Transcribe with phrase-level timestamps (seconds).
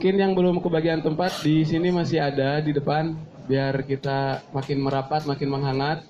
[0.00, 3.12] Mungkin yang belum kebagian tempat di sini masih ada di depan
[3.44, 6.08] biar kita makin merapat, makin menghangat.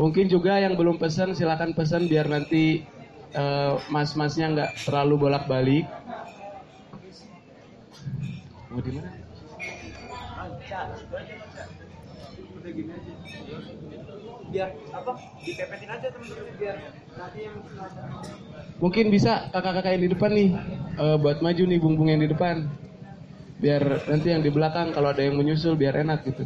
[0.00, 2.80] Mungkin juga yang belum pesan silakan pesan biar nanti
[3.36, 5.84] eh, mas-masnya nggak terlalu bolak-balik.
[8.72, 9.25] Mau di mana?
[14.56, 15.12] Biar apa
[15.44, 16.76] dipepetin aja teman-teman biar
[17.20, 17.56] nanti yang
[18.76, 20.48] Mungkin bisa kakak-kakak yang di depan nih
[21.00, 22.68] eh, buat maju nih bung-bung yang di depan.
[23.56, 26.44] Biar nanti yang di belakang kalau ada yang menyusul biar enak gitu.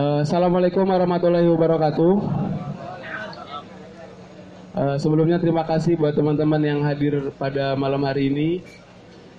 [0.00, 2.14] Eh, Assalamualaikum warahmatullahi wabarakatuh.
[4.80, 8.64] Eh, sebelumnya terima kasih buat teman-teman yang hadir pada malam hari ini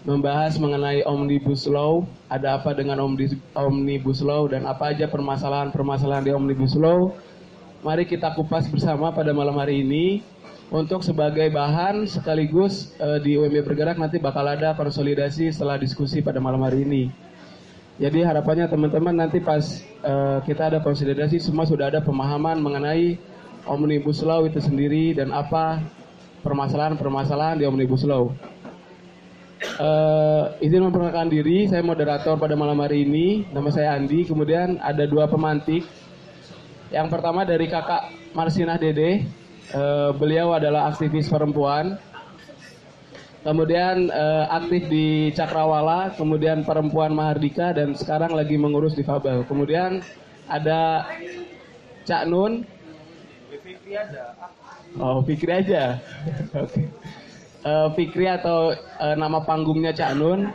[0.05, 6.31] membahas mengenai Omnibus Law, ada apa dengan Omni- Omnibus Law dan apa aja permasalahan-permasalahan di
[6.37, 7.09] Omnibus Law.
[7.81, 10.21] Mari kita kupas bersama pada malam hari ini
[10.69, 16.37] untuk sebagai bahan sekaligus eh, di UMB Bergerak nanti bakal ada konsolidasi setelah diskusi pada
[16.37, 17.30] malam hari ini.
[18.01, 23.21] Jadi harapannya teman-teman nanti pas eh, kita ada konsolidasi semua sudah ada pemahaman mengenai
[23.69, 25.77] Omnibus Law itu sendiri dan apa
[26.41, 28.33] permasalahan-permasalahan di Omnibus Law.
[29.61, 33.45] Eh, izin memperkenalkan diri, saya moderator pada malam hari ini.
[33.53, 34.25] Nama saya Andi.
[34.25, 35.85] Kemudian ada dua pemantik.
[36.89, 39.29] Yang pertama dari kakak Marsinah Dede.
[39.71, 42.01] Eh, beliau adalah aktivis perempuan.
[43.41, 49.41] Kemudian eh, aktif di Cakrawala, kemudian perempuan Mahardika dan sekarang lagi mengurus di Fabel.
[49.49, 50.05] Kemudian
[50.45, 51.09] ada
[52.05, 52.61] Cak Nun.
[55.01, 55.97] Oh, Fikri aja.
[56.61, 56.85] Oke.
[57.65, 60.45] Eh, Fikri atau eh, nama panggungnya Cak Nun.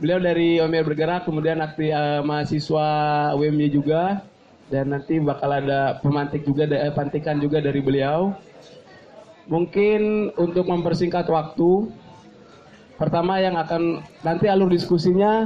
[0.00, 2.88] Beliau dari Omir Bergerak, kemudian aktif eh, mahasiswa
[3.36, 4.24] UMY juga
[4.72, 8.32] dan nanti bakal ada pemantik juga, eh, pantikan juga dari beliau.
[9.52, 11.92] Mungkin untuk mempersingkat waktu,
[12.96, 15.44] pertama yang akan nanti alur diskusinya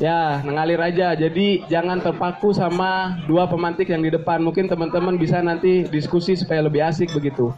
[0.00, 1.12] ya mengalir aja.
[1.12, 4.40] Jadi jangan terpaku sama dua pemantik yang di depan.
[4.40, 7.52] Mungkin teman-teman bisa nanti diskusi supaya lebih asik begitu.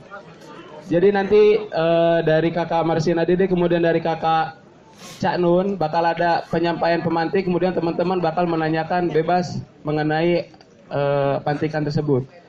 [0.90, 4.58] Jadi nanti eh, dari kakak Marsina Dede kemudian dari kakak
[5.22, 10.50] Cak Nun bakal ada penyampaian pemantik kemudian teman-teman bakal menanyakan bebas mengenai
[10.90, 12.45] eh, pantikan tersebut.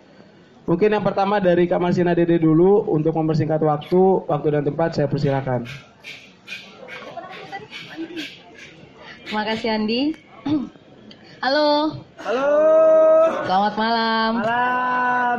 [0.68, 5.08] Mungkin yang pertama dari Kak Marsina Dede dulu untuk mempersingkat waktu, waktu dan tempat saya
[5.08, 5.64] persilakan.
[9.24, 10.02] Terima kasih Andi.
[11.38, 11.94] Halo,
[12.26, 12.50] halo
[13.46, 14.32] selamat malam.
[14.42, 15.38] malam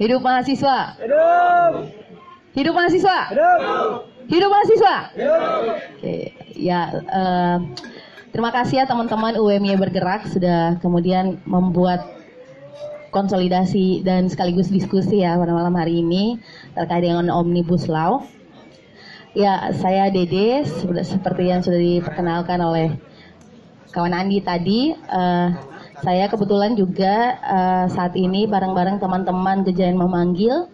[0.00, 0.96] Hidup mahasiswa.
[0.96, 1.72] hidup
[2.56, 3.18] Hidup mahasiswa.
[3.28, 3.60] hidup
[4.24, 4.94] Hidup mahasiswa.
[5.12, 5.40] hidup
[6.00, 6.16] Oke,
[6.56, 7.56] ya eh,
[8.32, 12.08] terima kasih ya teman-teman UMY bergerak sudah kemudian membuat
[13.14, 16.42] konsolidasi dan sekaligus diskusi ya pada malam hari ini
[16.74, 18.26] terkait dengan Omnibus Law.
[19.34, 20.66] Ya, saya Dede
[21.02, 22.98] seperti yang sudah diperkenalkan oleh
[23.94, 24.90] kawan Andi tadi.
[24.94, 25.48] eh,
[26.02, 30.66] saya kebetulan juga eh, saat ini bareng-bareng teman-teman Gejayan memanggil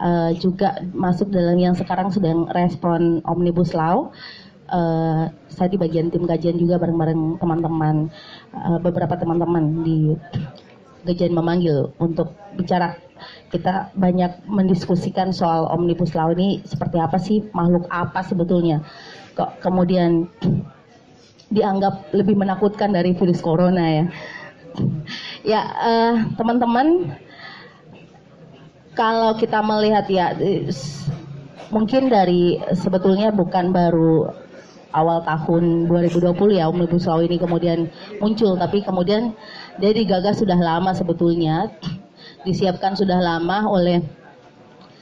[0.00, 4.12] eh, juga masuk dalam yang sekarang sedang respon Omnibus Law.
[4.66, 8.10] Eh, saya di bagian tim kajian juga bareng-bareng teman-teman,
[8.52, 10.12] eh, beberapa teman-teman di
[11.06, 12.98] Gejayan memanggil untuk bicara.
[13.48, 18.84] Kita banyak mendiskusikan soal Omnibus Law ini seperti apa sih makhluk apa sebetulnya.
[19.38, 20.28] Kok kemudian
[21.48, 24.04] dianggap lebih menakutkan dari virus corona ya?
[25.46, 27.16] Ya eh, teman-teman
[28.96, 30.36] kalau kita melihat ya
[31.70, 34.32] mungkin dari sebetulnya bukan baru
[34.96, 39.36] awal tahun 2020 ya Omnibus Law ini kemudian muncul tapi kemudian
[39.80, 41.70] dia digagas sudah lama sebetulnya.
[42.42, 43.98] Disiapkan sudah lama oleh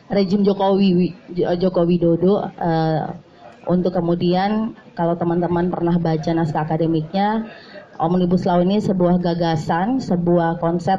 [0.08, 1.12] rejim Jokowi
[1.60, 3.04] Joko Widodo eh,
[3.64, 7.48] untuk kemudian kalau teman-teman pernah baca naskah akademiknya
[7.96, 10.98] Omnibus Law ini sebuah gagasan, sebuah konsep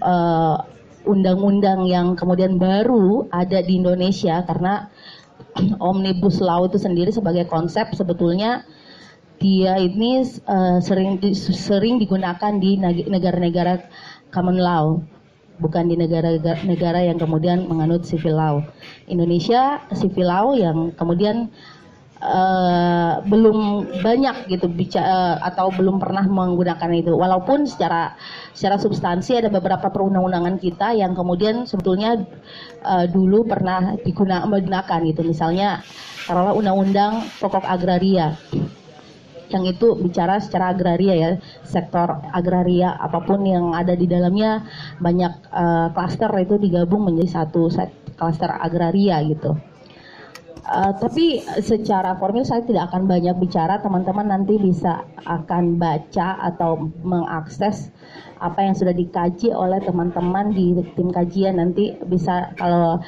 [0.00, 0.56] eh,
[1.04, 4.44] undang-undang yang kemudian baru ada di Indonesia.
[4.46, 4.88] Karena
[5.90, 8.64] Omnibus Law itu sendiri sebagai konsep sebetulnya
[9.40, 12.76] dia ini uh, sering sering digunakan di
[13.08, 13.88] negara-negara
[14.28, 15.00] common law
[15.60, 18.56] bukan di negara-negara yang kemudian menganut civil law.
[19.08, 21.52] Indonesia civil law yang kemudian
[22.20, 27.12] uh, belum banyak gitu bicara uh, eh, atau belum pernah menggunakan itu.
[27.12, 28.16] Walaupun secara
[28.56, 32.24] secara substansi ada beberapa perundang-undangan kita yang kemudian sebetulnya
[32.84, 35.20] uh, dulu pernah digunakan gitu.
[35.24, 35.84] Misalnya
[36.24, 38.36] taruhlah undang-undang pokok agraria
[39.50, 41.30] yang itu bicara secara agraria ya
[41.66, 44.62] sektor agraria apa pun yang ada di dalamnya
[45.02, 45.50] banyak
[45.94, 47.66] klaster uh, itu digabung menjadi satu
[48.14, 49.58] klaster agraria gitu.
[50.60, 56.92] Uh, tapi secara formil saya tidak akan banyak bicara, teman-teman nanti bisa akan baca atau
[57.00, 57.88] mengakses
[58.40, 63.00] apa yang sudah dikaji oleh teman-teman di tim kajian nanti bisa kalau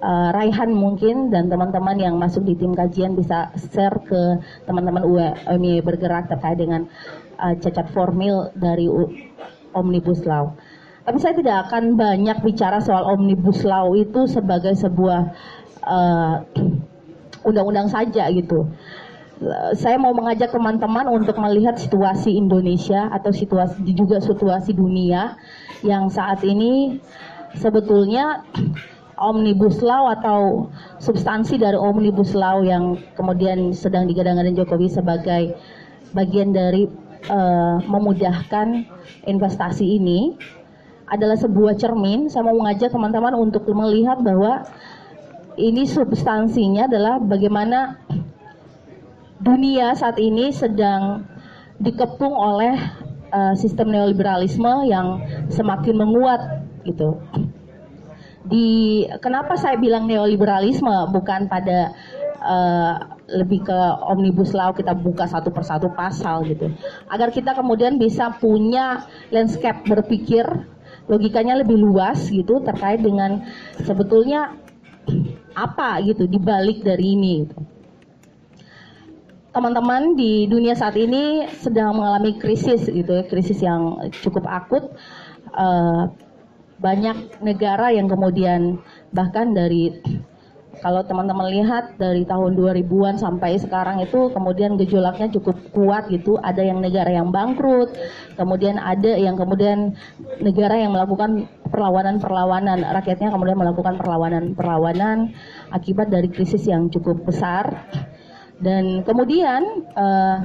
[0.00, 5.84] uh, Raihan mungkin dan teman-teman yang masuk di tim kajian bisa share ke teman-teman UMI
[5.84, 6.88] bergerak terkait dengan
[7.38, 9.08] uh, cacat formil dari U
[9.76, 10.56] Omnibus Law.
[11.06, 15.32] Tapi saya tidak akan banyak bicara soal Omnibus Law itu sebagai sebuah
[17.40, 18.68] undang-undang uh, saja gitu.
[19.72, 25.40] Saya mau mengajak teman-teman untuk melihat situasi Indonesia atau situasi juga situasi dunia
[25.80, 27.00] yang saat ini
[27.56, 28.44] sebetulnya
[29.20, 35.54] Omnibus Law atau substansi dari Omnibus Law yang kemudian sedang digadang-gadang Jokowi sebagai
[36.16, 36.88] bagian dari
[37.28, 38.88] uh, memudahkan
[39.28, 40.40] investasi ini
[41.12, 42.32] adalah sebuah cermin.
[42.32, 44.64] Saya mau mengajak teman-teman untuk melihat bahwa
[45.60, 48.00] ini substansinya adalah bagaimana
[49.44, 51.28] dunia saat ini sedang
[51.76, 52.76] dikepung oleh
[53.32, 55.20] uh, sistem neoliberalisme yang
[55.52, 56.40] semakin menguat
[56.88, 57.20] gitu
[58.48, 61.12] di kenapa saya bilang neoliberalisme?
[61.12, 61.92] Bukan pada
[62.40, 62.94] uh,
[63.28, 63.78] lebih ke
[64.08, 66.72] omnibus law kita buka satu persatu pasal gitu.
[67.12, 70.48] Agar kita kemudian bisa punya landscape berpikir
[71.10, 73.44] logikanya lebih luas gitu terkait dengan
[73.82, 74.54] sebetulnya
[75.58, 77.58] apa gitu dibalik dari ini gitu.
[79.50, 84.94] teman-teman di dunia saat ini sedang mengalami krisis gitu ya krisis yang cukup akut.
[85.50, 86.06] Uh,
[86.80, 88.80] banyak negara yang kemudian
[89.12, 90.00] bahkan dari
[90.80, 96.40] kalau teman-teman lihat dari tahun 2000-an sampai sekarang itu kemudian gejolaknya cukup kuat gitu.
[96.40, 97.92] Ada yang negara yang bangkrut,
[98.40, 99.92] kemudian ada yang kemudian
[100.40, 105.36] negara yang melakukan perlawanan-perlawanan, rakyatnya kemudian melakukan perlawanan-perlawanan
[105.68, 107.84] akibat dari krisis yang cukup besar.
[108.60, 110.44] Dan kemudian uh,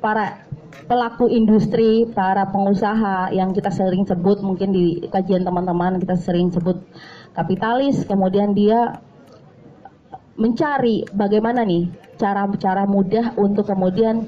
[0.00, 0.48] para
[0.90, 6.82] pelaku industri, para pengusaha yang kita sering sebut mungkin di kajian teman-teman kita sering sebut
[7.30, 8.98] kapitalis, kemudian dia
[10.34, 11.86] mencari bagaimana nih
[12.18, 14.26] cara-cara mudah untuk kemudian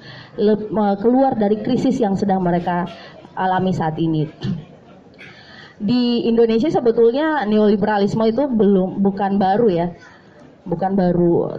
[1.02, 2.86] keluar dari krisis yang sedang mereka
[3.34, 4.30] alami saat ini.
[5.82, 9.86] Di Indonesia sebetulnya neoliberalisme itu belum bukan baru ya.
[10.62, 11.58] Bukan baru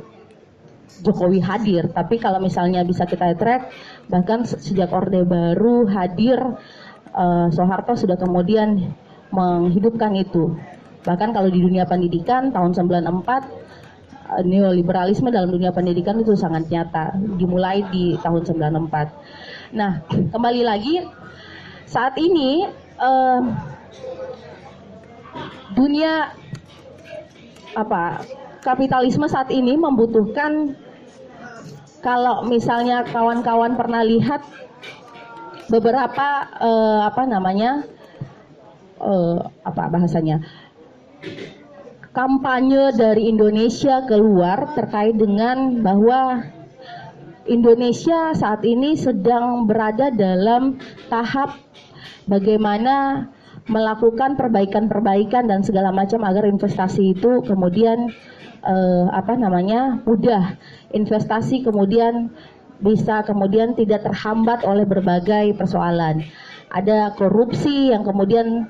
[1.03, 1.91] Jokowi hadir.
[1.91, 3.73] Tapi kalau misalnya bisa kita track,
[4.11, 6.39] bahkan sejak Orde Baru hadir,
[7.13, 8.93] uh, Soeharto sudah kemudian
[9.31, 10.55] menghidupkan itu.
[11.03, 17.15] Bahkan kalau di dunia pendidikan tahun 94 uh, neoliberalisme dalam dunia pendidikan itu sangat nyata,
[17.39, 19.75] dimulai di tahun 94.
[19.75, 21.01] Nah, kembali lagi
[21.87, 22.67] saat ini
[23.01, 23.41] uh,
[25.73, 26.29] dunia
[27.73, 28.21] apa
[28.61, 30.77] kapitalisme saat ini membutuhkan
[32.03, 34.43] kalau misalnya kawan-kawan pernah lihat
[35.71, 36.27] beberapa
[36.59, 37.87] uh, apa namanya
[38.99, 40.43] uh, apa bahasanya
[42.11, 46.43] kampanye dari Indonesia keluar terkait dengan bahwa
[47.47, 51.59] Indonesia saat ini sedang berada dalam tahap
[52.27, 53.27] bagaimana
[53.67, 58.11] melakukan perbaikan-perbaikan dan segala macam agar investasi itu kemudian
[58.63, 60.59] uh, apa namanya mudah
[60.91, 62.31] investasi kemudian
[62.83, 66.27] bisa kemudian tidak terhambat oleh berbagai persoalan.
[66.73, 68.67] Ada korupsi yang kemudian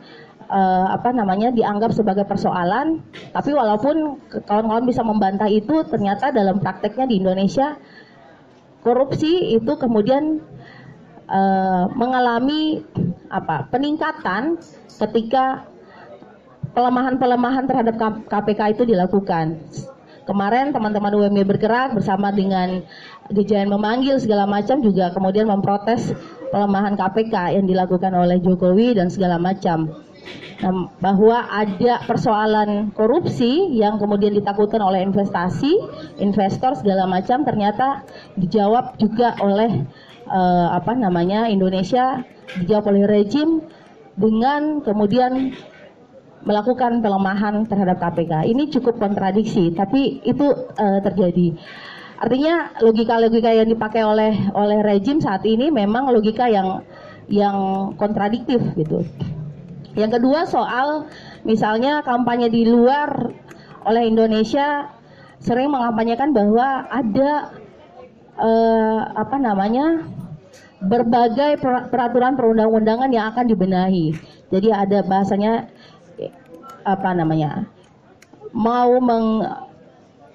[0.51, 3.01] uh, apa namanya dianggap sebagai persoalan,
[3.33, 7.79] tapi walaupun kawan-kawan bisa membantah itu, ternyata dalam prakteknya di Indonesia
[8.83, 10.43] korupsi itu kemudian
[11.31, 12.83] uh, mengalami
[13.33, 14.61] apa peningkatan
[15.01, 15.65] ketika
[16.77, 17.97] pelemahan-pelemahan terhadap
[18.29, 19.57] KPK itu dilakukan.
[20.23, 22.79] Kemarin teman-teman UMY bergerak bersama dengan
[23.27, 26.15] DJN memanggil segala macam juga kemudian memprotes
[26.53, 29.91] pelemahan KPK yang dilakukan oleh Jokowi dan segala macam.
[30.63, 35.75] Nah, bahwa ada persoalan korupsi yang kemudian ditakutkan oleh investasi,
[36.23, 38.07] investor segala macam ternyata
[38.39, 39.83] dijawab juga oleh
[40.27, 42.23] uh, apa namanya Indonesia
[42.59, 43.63] dijawab oleh rejim
[44.17, 45.55] dengan kemudian
[46.43, 48.51] melakukan pelemahan terhadap KPK.
[48.51, 50.43] Ini cukup kontradiksi, tapi itu
[50.75, 51.55] uh, terjadi.
[52.19, 56.83] Artinya logika-logika yang dipakai oleh oleh rejim saat ini memang logika yang
[57.27, 59.03] yang kontradiktif gitu.
[59.95, 61.07] Yang kedua soal
[61.47, 63.31] misalnya kampanye di luar
[63.83, 64.87] oleh Indonesia
[65.43, 67.51] sering mengampanyekan bahwa ada
[68.37, 70.05] eh, apa namanya
[70.83, 74.11] berbagai peraturan perundang-undangan yang akan dibenahi.
[74.51, 75.71] Jadi ada bahasanya
[76.83, 77.63] apa namanya
[78.53, 79.41] mau meng,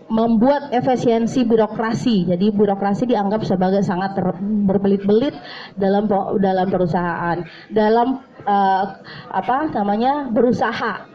[0.09, 2.27] membuat efisiensi birokrasi.
[2.33, 4.17] Jadi birokrasi dianggap sebagai sangat
[4.67, 5.37] berbelit-belit
[5.77, 6.09] dalam
[6.41, 8.85] dalam perusahaan, dalam uh,
[9.31, 11.07] apa namanya berusaha.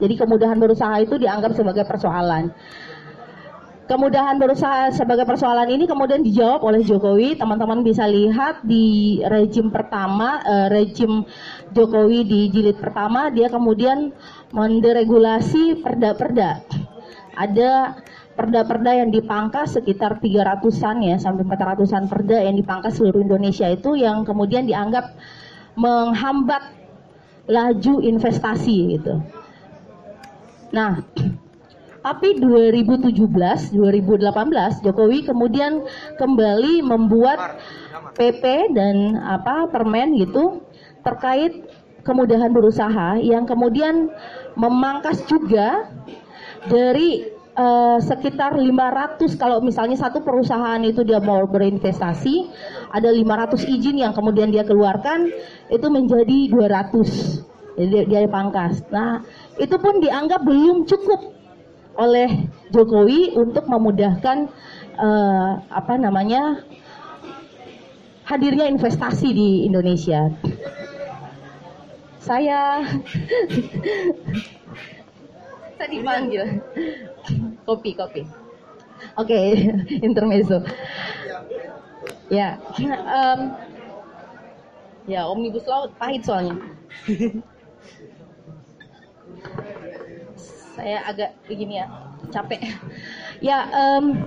[0.00, 2.48] Jadi kemudahan berusaha itu dianggap sebagai persoalan
[3.88, 7.40] kemudahan berusaha sebagai persoalan ini kemudian dijawab oleh Jokowi.
[7.40, 11.24] Teman-teman bisa lihat di rejim pertama, uh, rejim
[11.72, 14.12] Jokowi di jilid pertama, dia kemudian
[14.52, 16.62] menderegulasi perda-perda.
[17.34, 18.04] Ada
[18.38, 24.22] perda-perda yang dipangkas sekitar 300-an ya sampai 400-an perda yang dipangkas seluruh Indonesia itu yang
[24.22, 25.16] kemudian dianggap
[25.74, 26.76] menghambat
[27.48, 29.18] laju investasi gitu.
[30.70, 31.00] Nah,
[32.02, 33.18] tapi 2017,
[33.74, 35.82] 2018 Jokowi kemudian
[36.16, 37.58] kembali membuat
[38.14, 38.42] PP
[38.74, 40.62] dan apa permen gitu
[41.02, 41.66] terkait
[42.06, 44.08] kemudahan berusaha yang kemudian
[44.54, 45.90] memangkas juga
[46.70, 47.28] dari
[47.58, 52.48] uh, sekitar 500 kalau misalnya satu perusahaan itu dia mau berinvestasi
[52.94, 55.28] ada 500 izin yang kemudian dia keluarkan
[55.68, 58.82] itu menjadi 200 jadi dia, dia pangkas.
[58.90, 59.22] Nah,
[59.54, 61.37] itu pun dianggap belum cukup
[61.98, 64.46] oleh Jokowi untuk memudahkan
[64.94, 66.62] uh, apa namanya
[68.22, 70.30] hadirnya investasi di Indonesia.
[72.22, 72.80] Saya
[75.74, 76.62] saya dipanggil
[77.66, 78.22] kopi kopi.
[79.18, 79.46] Oke, okay,
[80.06, 80.62] intermezzo.
[82.28, 83.40] Ya, um,
[85.08, 86.60] ya omnibus law pahit soalnya
[90.78, 91.86] saya agak begini ya
[92.30, 92.62] capek.
[93.38, 94.18] Ya um,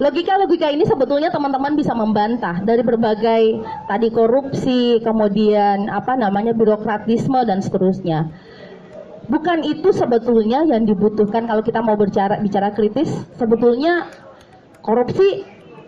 [0.00, 7.60] logika-logika ini sebetulnya teman-teman bisa membantah dari berbagai tadi korupsi kemudian apa namanya birokratisme dan
[7.60, 8.32] seterusnya.
[9.28, 13.12] Bukan itu sebetulnya yang dibutuhkan kalau kita mau bicara bicara kritis.
[13.36, 14.08] Sebetulnya
[14.80, 15.44] korupsi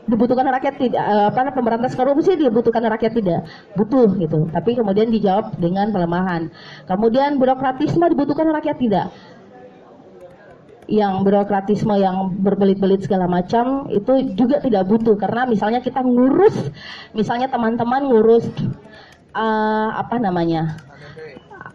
[0.06, 3.40] dibutuhkan rakyat tidak eh, apa pemberantas korupsi dibutuhkan rakyat tidak?
[3.75, 4.46] Butuh gitu.
[4.50, 6.50] Tapi kemudian dijawab dengan pelemahan.
[6.86, 9.06] Kemudian birokratisme dibutuhkan rakyat tidak?
[10.86, 15.18] Yang birokratisme yang berbelit-belit segala macam itu juga tidak butuh.
[15.18, 16.54] Karena misalnya kita ngurus
[17.10, 18.46] misalnya teman-teman ngurus
[19.34, 20.78] uh, apa namanya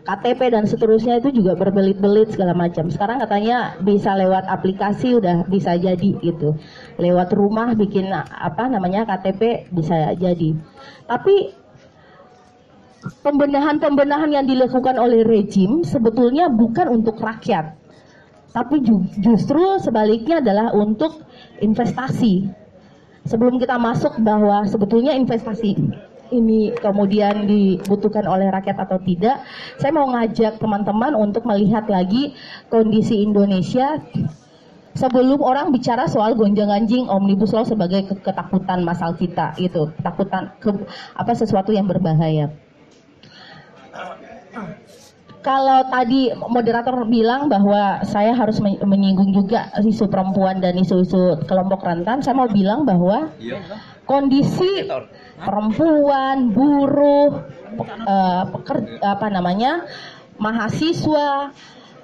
[0.01, 2.89] KTP dan seterusnya itu juga berbelit-belit segala macam.
[2.89, 6.57] Sekarang katanya bisa lewat aplikasi udah bisa jadi gitu.
[7.01, 10.53] Lewat rumah bikin apa namanya KTP bisa jadi.
[11.09, 11.49] Tapi
[13.25, 17.73] pembenahan-pembenahan yang dilakukan oleh rejim sebetulnya bukan untuk rakyat.
[18.51, 18.83] Tapi
[19.17, 21.25] justru sebaliknya adalah untuk
[21.63, 22.51] investasi.
[23.21, 25.77] Sebelum kita masuk bahwa sebetulnya investasi
[26.31, 29.43] ini kemudian dibutuhkan oleh rakyat atau tidak,
[29.77, 32.33] saya mau ngajak teman-teman untuk melihat lagi
[32.71, 33.99] kondisi Indonesia
[34.95, 40.69] sebelum orang bicara soal gonjang ganjing omnibus law sebagai ketakutan masal kita itu ketakutan ke,
[41.15, 42.51] apa sesuatu yang berbahaya.
[45.41, 52.21] Kalau tadi moderator bilang bahwa saya harus menyinggung juga isu perempuan dan isu-isu kelompok rentan
[52.21, 53.57] saya mau bilang bahwa iya.
[54.05, 54.85] kondisi
[55.41, 57.41] perempuan, buruh,
[58.05, 59.89] uh, pekerja, apa namanya,
[60.37, 61.49] mahasiswa,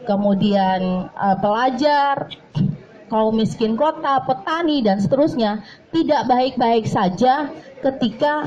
[0.09, 2.33] kemudian uh, pelajar,
[3.07, 5.63] kaum miskin kota, petani dan seterusnya
[5.95, 8.43] tidak baik-baik saja ketika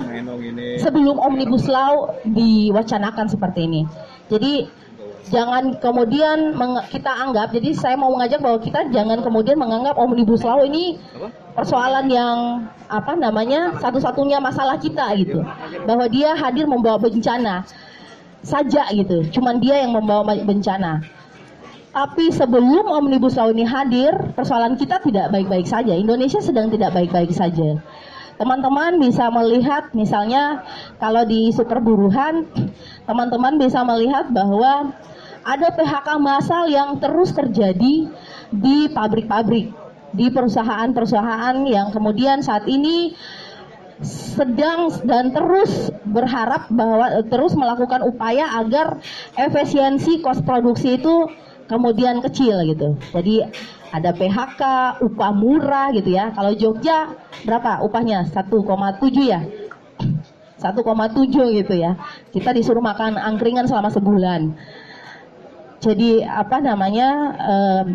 [0.80, 3.82] sebelum omnibus law diwacanakan seperti ini.
[4.28, 4.68] Jadi
[5.30, 6.54] jangan kemudian
[6.90, 10.98] kita anggap jadi saya mau mengajak bahwa kita jangan kemudian menganggap omnibus law ini
[11.54, 15.40] persoalan yang apa namanya satu-satunya masalah kita gitu.
[15.88, 17.64] Bahwa dia hadir membawa bencana
[18.44, 19.24] saja gitu.
[19.32, 21.19] Cuman dia yang membawa bencana
[21.90, 25.90] tapi sebelum omnibus law ini hadir persoalan kita tidak baik-baik saja.
[25.94, 27.82] Indonesia sedang tidak baik-baik saja.
[28.38, 30.64] Teman-teman bisa melihat misalnya
[30.96, 32.48] kalau di superburuhan
[33.04, 34.96] teman-teman bisa melihat bahwa
[35.44, 38.08] ada PHK massal yang terus terjadi
[38.54, 39.74] di pabrik-pabrik
[40.10, 43.14] di perusahaan-perusahaan yang kemudian saat ini
[44.00, 48.96] sedang dan terus berharap bahwa terus melakukan upaya agar
[49.36, 51.28] efisiensi kos produksi itu
[51.70, 52.98] kemudian kecil gitu.
[53.14, 53.46] Jadi
[53.94, 54.62] ada PHK,
[55.06, 56.34] upah murah gitu ya.
[56.34, 57.14] Kalau Jogja
[57.46, 58.26] berapa upahnya?
[58.26, 58.50] 1,7
[59.22, 59.46] ya.
[60.58, 61.94] 1,7 gitu ya.
[62.34, 64.58] Kita disuruh makan angkringan selama sebulan.
[65.78, 67.08] Jadi apa namanya?
[67.38, 67.86] Um,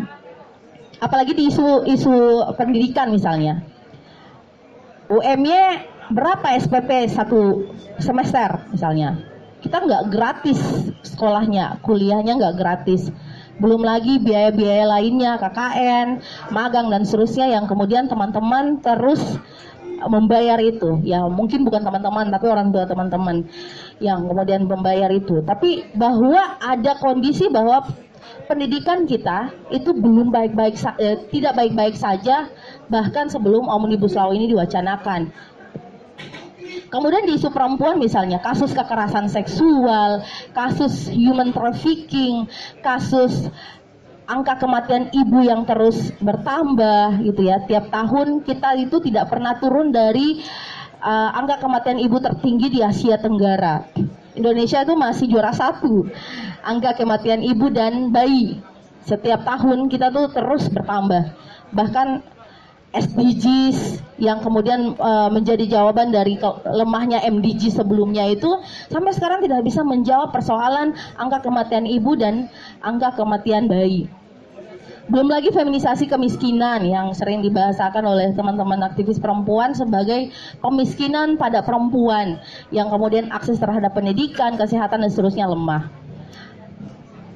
[0.96, 3.60] apalagi di isu-isu pendidikan misalnya.
[5.06, 5.60] UMY
[6.10, 9.18] berapa SPP satu semester misalnya
[9.62, 10.60] kita nggak gratis
[11.02, 13.10] sekolahnya kuliahnya nggak gratis
[13.56, 16.08] belum lagi biaya-biaya lainnya KKN
[16.52, 19.20] magang dan seterusnya yang kemudian teman-teman terus
[20.04, 21.00] membayar itu.
[21.00, 23.48] Ya mungkin bukan teman-teman tapi orang tua teman-teman
[24.00, 25.40] yang kemudian membayar itu.
[25.40, 27.80] Tapi bahwa ada kondisi bahwa
[28.46, 32.46] pendidikan kita itu belum baik-baik eh, tidak baik-baik saja
[32.86, 35.32] bahkan sebelum omnibus law ini diwacanakan
[36.86, 40.22] Kemudian di isu perempuan misalnya kasus kekerasan seksual,
[40.54, 42.46] kasus human trafficking,
[42.80, 43.50] kasus
[44.26, 47.62] angka kematian ibu yang terus bertambah gitu ya.
[47.66, 50.42] Tiap tahun kita itu tidak pernah turun dari
[51.02, 53.86] uh, angka kematian ibu tertinggi di Asia Tenggara.
[54.36, 56.06] Indonesia itu masih juara satu
[56.60, 58.60] angka kematian ibu dan bayi.
[59.06, 61.30] Setiap tahun kita tuh terus bertambah.
[61.72, 62.35] Bahkan
[62.96, 68.48] SDGs yang kemudian uh, menjadi jawaban dari lemahnya MDG sebelumnya itu
[68.88, 72.48] sampai sekarang tidak bisa menjawab persoalan angka kematian ibu dan
[72.80, 74.08] angka kematian bayi.
[75.06, 82.42] Belum lagi feminisasi kemiskinan yang sering dibahasakan oleh teman-teman aktivis perempuan sebagai kemiskinan pada perempuan
[82.74, 85.86] yang kemudian akses terhadap pendidikan, kesehatan dan seterusnya lemah.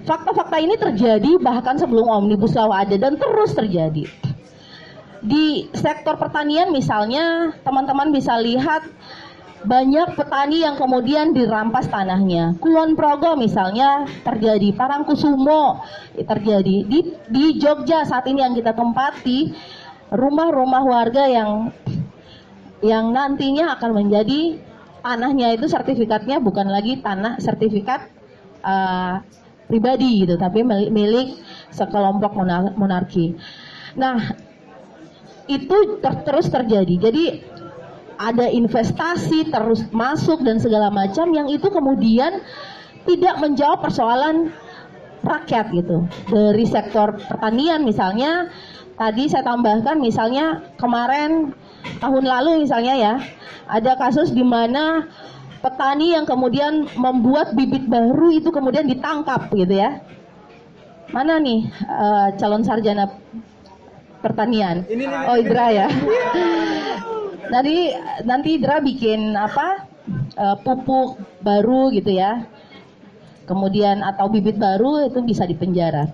[0.03, 4.09] Fakta-fakta ini terjadi bahkan sebelum Omnibus Law ada dan terus terjadi
[5.21, 8.85] di sektor pertanian misalnya teman-teman bisa lihat
[9.61, 12.57] banyak petani yang kemudian dirampas tanahnya.
[12.65, 15.85] Kulon Progo misalnya terjadi, Parangkusumo
[16.17, 16.77] terjadi.
[16.89, 19.53] Di, di Jogja saat ini yang kita tempati,
[20.09, 21.77] rumah-rumah warga yang
[22.81, 24.57] yang nantinya akan menjadi
[25.05, 28.09] tanahnya itu sertifikatnya bukan lagi tanah sertifikat
[28.65, 29.21] uh,
[29.69, 31.37] pribadi gitu, tapi milik
[31.69, 32.33] sekelompok
[32.81, 33.37] monarki.
[34.01, 34.49] Nah,
[35.51, 36.95] itu ter terus terjadi.
[37.11, 37.25] Jadi
[38.21, 42.45] ada investasi terus masuk dan segala macam yang itu kemudian
[43.09, 44.53] tidak menjawab persoalan
[45.25, 46.05] rakyat gitu.
[46.29, 48.53] Dari sektor pertanian misalnya
[49.01, 51.57] tadi saya tambahkan misalnya kemarin
[51.99, 53.15] tahun lalu misalnya ya
[53.65, 55.09] ada kasus di mana
[55.65, 60.05] petani yang kemudian membuat bibit baru itu kemudian ditangkap gitu ya.
[61.11, 63.11] Mana nih uh, calon sarjana
[64.21, 64.85] pertanian.
[64.87, 65.89] Ini, ini, oh Idra ya.
[67.53, 67.91] nanti
[68.25, 69.89] nanti Idra bikin apa
[70.37, 72.47] uh, pupuk baru gitu ya.
[73.49, 76.07] Kemudian atau bibit baru itu bisa dipenjara.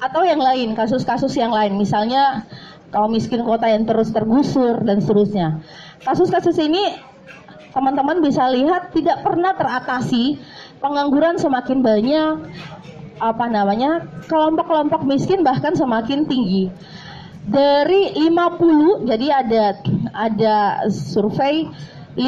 [0.00, 2.48] Atau yang lain, kasus-kasus yang lain, misalnya
[2.88, 5.60] kaum miskin kota yang terus tergusur dan seterusnya.
[6.00, 6.96] Kasus-kasus ini
[7.74, 10.38] teman-teman bisa lihat tidak pernah teratasi,
[10.78, 12.34] pengangguran semakin banyak,
[13.22, 16.70] apa namanya kelompok-kelompok miskin bahkan semakin tinggi.
[17.44, 19.64] Dari 50 jadi ada
[20.16, 20.56] ada
[20.88, 21.68] survei
[22.16, 22.24] 50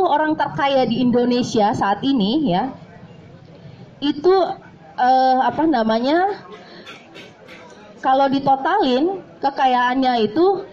[0.00, 2.72] orang terkaya di Indonesia saat ini ya
[4.00, 4.34] itu
[4.96, 6.40] eh, apa namanya
[8.00, 10.64] kalau ditotalin kekayaannya itu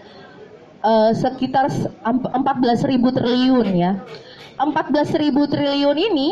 [0.80, 3.92] eh, sekitar 14.000 triliun ya.
[4.54, 6.28] 14.000 triliun ini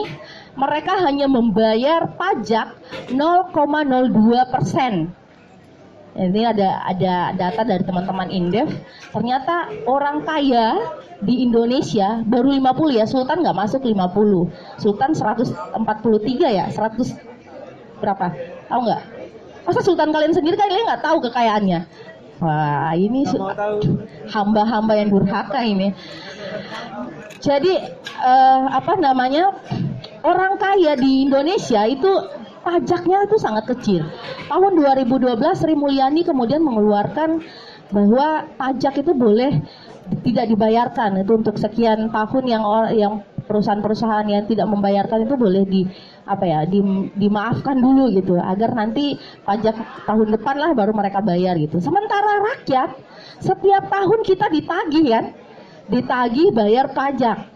[0.52, 2.76] mereka hanya membayar pajak
[3.08, 5.12] 0,02 persen.
[6.12, 8.68] Ini ada ada data dari teman-teman Indef.
[9.16, 10.76] Ternyata orang kaya
[11.24, 13.04] di Indonesia baru 50 ya.
[13.08, 14.76] Sultan nggak masuk 50.
[14.76, 16.68] Sultan 143 ya.
[16.68, 17.16] 100
[18.04, 18.26] berapa?
[18.68, 19.02] Tahu nggak?
[19.64, 21.80] Masa Sultan kalian sendiri kalian nggak tahu kekayaannya?
[22.44, 23.24] Wah ini
[24.28, 25.96] hamba-hamba yang durhaka ini.
[27.40, 27.72] Jadi
[28.20, 29.56] uh, apa namanya
[30.22, 32.10] orang kaya di Indonesia itu
[32.62, 34.02] pajaknya itu sangat kecil.
[34.46, 37.42] Tahun 2012 Sri Mulyani kemudian mengeluarkan
[37.92, 39.60] bahwa pajak itu boleh
[40.22, 42.62] tidak dibayarkan itu untuk sekian tahun yang
[42.94, 45.82] yang perusahaan-perusahaan yang tidak membayarkan itu boleh di
[46.22, 46.78] apa ya di,
[47.18, 49.74] dimaafkan dulu gitu agar nanti pajak
[50.06, 51.82] tahun depan lah baru mereka bayar gitu.
[51.82, 52.94] Sementara rakyat
[53.42, 55.24] setiap tahun kita ditagih kan,
[55.90, 57.50] ditagih bayar pajak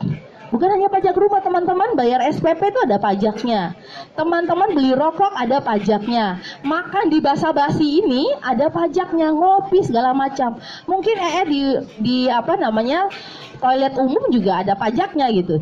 [0.57, 3.77] Bukan hanya pajak rumah, teman-teman bayar SPP itu ada pajaknya.
[4.17, 6.41] Teman-teman beli rokok ada pajaknya.
[6.65, 10.57] Makan di basa-basi ini ada pajaknya, ngopi segala macam.
[10.89, 11.61] Mungkin ee di
[12.01, 13.13] di apa namanya?
[13.61, 15.61] toilet umum juga ada pajaknya gitu.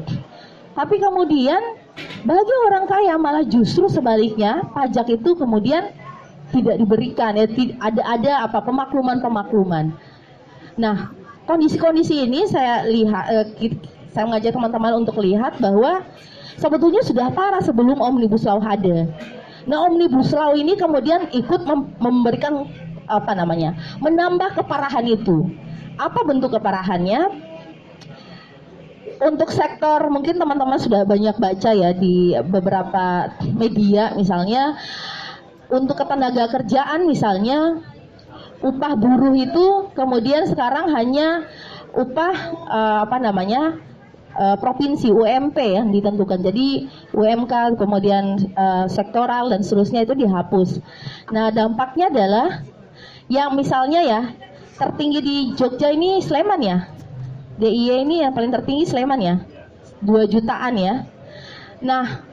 [0.79, 1.59] Tapi kemudian
[2.23, 5.91] bagi orang kaya malah justru sebaliknya pajak itu kemudian
[6.55, 7.47] tidak diberikan ya
[7.83, 9.91] ada ada apa pemakluman-pemakluman.
[10.79, 11.11] Nah,
[11.47, 13.47] kondisi-kondisi ini saya lihat eh,
[14.15, 16.07] saya mengajak teman-teman untuk lihat bahwa
[16.55, 19.11] sebetulnya sudah parah sebelum Omnibus Law ada.
[19.67, 22.71] Nah, Omnibus Law ini kemudian ikut mem memberikan
[23.11, 23.75] apa namanya?
[23.99, 25.51] menambah keparahan itu.
[25.99, 27.53] Apa bentuk keparahannya?
[29.19, 34.75] Untuk sektor mungkin teman-teman sudah banyak baca ya di beberapa media misalnya
[35.71, 37.79] untuk ketenaga kerjaan misalnya
[38.59, 41.47] upah buruh itu kemudian sekarang hanya
[41.95, 42.35] upah
[42.67, 43.79] uh, apa namanya
[44.37, 46.43] uh, provinsi UMP yang ditentukan.
[46.43, 50.83] Jadi UMK kemudian uh, sektoral dan seterusnya itu dihapus.
[51.31, 52.49] Nah dampaknya adalah
[53.31, 54.21] yang misalnya ya
[54.77, 56.79] tertinggi di Jogja ini Sleman ya.
[57.55, 59.39] DIY ini yang paling tertinggi Sleman ya,
[60.03, 61.07] 2 jutaan ya.
[61.79, 62.27] Nah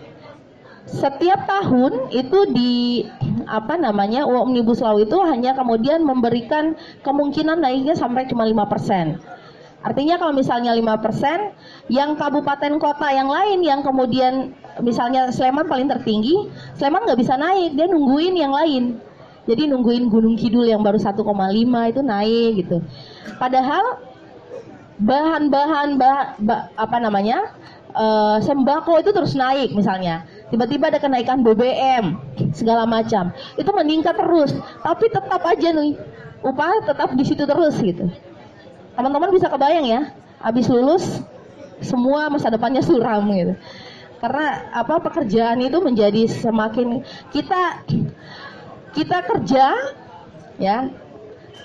[0.90, 3.06] setiap tahun itu di
[3.46, 6.74] apa namanya omnibus law itu hanya kemudian memberikan
[7.06, 9.22] kemungkinan naiknya sampai cuma lima persen.
[9.82, 14.54] Artinya kalau misalnya 5%, yang kabupaten kota yang lain yang kemudian
[14.86, 19.02] misalnya Sleman paling tertinggi, Sleman nggak bisa naik, dia nungguin yang lain.
[19.50, 21.26] Jadi nungguin Gunung Kidul yang baru 1,5
[21.90, 22.78] itu naik gitu.
[23.42, 24.06] Padahal
[25.02, 27.50] bahan-bahan bah, bah, apa namanya
[27.98, 30.30] uh, sembako itu terus naik misalnya.
[30.54, 32.20] Tiba-tiba ada kenaikan BBM
[32.54, 34.54] segala macam, itu meningkat terus.
[34.84, 35.98] Tapi tetap aja nih
[36.46, 38.12] upah tetap di situ terus gitu.
[38.96, 40.02] Teman-teman bisa kebayang ya,
[40.42, 41.24] habis lulus
[41.82, 43.56] semua masa depannya suram gitu.
[44.22, 47.02] Karena apa pekerjaan itu menjadi semakin
[47.34, 47.82] kita
[48.94, 49.66] kita kerja
[50.62, 50.78] ya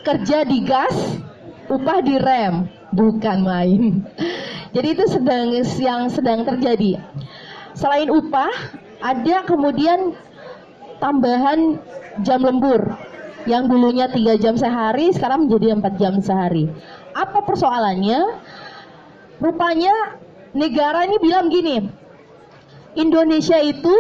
[0.00, 0.96] kerja di gas
[1.68, 3.82] upah di rem bukan main.
[4.74, 7.00] Jadi itu sedang yang sedang terjadi.
[7.76, 8.52] Selain upah
[9.04, 10.16] ada kemudian
[10.96, 11.76] tambahan
[12.24, 12.96] jam lembur
[13.46, 16.66] yang dulunya tiga jam sehari sekarang menjadi empat jam sehari
[17.16, 18.20] apa persoalannya?
[19.40, 20.20] Rupanya
[20.52, 21.76] negara ini bilang gini,
[22.96, 23.92] Indonesia itu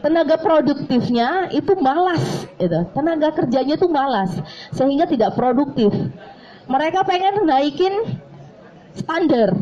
[0.00, 2.88] tenaga produktifnya itu malas, gitu.
[2.96, 4.32] tenaga kerjanya itu malas,
[4.72, 5.92] sehingga tidak produktif.
[6.72, 7.92] Mereka pengen naikin
[8.96, 9.52] standar,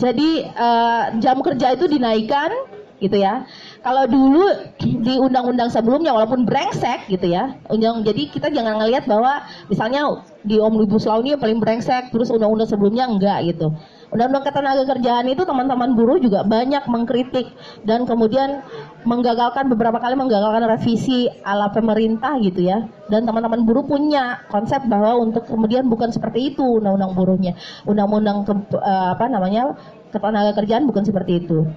[0.00, 2.48] jadi uh, jam kerja itu dinaikkan,
[2.96, 3.44] gitu ya.
[3.78, 4.44] Kalau dulu
[4.82, 10.58] di undang-undang sebelumnya walaupun brengsek gitu ya, undang jadi kita jangan ngelihat bahwa misalnya di
[10.58, 13.70] omnibus law ini yang paling brengsek, terus undang-undang sebelumnya enggak gitu.
[14.08, 17.52] Undang-undang ketenaga kerjaan itu teman-teman buruh juga banyak mengkritik
[17.84, 18.64] dan kemudian
[19.04, 22.88] menggagalkan beberapa kali menggagalkan revisi ala pemerintah gitu ya.
[23.12, 27.52] Dan teman-teman buruh punya konsep bahwa untuk kemudian bukan seperti itu undang-undang buruhnya.
[27.84, 29.76] Undang-undang uh, apa namanya
[30.08, 31.68] ketenaga kerjaan bukan seperti itu.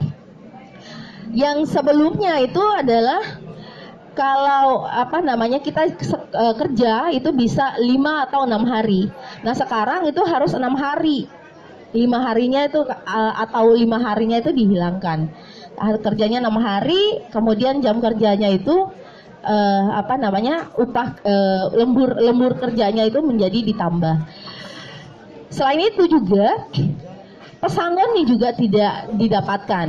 [1.31, 3.23] Yang sebelumnya itu adalah
[4.11, 5.87] kalau apa namanya kita
[6.35, 9.07] uh, kerja itu bisa lima atau enam hari.
[9.39, 11.31] Nah sekarang itu harus enam hari.
[11.95, 15.31] Lima harinya itu uh, atau lima harinya itu dihilangkan.
[16.03, 18.91] Kerjanya enam hari, kemudian jam kerjanya itu
[19.41, 21.17] uh, apa namanya upah
[21.73, 24.15] lembur lembur kerjanya itu menjadi ditambah.
[25.51, 26.67] Selain itu juga
[27.63, 29.87] pesangon nih juga tidak didapatkan.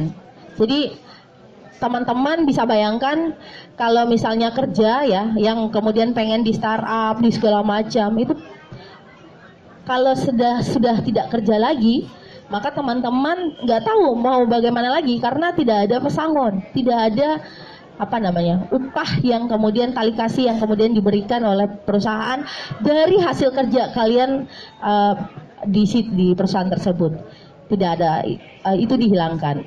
[0.59, 0.81] Jadi
[1.83, 3.35] teman-teman bisa bayangkan
[3.75, 8.39] kalau misalnya kerja ya yang kemudian pengen di startup di segala macam itu
[9.83, 12.07] kalau sudah sudah tidak kerja lagi
[12.47, 17.43] maka teman-teman nggak tahu mau bagaimana lagi karena tidak ada pesangon tidak ada
[17.99, 22.47] apa namanya upah yang kemudian tali kasih yang kemudian diberikan oleh perusahaan
[22.79, 24.47] dari hasil kerja kalian
[24.81, 25.15] uh,
[25.63, 27.15] di di perusahaan tersebut.
[27.71, 28.27] Tidak ada
[28.67, 29.63] uh, itu dihilangkan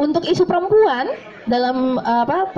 [0.00, 1.12] untuk isu perempuan
[1.44, 2.48] dalam apa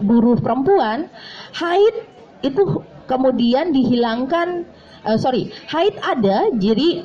[0.00, 1.12] buruh perempuan
[1.52, 2.08] haid
[2.40, 4.64] itu kemudian dihilangkan
[5.04, 7.04] uh, sorry haid ada jadi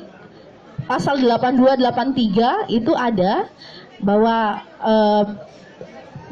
[0.88, 3.44] pasal 8283 itu ada
[4.00, 5.24] bahwa uh,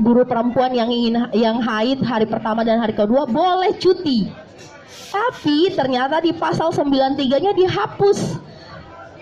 [0.01, 4.29] buruh perempuan yang ingin yang haid hari pertama dan hari kedua boleh cuti.
[5.13, 8.37] Tapi ternyata di pasal 93-nya dihapus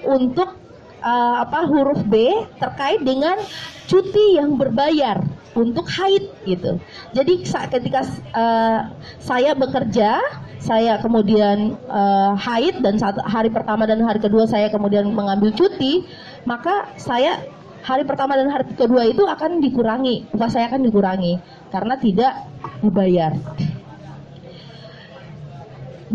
[0.02, 0.58] untuk
[1.04, 3.36] uh, apa huruf B terkait dengan
[3.84, 5.20] cuti yang berbayar
[5.54, 6.80] untuk haid gitu.
[7.14, 8.02] Jadi ketika
[8.34, 8.90] uh,
[9.22, 10.18] saya bekerja,
[10.58, 16.02] saya kemudian uh, haid dan saat hari pertama dan hari kedua saya kemudian mengambil cuti,
[16.48, 17.38] maka saya
[17.84, 21.38] hari pertama dan hari kedua itu akan dikurangi, upah saya akan dikurangi
[21.68, 22.32] karena tidak
[22.80, 23.32] dibayar.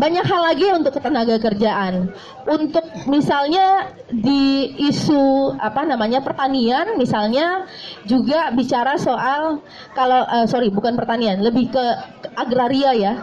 [0.00, 2.08] Banyak hal lagi untuk ketenaga kerjaan.
[2.48, 7.68] Untuk misalnya di isu apa namanya pertanian, misalnya
[8.08, 9.60] juga bicara soal
[9.92, 11.84] kalau eh, sorry bukan pertanian, lebih ke
[12.32, 13.14] agraria ya.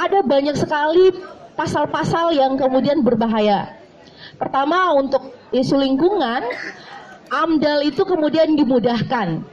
[0.00, 1.12] Ada banyak sekali
[1.52, 3.76] pasal-pasal yang kemudian berbahaya.
[4.40, 6.48] Pertama untuk isu lingkungan,
[7.28, 9.44] AMDAL itu kemudian dimudahkan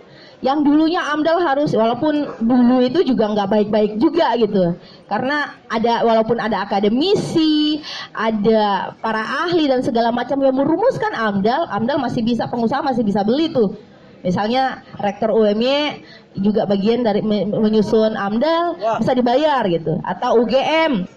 [0.44, 4.76] yang dulunya AMDAL harus walaupun dulu itu juga nggak baik-baik juga gitu.
[5.08, 7.80] Karena ada walaupun ada akademisi
[8.12, 13.24] ada para ahli dan segala macam yang merumuskan AMDAL AMDAL masih bisa pengusaha masih bisa
[13.24, 13.72] beli tuh.
[14.24, 16.04] Misalnya rektor UMY
[16.40, 19.96] juga bagian dari menyusun AMDAL bisa dibayar gitu.
[20.04, 21.08] Atau UGM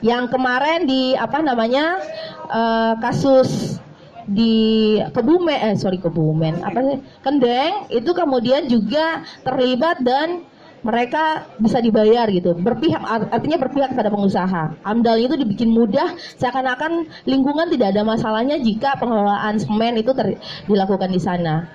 [0.00, 2.00] yang kemarin di apa namanya
[2.48, 3.80] uh, kasus
[4.28, 6.64] di Kebumen eh sorry Kebumen.
[6.64, 6.98] Apa sih?
[7.20, 10.44] Kendeng itu kemudian juga terlibat dan
[10.84, 12.52] mereka bisa dibayar gitu.
[12.52, 13.00] Berpihak
[13.32, 14.84] artinya berpihak pada pengusaha.
[14.84, 20.36] Amdal itu dibikin mudah seakan-akan lingkungan tidak ada masalahnya jika pengelolaan semen itu ter,
[20.68, 21.72] dilakukan di sana.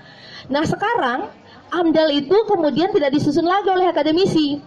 [0.54, 1.30] Nah sekarang
[1.74, 4.62] amdal itu kemudian tidak disusun lagi oleh akademisi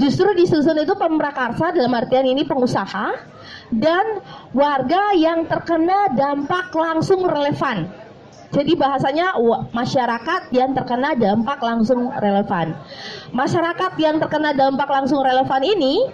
[0.00, 3.12] justru disusun itu pemrakarsa dalam artian ini pengusaha
[3.70, 4.24] dan
[4.56, 7.86] warga yang terkena dampak langsung relevan.
[8.50, 9.38] Jadi bahasanya
[9.70, 12.74] masyarakat yang terkena dampak langsung relevan.
[13.30, 16.10] Masyarakat yang terkena dampak langsung relevan ini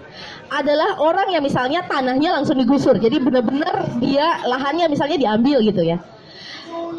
[0.52, 3.00] adalah orang yang misalnya tanahnya langsung digusur.
[3.00, 5.96] Jadi benar-benar dia lahannya misalnya diambil gitu ya.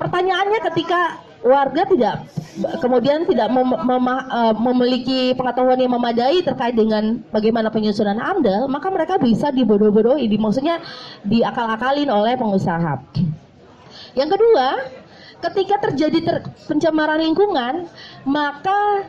[0.01, 2.17] Pertanyaannya ketika warga tidak
[2.81, 8.89] kemudian tidak mem mem uh, memiliki pengetahuan yang memadai terkait dengan bagaimana penyusunan AMDAL, maka
[8.89, 10.81] mereka bisa dibodoh-bodohi, di, maksudnya
[11.27, 12.97] diakal-akalin oleh pengusaha.
[14.17, 14.67] Yang kedua,
[15.45, 17.85] ketika terjadi ter pencemaran lingkungan,
[18.25, 19.05] maka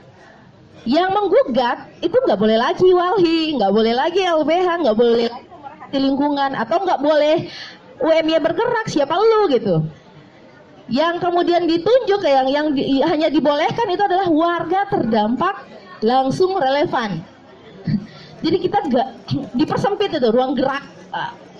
[0.84, 6.52] yang menggugat itu nggak boleh lagi walhi, nggak boleh lagi LBH, nggak boleh lagi lingkungan,
[6.52, 7.48] atau nggak boleh
[7.98, 9.82] UMY bergerak, siapa lu gitu
[10.88, 15.68] yang kemudian ditunjuk yang yang di, hanya dibolehkan itu adalah warga terdampak
[16.00, 17.20] langsung relevan.
[18.44, 19.08] Jadi kita gak
[19.60, 20.84] dipersempit itu ruang gerak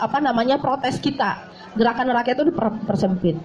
[0.01, 1.45] apa namanya protes kita.
[1.77, 3.37] Gerakan rakyat itu dipersempit.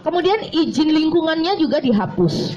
[0.00, 2.56] Kemudian izin lingkungannya juga dihapus.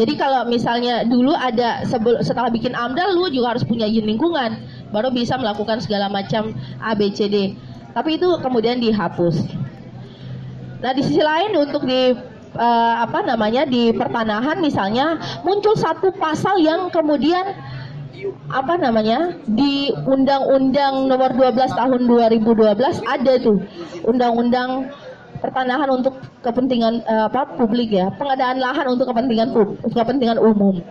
[0.00, 1.84] Jadi kalau misalnya dulu ada
[2.24, 4.56] setelah bikin AMDAL lu juga harus punya izin lingkungan
[4.94, 7.52] baru bisa melakukan segala macam ABCD.
[7.92, 9.44] Tapi itu kemudian dihapus.
[10.80, 12.16] Nah di sisi lain untuk di
[12.56, 17.52] uh, apa namanya di pertanahan misalnya muncul satu pasal yang kemudian
[18.52, 23.64] apa namanya di Undang-Undang Nomor 12 Tahun 2012 ada tuh
[24.04, 24.92] Undang-Undang
[25.40, 29.56] pertanahan untuk kepentingan uh, apa publik ya pengadaan lahan untuk kepentingan
[29.88, 30.84] kepentingan umum.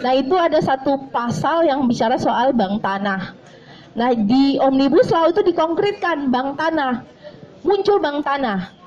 [0.00, 3.36] Nah itu ada satu pasal yang bicara soal bank tanah.
[3.92, 7.04] Nah di omnibus law itu dikonkretkan bank tanah
[7.60, 8.79] muncul bank tanah.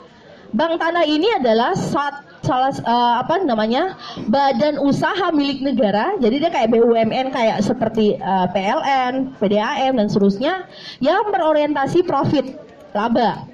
[0.53, 3.97] Bank Tanah ini adalah saat salah uh, apa namanya
[4.29, 6.13] badan usaha milik negara.
[6.21, 10.53] Jadi dia kayak BUMN kayak seperti uh, eh, PLN, PDAM dan seterusnya
[11.01, 12.53] yang berorientasi profit
[12.93, 13.49] laba.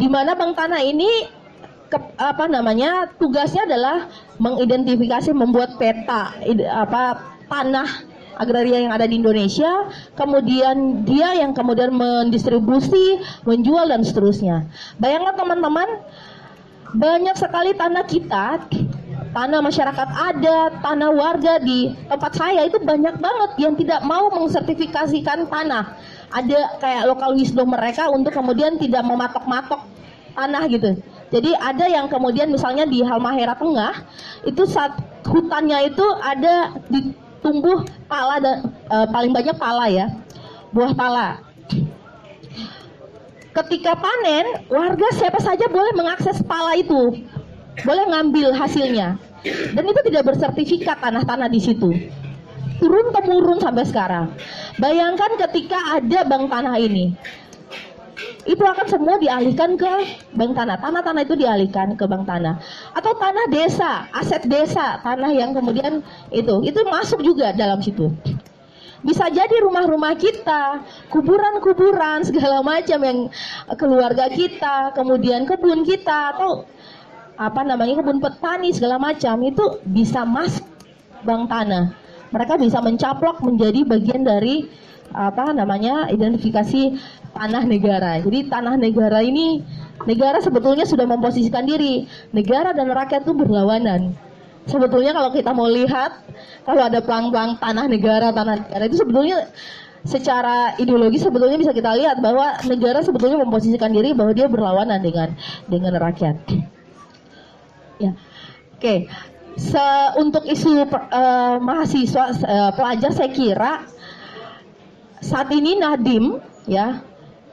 [0.00, 1.28] Di mana Bank Tanah ini
[1.92, 4.08] ke, apa namanya tugasnya adalah
[4.40, 6.32] mengidentifikasi membuat peta
[6.72, 7.20] apa
[7.52, 14.66] tanah agraria yang ada di Indonesia, kemudian dia yang kemudian mendistribusi, menjual dan seterusnya.
[14.98, 15.88] Bayangkan teman-teman,
[16.94, 18.46] banyak sekali tanah kita,
[19.34, 25.50] tanah masyarakat ada, tanah warga di tempat saya itu banyak banget yang tidak mau mengsertifikasikan
[25.50, 25.98] tanah.
[26.34, 29.86] Ada kayak lokal wisdom mereka untuk kemudian tidak mematok-matok
[30.34, 30.98] tanah gitu.
[31.30, 34.06] Jadi ada yang kemudian misalnya di Halmahera Tengah
[34.46, 37.13] itu saat hutannya itu ada di
[37.44, 40.08] tumbuh pala dan e, paling banyak pala ya,
[40.72, 41.44] buah pala.
[43.54, 47.22] Ketika panen, warga siapa saja boleh mengakses pala itu,
[47.84, 49.20] boleh ngambil hasilnya.
[49.44, 51.92] Dan itu tidak bersertifikat tanah-tanah di situ.
[52.82, 54.32] Turun temurun sampai sekarang.
[54.80, 57.14] Bayangkan ketika ada bank tanah ini,
[58.44, 59.92] itu akan semua dialihkan ke
[60.34, 60.76] bank tanah.
[60.78, 62.58] Tanah-tanah itu dialihkan ke bank tanah.
[62.94, 66.00] Atau tanah desa, aset desa, tanah yang kemudian
[66.30, 68.12] itu, itu masuk juga dalam situ.
[69.04, 70.80] Bisa jadi rumah-rumah kita,
[71.12, 73.18] kuburan-kuburan segala macam yang
[73.76, 76.64] keluarga kita, kemudian kebun kita atau
[77.34, 80.64] apa namanya kebun petani segala macam itu bisa masuk
[81.26, 81.92] bank tanah.
[82.30, 84.66] Mereka bisa mencaplok menjadi bagian dari
[85.14, 86.98] apa namanya identifikasi
[87.34, 88.22] tanah negara.
[88.22, 89.60] Jadi tanah negara ini
[90.06, 92.06] negara sebetulnya sudah memposisikan diri.
[92.30, 94.14] Negara dan rakyat itu berlawanan.
[94.64, 96.24] Sebetulnya kalau kita mau lihat
[96.64, 99.52] kalau ada pelang-pelang tanah negara, tanah negara itu sebetulnya
[100.04, 105.32] secara ideologi sebetulnya bisa kita lihat bahwa negara sebetulnya memposisikan diri bahwa dia berlawanan dengan
[105.68, 106.36] dengan rakyat.
[108.00, 108.12] Ya.
[108.76, 109.08] Oke.
[109.54, 109.86] Se
[110.18, 113.72] untuk isu uh, mahasiswa uh, pelajar saya kira
[115.22, 117.00] saat ini Nadim ya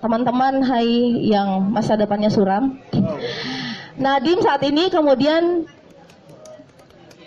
[0.01, 2.81] teman-teman hai yang masa depannya suram.
[4.01, 5.69] Nadim saat ini kemudian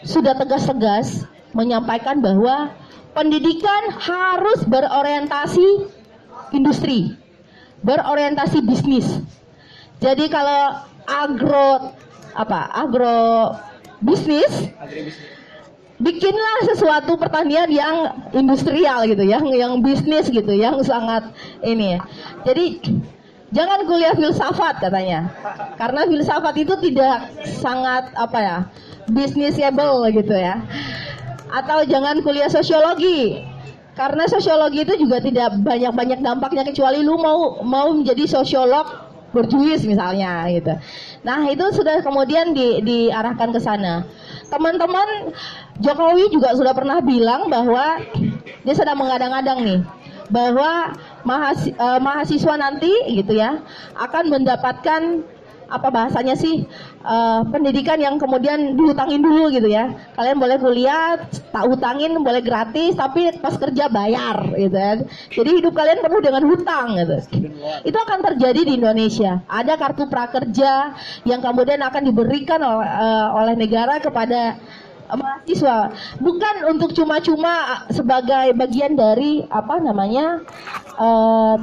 [0.04, 2.74] sudah tegas-tegas menyampaikan bahwa
[3.14, 5.86] pendidikan harus berorientasi
[6.50, 7.14] industri
[7.84, 9.06] berorientasi bisnis.
[10.00, 11.92] Jadi kalau agro
[12.34, 13.54] apa agro
[14.00, 14.72] bisnis
[16.02, 21.30] bikinlah sesuatu pertanian yang industrial gitu yang yang bisnis gitu yang sangat
[21.62, 22.02] ini
[22.42, 22.82] jadi
[23.54, 25.30] jangan kuliah filsafat katanya
[25.78, 28.58] karena filsafat itu tidak sangat apa ya
[29.06, 30.58] bisnisable gitu ya
[31.54, 33.38] atau jangan kuliah sosiologi
[33.94, 40.46] karena sosiologi itu juga tidak banyak-banyak dampaknya kecuali lu mau mau menjadi sosiolog berjuis misalnya
[40.54, 40.78] gitu.
[41.26, 44.06] Nah, itu sudah kemudian di, diarahkan ke sana.
[44.46, 45.34] Teman-teman
[45.82, 47.98] Jokowi juga sudah pernah bilang bahwa
[48.62, 49.80] dia sedang mengadang-adang nih
[50.32, 53.60] bahwa mahasiswa, uh, mahasiswa nanti gitu ya
[53.98, 55.24] akan mendapatkan
[55.64, 56.68] apa bahasanya sih
[57.02, 59.96] uh, pendidikan yang kemudian dihutangin dulu gitu ya.
[60.12, 61.16] Kalian boleh kuliah
[61.50, 66.44] tak hutangin boleh gratis tapi pas kerja bayar gitu ya jadi hidup kalian penuh dengan
[66.46, 67.16] hutang gitu.
[67.84, 69.40] Itu akan terjadi di Indonesia.
[69.48, 74.60] Ada kartu prakerja yang kemudian akan diberikan oleh, uh, oleh negara kepada
[75.12, 75.92] mahasiswa.
[76.20, 80.40] Bukan untuk cuma-cuma sebagai bagian dari apa namanya
[80.96, 81.56] uh,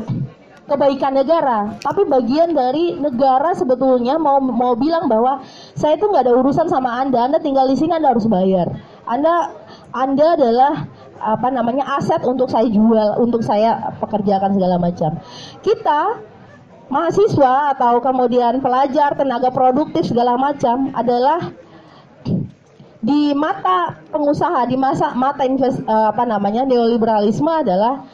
[0.71, 5.43] kebaikan negara tapi bagian dari negara sebetulnya mau mau bilang bahwa
[5.75, 8.71] saya itu nggak ada urusan sama anda anda tinggal di sini anda harus bayar.
[9.09, 9.51] Anda
[9.91, 10.87] anda adalah
[11.21, 15.11] apa namanya aset untuk saya jual untuk saya pekerjakan segala macam.
[15.61, 16.21] Kita
[16.91, 21.39] mahasiswa atau kemudian pelajar tenaga produktif segala macam adalah
[23.01, 28.05] di mata pengusaha di masa mata invest, eh, apa namanya neoliberalisme adalah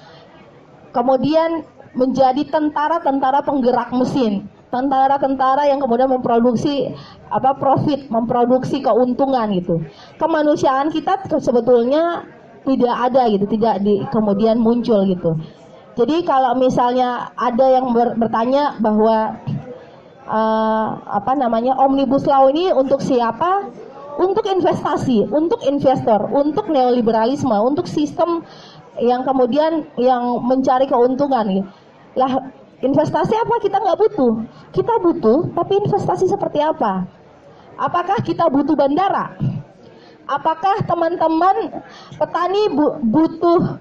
[0.96, 6.92] kemudian menjadi tentara-tentara penggerak mesin tentara-tentara yang kemudian memproduksi
[7.32, 9.80] apa profit, memproduksi keuntungan gitu.
[10.20, 12.28] Kemanusiaan kita sebetulnya
[12.68, 15.40] tidak ada gitu, tidak di kemudian muncul gitu.
[15.98, 19.40] Jadi kalau misalnya ada yang ber, bertanya bahwa
[20.30, 23.72] uh, apa namanya omnibus law ini untuk siapa?
[24.18, 28.42] Untuk investasi, untuk investor, untuk neoliberalisme, untuk sistem
[28.98, 31.70] yang kemudian yang mencari keuntungan.
[32.18, 32.32] Lah
[32.82, 34.34] investasi apa kita nggak butuh?
[34.74, 37.06] Kita butuh, tapi investasi seperti apa?
[37.78, 39.38] Apakah kita butuh bandara?
[40.28, 41.80] Apakah teman-teman
[42.20, 43.80] petani bu butuh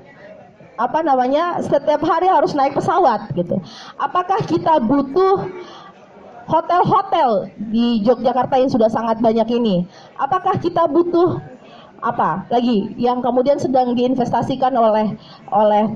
[0.76, 3.56] apa namanya setiap hari harus naik pesawat gitu?
[3.96, 5.48] Apakah kita butuh
[6.46, 9.84] hotel-hotel di Yogyakarta yang sudah sangat banyak ini.
[10.16, 11.42] Apakah kita butuh
[12.04, 15.16] apa lagi yang kemudian sedang diinvestasikan oleh
[15.48, 15.88] oleh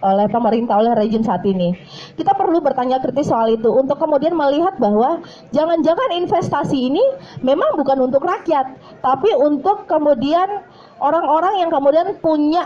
[0.00, 1.76] oleh pemerintah oleh rejim saat ini.
[2.16, 5.20] Kita perlu bertanya kritis soal itu untuk kemudian melihat bahwa
[5.52, 7.04] jangan-jangan investasi ini
[7.44, 10.64] memang bukan untuk rakyat, tapi untuk kemudian
[10.98, 12.64] orang-orang yang kemudian punya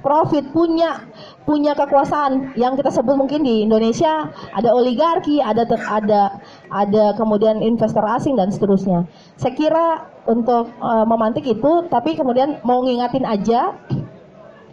[0.00, 1.04] profit punya
[1.44, 2.56] punya kekuasaan.
[2.56, 6.40] Yang kita sebut mungkin di Indonesia ada oligarki ada ada
[6.72, 9.04] ada kemudian investor asing dan seterusnya.
[9.36, 9.86] Saya kira
[10.26, 13.76] untuk uh, memantik itu tapi kemudian mau ngingatin aja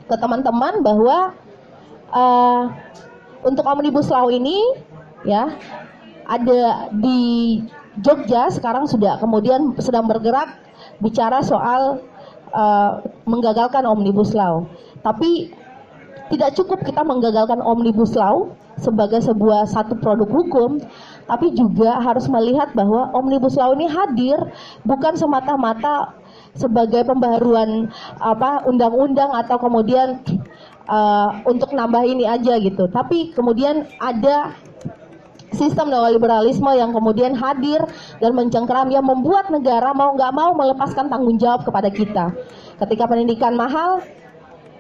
[0.07, 1.31] ke teman-teman bahwa
[2.11, 2.63] uh,
[3.43, 4.59] untuk omnibus law ini
[5.23, 5.51] ya
[6.27, 7.59] ada di
[8.01, 10.49] Jogja sekarang sudah kemudian sedang bergerak
[10.97, 12.01] bicara soal
[12.49, 14.65] uh, menggagalkan omnibus law
[15.03, 15.51] tapi
[16.31, 20.81] tidak cukup kita menggagalkan omnibus law sebagai sebuah satu produk hukum,
[21.29, 24.39] tapi juga harus melihat bahwa omnibus law ini hadir
[24.81, 26.15] bukan semata-mata
[26.57, 30.21] sebagai pembaruan apa undang-undang atau kemudian
[30.89, 34.57] uh, untuk nambah ini aja gitu, tapi kemudian ada
[35.53, 37.77] sistem neoliberalisme yang kemudian hadir
[38.17, 42.33] dan mencengkeram yang membuat negara mau nggak mau melepaskan tanggung jawab kepada kita.
[42.81, 44.01] Ketika pendidikan mahal,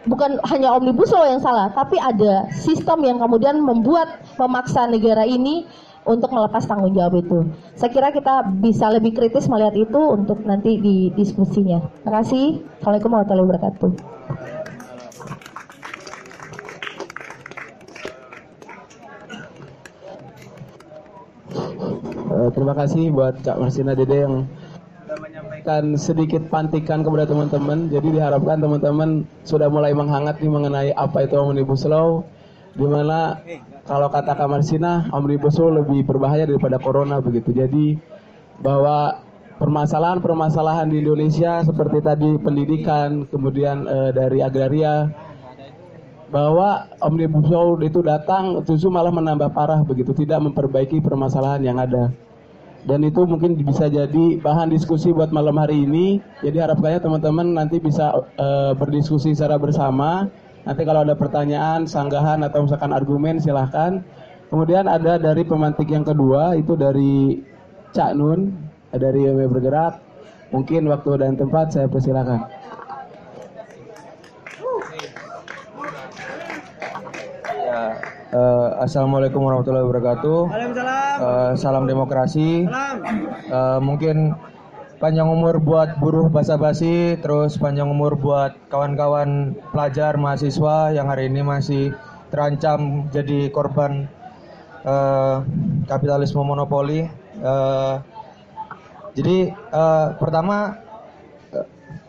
[0.07, 5.67] bukan hanya omnibus law yang salah, tapi ada sistem yang kemudian membuat memaksa negara ini
[6.03, 7.47] untuk melepas tanggung jawab itu.
[7.79, 11.79] Saya kira kita bisa lebih kritis melihat itu untuk nanti di diskusinya.
[12.03, 12.45] Terima kasih.
[12.79, 13.91] Assalamualaikum warahmatullahi wabarakatuh.
[22.33, 24.43] Eh, terima kasih buat Kak Marsina Dede yang
[25.63, 27.87] menyampaikan sedikit pantikan kepada teman-teman.
[27.87, 32.27] Jadi diharapkan teman-teman sudah mulai menghangat nih mengenai apa itu Omnibus Law.
[32.75, 33.39] Di mana
[33.87, 37.55] kalau kata Kak Marsina, Omnibus Law lebih berbahaya daripada Corona begitu.
[37.55, 37.95] Jadi
[38.59, 39.23] bahwa
[39.63, 45.07] permasalahan-permasalahan di Indonesia seperti tadi pendidikan, kemudian eh, dari agraria,
[46.33, 52.09] bahwa omnibus law itu datang justru malah menambah parah begitu, tidak memperbaiki permasalahan yang ada.
[52.83, 56.19] Dan itu mungkin bisa jadi bahan diskusi buat malam hari ini.
[56.43, 60.27] Jadi harapannya teman-teman nanti bisa eh, berdiskusi secara bersama.
[60.67, 64.03] Nanti kalau ada pertanyaan, sanggahan atau misalkan argumen silahkan.
[64.51, 67.39] Kemudian ada dari pemantik yang kedua itu dari
[67.95, 68.51] Cak Nun
[68.91, 70.03] dari YW Bergerak.
[70.51, 72.45] Mungkin waktu dan tempat saya persilakan.
[77.63, 77.81] Ya,
[78.35, 80.39] eh, Assalamualaikum warahmatullahi wabarakatuh.
[80.51, 81.02] Waalaikumsalam.
[81.13, 82.65] Eh, salam demokrasi.
[82.65, 84.33] Eh, mungkin
[84.97, 91.45] panjang umur buat buruh basa-basi, terus panjang umur buat kawan-kawan pelajar mahasiswa yang hari ini
[91.45, 91.93] masih
[92.33, 94.09] terancam jadi korban
[94.81, 95.37] eh,
[95.85, 97.05] kapitalisme monopoli.
[97.37, 97.95] Eh,
[99.13, 100.81] jadi eh, pertama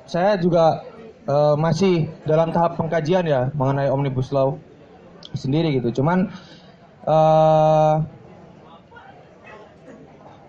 [0.09, 0.81] saya juga
[1.29, 4.57] eh, masih dalam tahap pengkajian ya mengenai omnibus law
[5.37, 6.01] sendiri gitu.
[6.01, 6.33] Cuman
[7.05, 7.95] eh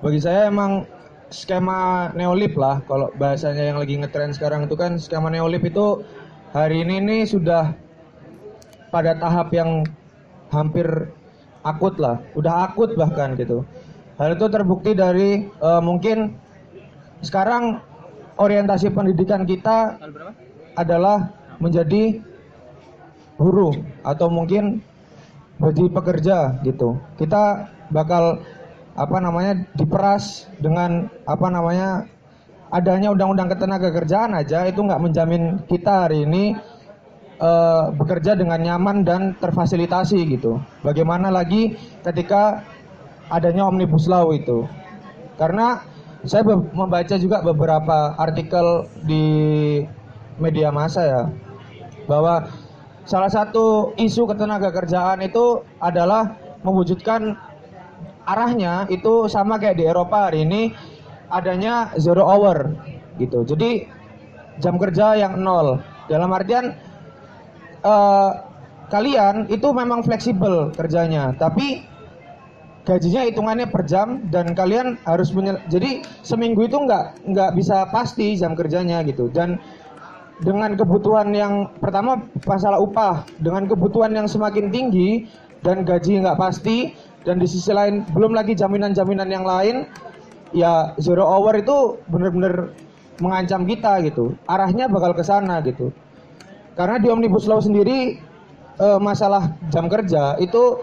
[0.06, 0.86] bagi saya emang
[1.34, 6.06] skema neolip lah kalau bahasanya yang lagi ngetren sekarang itu kan skema neolip itu
[6.54, 7.74] hari ini nih sudah
[8.94, 9.82] pada tahap yang
[10.54, 10.86] hampir
[11.66, 13.66] akut lah, udah akut bahkan gitu.
[14.16, 16.38] Hal itu terbukti dari eh, mungkin
[17.26, 17.82] sekarang
[18.40, 20.00] orientasi pendidikan kita
[20.78, 22.22] adalah menjadi
[23.36, 23.76] buruh
[24.06, 24.80] atau mungkin
[25.60, 26.96] bagi pekerja gitu.
[27.20, 28.40] Kita bakal
[28.96, 32.08] apa namanya diperas dengan apa namanya
[32.72, 36.56] adanya undang-undang ketenaga kerjaan aja itu nggak menjamin kita hari ini
[37.40, 40.64] eh, bekerja dengan nyaman dan terfasilitasi gitu.
[40.82, 41.76] Bagaimana lagi
[42.08, 42.64] ketika
[43.28, 44.64] adanya omnibus law itu?
[45.36, 45.84] Karena
[46.24, 49.26] saya membaca juga beberapa artikel di
[50.42, 51.24] media massa ya
[52.10, 52.50] bahwa
[53.06, 56.34] salah satu isu ketenaga kerjaan itu adalah
[56.66, 57.38] mewujudkan
[58.26, 60.74] arahnya itu sama kayak di Eropa hari ini
[61.30, 62.74] adanya zero hour
[63.22, 63.46] gitu.
[63.46, 63.88] Jadi
[64.60, 65.80] jam kerja yang nol.
[66.06, 66.76] Dalam artian
[67.82, 68.32] eh,
[68.90, 71.86] kalian itu memang fleksibel kerjanya, tapi
[72.86, 78.38] gajinya hitungannya per jam dan kalian harus punya jadi seminggu itu nggak nggak bisa pasti
[78.38, 79.58] jam kerjanya gitu dan
[80.46, 85.26] dengan kebutuhan yang pertama masalah upah dengan kebutuhan yang semakin tinggi
[85.66, 86.94] dan gaji nggak pasti
[87.26, 89.90] dan di sisi lain belum lagi jaminan-jaminan yang lain
[90.54, 92.72] ya zero hour itu benar-benar
[93.20, 94.38] mengancam kita gitu.
[94.46, 95.90] Arahnya bakal ke sana gitu.
[96.78, 98.22] Karena di omnibus law sendiri
[98.78, 100.80] eh, masalah jam kerja itu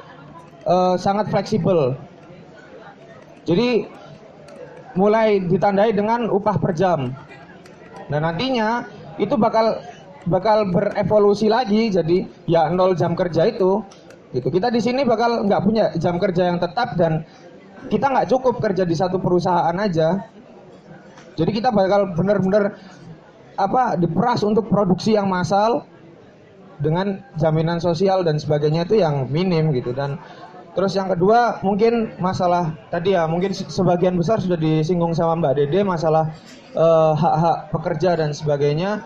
[0.66, 1.94] eh, sangat fleksibel.
[3.46, 3.86] Jadi
[4.98, 7.14] mulai ditandai dengan upah per jam.
[8.10, 8.86] Nah nantinya
[9.16, 9.78] itu bakal
[10.26, 11.92] bakal berevolusi lagi.
[11.92, 13.82] Jadi ya nol jam kerja itu
[14.32, 14.48] gitu.
[14.48, 17.24] Kita di sini bakal nggak punya jam kerja yang tetap dan
[17.88, 20.28] kita nggak cukup kerja di satu perusahaan aja.
[21.32, 22.76] Jadi kita bakal bener-bener
[23.56, 25.84] apa diperas untuk produksi yang massal
[26.80, 29.92] dengan jaminan sosial dan sebagainya itu yang minim gitu.
[29.96, 30.20] Dan
[30.72, 35.52] terus yang kedua mungkin masalah tadi ya mungkin se- sebagian besar sudah disinggung sama Mbak
[35.60, 36.32] Dede masalah
[36.72, 39.04] eh, hak-hak pekerja dan sebagainya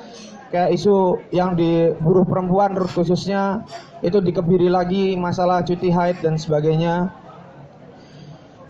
[0.50, 3.66] kayak isu yang di buruh perempuan khususnya
[4.00, 7.10] itu dikebiri lagi masalah cuti haid dan sebagainya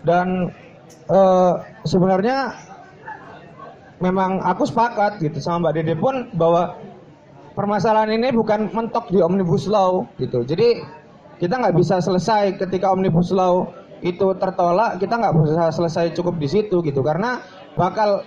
[0.01, 0.49] dan
[1.11, 1.53] eh,
[1.85, 2.55] sebenarnya
[3.97, 6.77] memang aku sepakat gitu sama Mbak Dede pun bahwa
[7.57, 10.45] permasalahan ini bukan mentok di omnibus law gitu.
[10.45, 10.85] Jadi
[11.41, 13.69] kita nggak bisa selesai ketika omnibus law
[14.05, 17.41] itu tertolak, kita nggak bisa selesai cukup di situ gitu karena
[17.73, 18.21] bakal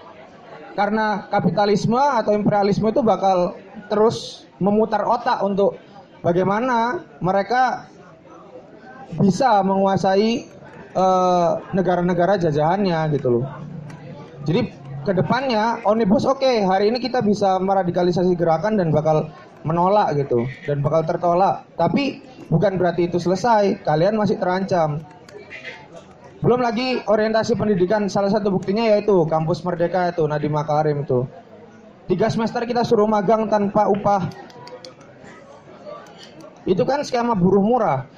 [0.75, 3.59] karena kapitalisme atau imperialisme itu bakal
[3.91, 5.77] terus memutar otak untuk
[6.23, 7.91] bagaimana mereka
[9.18, 10.47] bisa menguasai
[10.95, 13.47] eh, negara-negara jajahannya gitu loh.
[14.47, 19.33] Jadi ke depannya omnibus oke hari ini kita bisa meradikalisasi gerakan dan bakal
[19.64, 21.64] menolak gitu dan bakal tertolak.
[21.77, 23.85] Tapi bukan berarti itu selesai.
[23.85, 25.05] Kalian masih terancam.
[26.41, 31.28] Belum lagi orientasi pendidikan salah satu buktinya yaitu kampus Merdeka itu Nadiem Makarim itu.
[32.09, 34.24] Tiga semester kita suruh magang tanpa upah.
[36.64, 38.09] Itu kan skema buruh murah.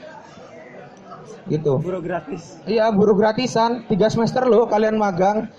[1.51, 1.83] gitu.
[1.83, 2.63] Buru gratis.
[2.71, 5.51] Iya, buruh gratisan, tiga semester loh kalian magang.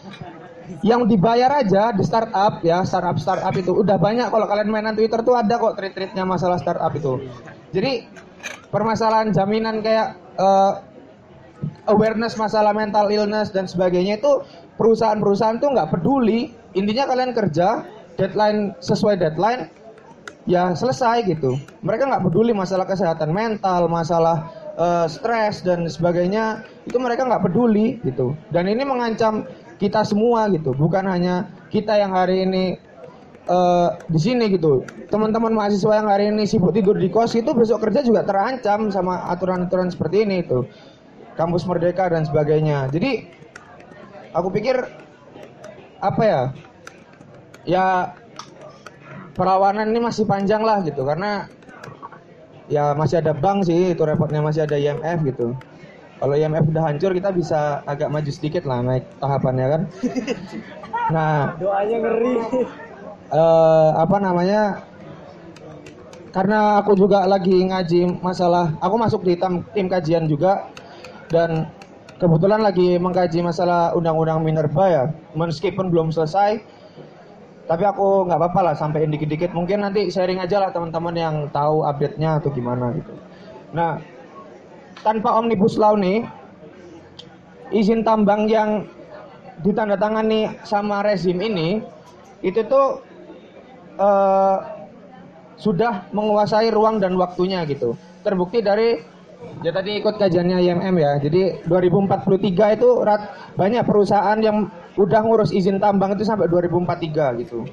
[0.80, 5.20] Yang dibayar aja di startup ya, startup startup itu udah banyak kalau kalian mainan Twitter
[5.20, 7.28] tuh ada kok treat-treatnya masalah startup itu.
[7.76, 8.08] Jadi
[8.72, 10.74] permasalahan jaminan kayak eh,
[11.88, 14.44] awareness masalah mental illness dan sebagainya itu
[14.78, 16.54] perusahaan-perusahaan tuh nggak peduli.
[16.74, 17.86] Intinya kalian kerja,
[18.18, 19.70] deadline sesuai deadline,
[20.50, 21.56] ya selesai gitu.
[21.86, 28.02] Mereka nggak peduli masalah kesehatan mental, masalah eh, stres dan sebagainya itu mereka nggak peduli
[28.04, 28.34] gitu.
[28.50, 29.46] Dan ini mengancam
[29.78, 32.78] kita semua gitu, bukan hanya kita yang hari ini
[33.48, 34.84] eh, di sini gitu.
[35.14, 39.30] Teman-teman mahasiswa yang hari ini sibuk tidur di kos itu besok kerja juga terancam sama
[39.30, 40.66] aturan-aturan seperti ini itu.
[41.34, 42.90] Kampus Merdeka dan sebagainya.
[42.94, 43.26] Jadi
[44.34, 44.78] aku pikir
[46.04, 46.42] apa ya?
[47.64, 47.86] Ya
[49.34, 51.50] perawanan ini masih panjang lah gitu karena
[52.70, 55.58] ya masih ada bank sih itu repotnya masih ada IMF gitu
[56.22, 59.82] kalau IMF udah hancur kita bisa agak maju sedikit lah naik tahapannya kan
[61.14, 62.34] nah Doanya ngeri.
[63.34, 64.62] eh, apa namanya
[66.34, 70.72] karena aku juga lagi ngaji masalah aku masuk di tim, tim kajian juga
[71.34, 71.66] dan
[72.22, 75.04] kebetulan lagi mengkaji masalah undang-undang minerba ya.
[75.34, 76.62] Meskipun belum selesai
[77.64, 79.56] tapi aku nggak apa-apa lah sampein dikit-dikit.
[79.56, 83.14] Mungkin nanti sharing aja lah teman-teman yang tahu update-nya atau gimana gitu.
[83.74, 83.98] Nah
[85.02, 86.28] tanpa omnibus law nih
[87.74, 88.86] izin tambang yang
[89.66, 91.82] ditandatangani sama rezim ini
[92.44, 93.02] itu tuh
[93.98, 94.58] eh,
[95.58, 97.96] sudah menguasai ruang dan waktunya gitu.
[98.28, 99.13] Terbukti dari
[99.64, 101.12] ya tadi ikut kajiannya IMM ya.
[101.24, 104.68] Jadi 2043 itu rat, banyak perusahaan yang
[105.00, 107.66] udah ngurus izin tambang itu sampai 2043 gitu.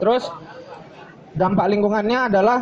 [0.00, 0.26] Terus
[1.36, 2.58] dampak lingkungannya adalah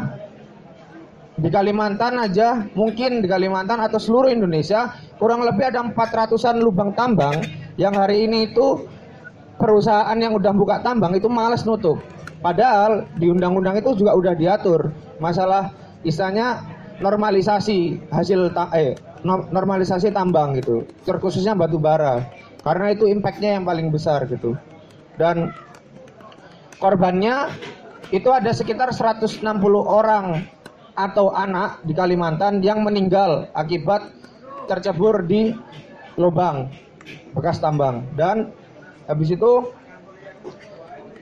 [1.32, 7.40] di Kalimantan aja mungkin di Kalimantan atau seluruh Indonesia kurang lebih ada 400-an lubang tambang
[7.80, 8.84] yang hari ini itu
[9.56, 12.02] perusahaan yang udah buka tambang itu males nutup.
[12.42, 14.90] Padahal di undang-undang itu juga udah diatur.
[15.22, 15.70] Masalah
[16.02, 20.84] istilahnya normalisasi hasil ta- eh no- normalisasi tambang gitu.
[21.06, 22.26] Terkhususnya batu bara.
[22.62, 24.54] Karena itu impactnya yang paling besar gitu.
[25.18, 25.50] Dan
[26.78, 27.50] korbannya
[28.12, 29.40] itu ada sekitar 160
[29.80, 30.44] orang
[30.92, 34.12] atau anak di Kalimantan yang meninggal akibat
[34.68, 35.56] tercebur di
[36.20, 36.68] lubang
[37.32, 38.52] bekas tambang dan
[39.08, 39.72] habis itu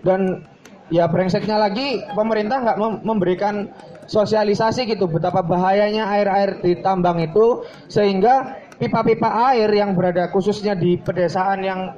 [0.03, 0.43] dan
[0.91, 3.71] ya brengseknya lagi pemerintah nggak mem- memberikan
[4.11, 10.99] sosialisasi gitu betapa bahayanya air-air di tambang itu sehingga pipa-pipa air yang berada khususnya di
[10.99, 11.95] pedesaan yang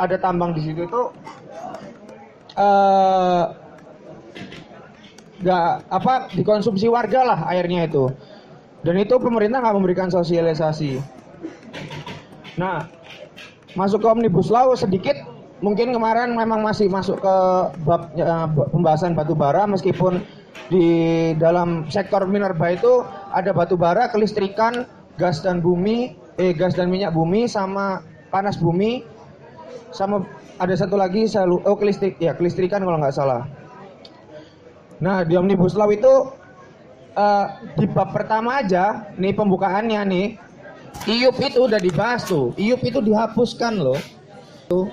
[0.00, 1.02] ada tambang di situ itu
[2.56, 3.44] eh
[5.40, 8.12] nggak apa dikonsumsi warga lah airnya itu.
[8.80, 11.00] Dan itu pemerintah nggak memberikan sosialisasi.
[12.56, 12.88] Nah
[13.76, 15.16] masuk ke omnibus law sedikit
[15.60, 17.36] mungkin kemarin memang masih masuk ke
[17.84, 20.24] bab eh, pembahasan batu bara meskipun
[20.70, 20.88] di
[21.34, 23.02] dalam sektor minerba itu
[23.34, 24.86] ada batu bara kelistrikan
[25.18, 29.02] gas dan bumi eh gas dan minyak bumi sama panas bumi
[29.90, 30.22] sama
[30.62, 33.50] ada satu lagi saya lu- oh kelistrik ya kelistrikan kalau nggak salah
[35.00, 36.12] Nah, di Omnibus Law itu
[37.16, 37.46] eh,
[37.80, 40.26] di bab pertama aja, nih pembukaannya nih,
[41.08, 42.52] IUP itu udah dibahas tuh.
[42.60, 43.96] IUP itu dihapuskan loh.
[44.68, 44.86] Tuh.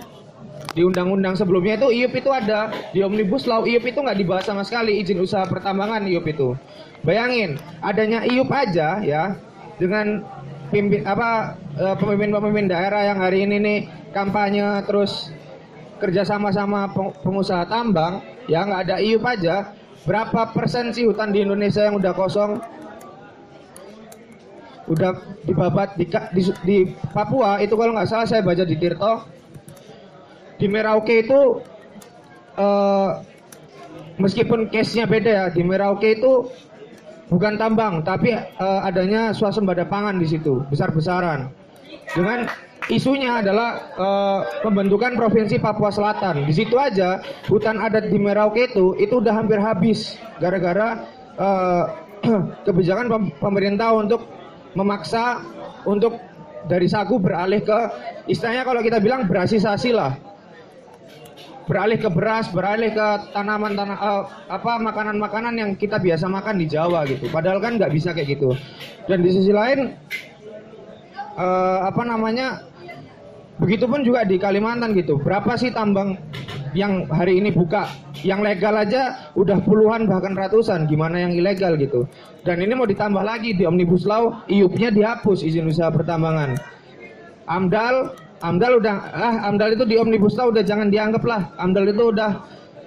[0.77, 4.61] Di undang-undang sebelumnya itu IUP itu ada, di Omnibus Law IUP itu nggak dibahas sama
[4.61, 6.53] sekali izin usaha pertambangan IUP itu.
[7.01, 9.41] Bayangin, adanya IUP aja ya
[9.81, 10.21] dengan
[10.69, 13.79] pimpin apa eh, pemimpin-pemimpin daerah yang hari ini nih
[14.13, 15.33] kampanye terus
[15.97, 19.73] kerja sama sama peng- pengusaha tambang ya nggak ada IUP aja.
[20.05, 22.61] Berapa persen sih hutan di Indonesia yang udah kosong?
[24.93, 26.05] Udah dibabat di,
[26.37, 26.77] di, di
[27.17, 29.36] Papua itu kalau nggak salah saya baca di Tirto
[30.57, 31.61] di Merauke itu
[32.57, 33.09] eh,
[34.17, 36.49] meskipun case-nya beda ya di Merauke itu
[37.29, 41.49] bukan tambang tapi eh, adanya swasembada pangan di situ besar-besaran.
[42.13, 42.49] Dengan
[42.89, 46.49] isunya adalah eh, pembentukan provinsi Papua Selatan.
[46.49, 51.05] Di situ aja hutan adat di Merauke itu itu udah hampir habis gara-gara
[51.37, 51.83] eh,
[52.65, 54.25] kebijakan pem- pemerintah untuk
[54.73, 55.41] memaksa
[55.85, 56.17] untuk
[56.67, 57.79] dari sagu beralih ke
[58.27, 60.13] istilahnya kalau kita bilang berasisasi lah
[61.67, 66.65] beralih ke beras, beralih ke tanaman tanah eh, apa makanan-makanan yang kita biasa makan di
[66.71, 67.27] Jawa gitu.
[67.27, 68.55] Padahal kan nggak bisa kayak gitu.
[69.05, 69.93] Dan di sisi lain
[71.35, 72.63] eh, apa namanya?
[73.57, 75.17] Begitupun juga di Kalimantan gitu.
[75.17, 76.13] Berapa sih tambang
[76.77, 77.89] yang hari ini buka
[78.21, 82.05] yang legal aja udah puluhan bahkan ratusan gimana yang ilegal gitu
[82.45, 86.53] dan ini mau ditambah lagi di omnibus law iupnya dihapus izin usaha pertambangan
[87.49, 92.03] amdal amdal udah ah amdal itu di omnibus law udah jangan dianggap lah amdal itu
[92.13, 92.31] udah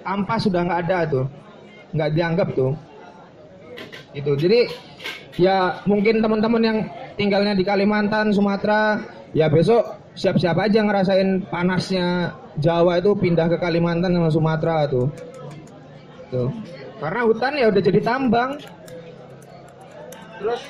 [0.07, 1.25] ampas sudah nggak ada tuh
[1.91, 2.71] nggak dianggap tuh
[4.15, 4.59] itu jadi
[5.39, 6.77] ya mungkin teman-teman yang
[7.15, 8.99] tinggalnya di Kalimantan Sumatera
[9.31, 15.07] ya besok siap-siap aja ngerasain panasnya Jawa itu pindah ke Kalimantan sama Sumatera tuh.
[16.27, 16.51] Tuh.
[16.99, 18.59] Karena hutan ya udah jadi tambang.
[20.41, 20.61] Terus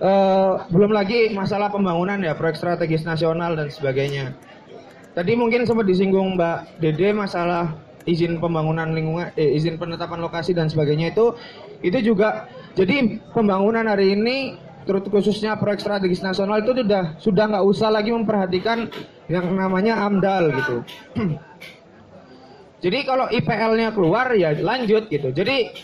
[0.00, 4.36] eh, belum lagi masalah pembangunan ya proyek strategis nasional dan sebagainya.
[5.16, 7.72] Tadi mungkin sempat disinggung Mbak Dede masalah
[8.04, 11.34] izin pembangunan lingkungan, eh, izin penetapan lokasi dan sebagainya itu
[11.80, 17.64] itu juga jadi pembangunan hari ini terus khususnya proyek strategis nasional itu sudah sudah nggak
[17.66, 18.86] usah lagi memperhatikan
[19.26, 20.76] yang namanya AMDAL gitu.
[22.84, 25.34] Jadi kalau IPL-nya keluar ya lanjut gitu.
[25.34, 25.74] Jadi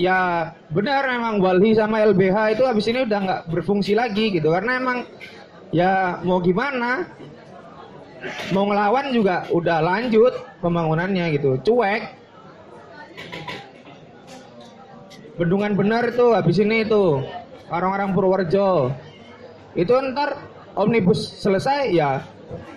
[0.00, 4.48] ya benar memang Walhi sama LBH itu habis ini udah nggak berfungsi lagi gitu.
[4.48, 5.04] Karena emang
[5.72, 7.08] ya mau gimana
[8.54, 10.32] mau ngelawan juga udah lanjut
[10.62, 11.58] pembangunannya gitu.
[11.60, 12.02] Cuek.
[15.32, 17.24] Bendungan benar itu habis ini itu
[17.72, 18.92] orang-orang Purworejo.
[19.72, 20.36] Itu ntar
[20.76, 22.20] omnibus selesai ya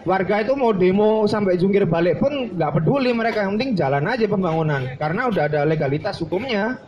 [0.08, 3.44] warga itu mau demo sampai jungkir balik pun nggak peduli mereka.
[3.44, 6.80] Yang penting jalan aja pembangunan karena udah ada legalitas hukumnya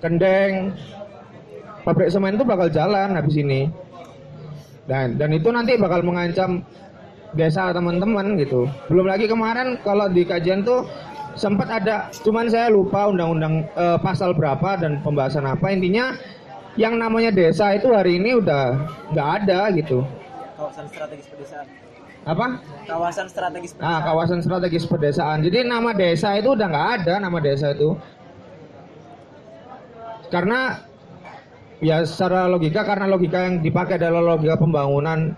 [0.00, 0.74] kendeng
[1.84, 3.70] pabrik semen itu bakal jalan habis ini
[4.88, 6.64] dan dan itu nanti bakal mengancam
[7.36, 10.82] desa teman-teman gitu belum lagi kemarin kalau di kajian tuh
[11.38, 16.18] sempat ada cuman saya lupa undang-undang eh, pasal berapa dan pembahasan apa intinya
[16.78, 18.78] yang namanya desa itu hari ini udah
[19.10, 20.06] nggak ada gitu.
[20.54, 21.66] Kawasan strategis pedesaan.
[22.28, 22.46] Apa?
[22.86, 23.90] Kawasan strategis pedesaan.
[23.90, 25.38] Ah, kawasan strategis pedesaan.
[25.42, 27.96] Jadi nama desa itu udah nggak ada nama desa itu.
[30.30, 30.78] Karena
[31.82, 35.34] ya secara logika karena logika yang dipakai adalah logika pembangunan.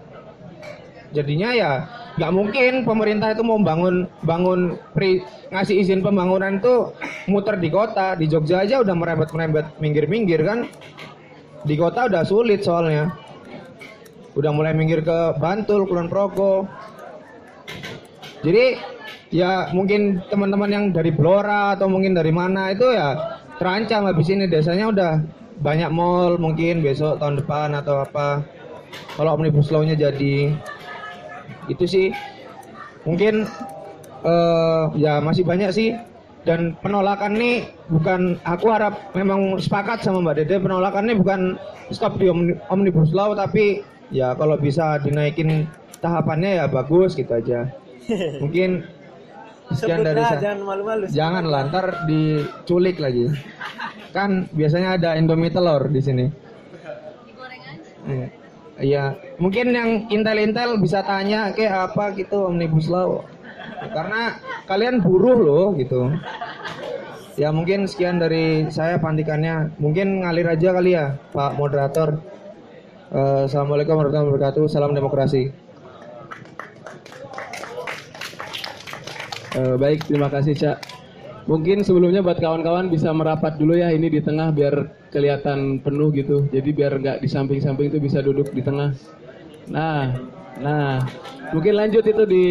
[1.13, 1.73] Jadinya ya
[2.17, 6.93] nggak mungkin pemerintah itu mau bangun bangun pri, ngasih izin pembangunan itu
[7.29, 10.69] muter di kota di Jogja aja udah merembet merembet minggir minggir kan
[11.65, 13.13] di kota udah sulit soalnya.
[14.33, 16.65] Udah mulai minggir ke Bantul, Kulon Progo.
[18.41, 18.81] Jadi
[19.33, 24.49] ya mungkin teman-teman yang dari Blora atau mungkin dari mana itu ya terancam habis ini.
[24.49, 25.13] Desanya udah
[25.61, 28.45] banyak mall mungkin besok tahun depan atau apa.
[29.17, 30.53] Kalau omnibus law-nya jadi
[31.69, 32.09] itu sih.
[33.03, 33.49] Mungkin
[34.23, 35.97] eh ya masih banyak sih.
[36.43, 41.41] Dan penolakan ini bukan aku harap memang sepakat sama Mbak Dede penolakan ini bukan
[41.95, 42.27] stop di
[42.67, 45.71] omnibus law tapi ya kalau bisa dinaikin
[46.03, 47.71] tahapannya ya bagus gitu aja.
[48.43, 48.83] Mungkin
[49.75, 50.41] sekian dari saya.
[50.41, 51.05] jangan malu-malu.
[51.11, 53.29] jangan lantar diculik lagi.
[54.13, 56.27] Kan biasanya ada indomie telur di sini.
[58.83, 59.15] Iya.
[59.39, 63.23] Mungkin yang intel-intel bisa tanya kayak apa gitu omnibus law?
[63.95, 66.11] Karena kalian buruh loh gitu.
[67.41, 72.21] Ya mungkin sekian dari saya pantikannya mungkin ngalir aja kali ya Pak moderator.
[73.13, 74.65] Eh, Assalamualaikum warahmatullahi wabarakatuh.
[74.69, 75.62] Salam demokrasi
[79.53, 80.79] Eh, baik, terima kasih Cak.
[81.45, 86.49] Mungkin sebelumnya buat kawan-kawan bisa merapat dulu ya ini di tengah biar kelihatan penuh gitu.
[86.49, 88.95] Jadi biar nggak di samping-samping itu bisa duduk di tengah.
[89.69, 90.15] Nah,
[90.63, 91.03] nah,
[91.53, 92.45] mungkin lanjut itu di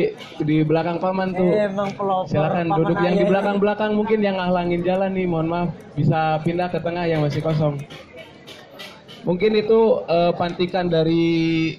[0.43, 1.49] di belakang paman tuh.
[1.55, 2.29] Emang pelopor.
[2.29, 5.69] Silakan duduk yang di belakang-belakang mungkin yang ngalangin jalan nih, mohon maaf.
[5.97, 7.81] Bisa pindah ke tengah yang masih kosong.
[9.21, 11.23] Mungkin itu eh, pantikan dari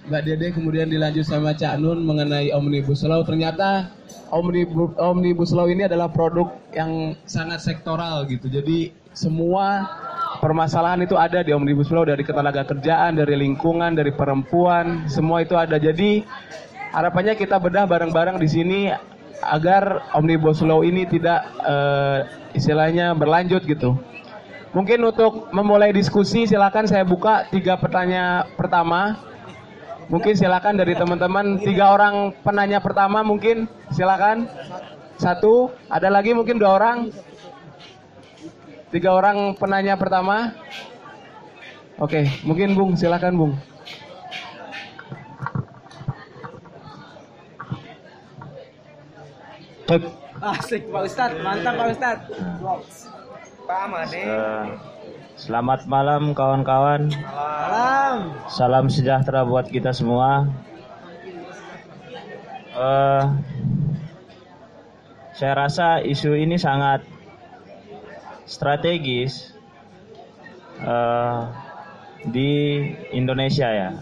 [0.06, 3.26] Mbak Dede kemudian dilanjut sama Cak Nun mengenai Omnibus Law.
[3.26, 3.90] Ternyata
[4.30, 8.46] Omnibus, Omnibus Law ini adalah produk yang sangat sektoral gitu.
[8.46, 9.90] Jadi semua
[10.38, 15.58] permasalahan itu ada di Omnibus Law dari ketenaga kerjaan, dari lingkungan, dari perempuan, semua itu
[15.58, 15.82] ada.
[15.82, 16.22] Jadi
[16.94, 18.80] harapannya kita bedah bareng-bareng di sini
[19.42, 22.18] agar Omnibus Law ini tidak eh,
[22.54, 23.98] istilahnya berlanjut gitu.
[24.72, 29.20] Mungkin untuk memulai diskusi silakan saya buka tiga pertanyaan pertama.
[30.08, 34.48] Mungkin silakan dari teman-teman tiga orang penanya pertama mungkin silakan.
[35.20, 37.12] Satu, ada lagi mungkin dua orang.
[38.88, 40.56] Tiga orang penanya pertama.
[42.00, 43.54] Oke, mungkin Bung silakan Bung.
[50.40, 53.01] Asik Pak Ustadz, mantap Pak Ustadz.
[53.72, 54.64] Eh,
[55.40, 57.08] selamat malam kawan-kawan.
[57.08, 58.16] Salam.
[58.52, 60.44] Salam sejahtera buat kita semua.
[62.76, 63.24] Eh,
[65.32, 67.00] saya rasa isu ini sangat
[68.44, 69.56] strategis
[70.84, 71.40] eh,
[72.28, 72.52] di
[73.16, 73.96] Indonesia ya.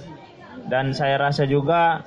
[0.67, 2.03] Dan saya rasa juga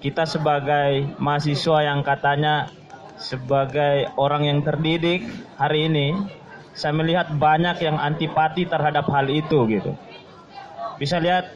[0.00, 2.72] kita sebagai mahasiswa yang katanya
[3.20, 5.28] sebagai orang yang terdidik
[5.60, 6.16] hari ini,
[6.74, 9.94] saya melihat banyak yang antipati terhadap hal itu gitu.
[10.98, 11.54] Bisa lihat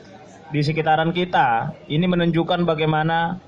[0.54, 3.42] di sekitaran kita, ini menunjukkan bagaimana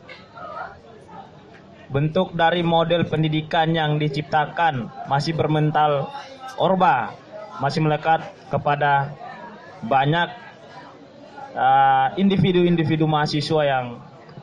[1.91, 6.11] bentuk dari model pendidikan yang diciptakan masih bermental
[6.59, 7.15] orba,
[7.59, 9.15] masih melekat kepada
[9.87, 10.29] banyak
[11.55, 13.87] uh, individu-individu mahasiswa yang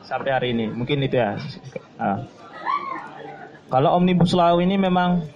[0.04, 0.68] sampai hari ini.
[0.72, 1.36] Mungkin itu ya.
[2.00, 2.24] Uh.
[3.68, 5.28] Kalau omnibus law ini memang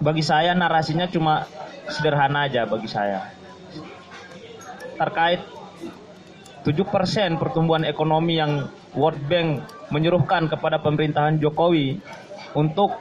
[0.00, 1.44] bagi saya narasinya cuma
[1.86, 3.28] sederhana aja bagi saya.
[4.96, 5.40] Terkait
[6.64, 12.00] 7% pertumbuhan ekonomi yang World Bank menyuruhkan kepada pemerintahan Jokowi
[12.52, 13.00] untuk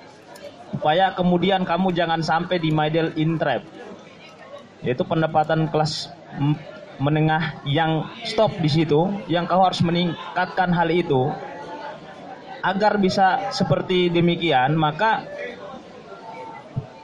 [0.70, 3.66] supaya kemudian kamu jangan sampai di middle in trap
[4.86, 6.14] yaitu pendapatan kelas
[7.02, 11.34] menengah yang stop di situ yang kau harus meningkatkan hal itu
[12.64, 15.26] agar bisa seperti demikian maka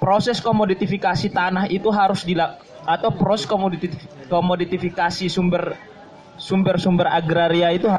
[0.06, 3.98] proses komoditifikasi tanah itu harus dilakukan atau proses komoditif
[4.30, 5.74] komoditifikasi sumber
[6.38, 7.90] sumber-sumber agraria itu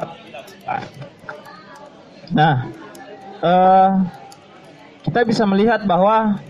[2.27, 2.67] Nah,
[3.39, 3.91] uh,
[5.07, 6.43] kita bisa melihat bahwa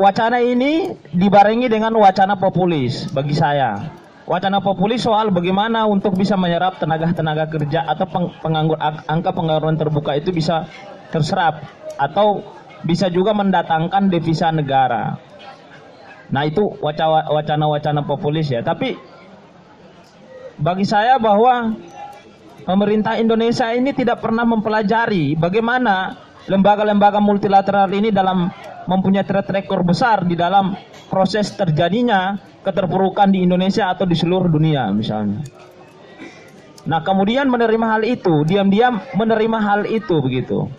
[0.00, 3.92] wacana ini dibarengi dengan wacana populis bagi saya.
[4.24, 8.08] Wacana populis soal bagaimana untuk bisa menyerap tenaga-tenaga kerja atau
[8.40, 10.66] penganggur angka pengangguran terbuka itu bisa
[11.10, 11.64] terserap
[11.96, 12.42] atau
[12.84, 15.16] bisa juga mendatangkan devisa negara.
[16.30, 18.62] Nah itu wacana-wacana populis ya.
[18.62, 18.98] Tapi
[20.58, 21.76] bagi saya bahwa
[22.66, 26.18] pemerintah Indonesia ini tidak pernah mempelajari bagaimana
[26.50, 28.50] lembaga-lembaga multilateral ini dalam
[28.86, 30.74] mempunyai track record besar di dalam
[31.10, 35.42] proses terjadinya keterpurukan di Indonesia atau di seluruh dunia misalnya.
[36.86, 40.70] Nah kemudian menerima hal itu, diam-diam menerima hal itu begitu.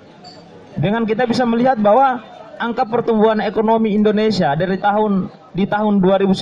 [0.77, 2.21] Dengan kita bisa melihat bahwa
[2.61, 6.37] angka pertumbuhan ekonomi Indonesia dari tahun di tahun 2019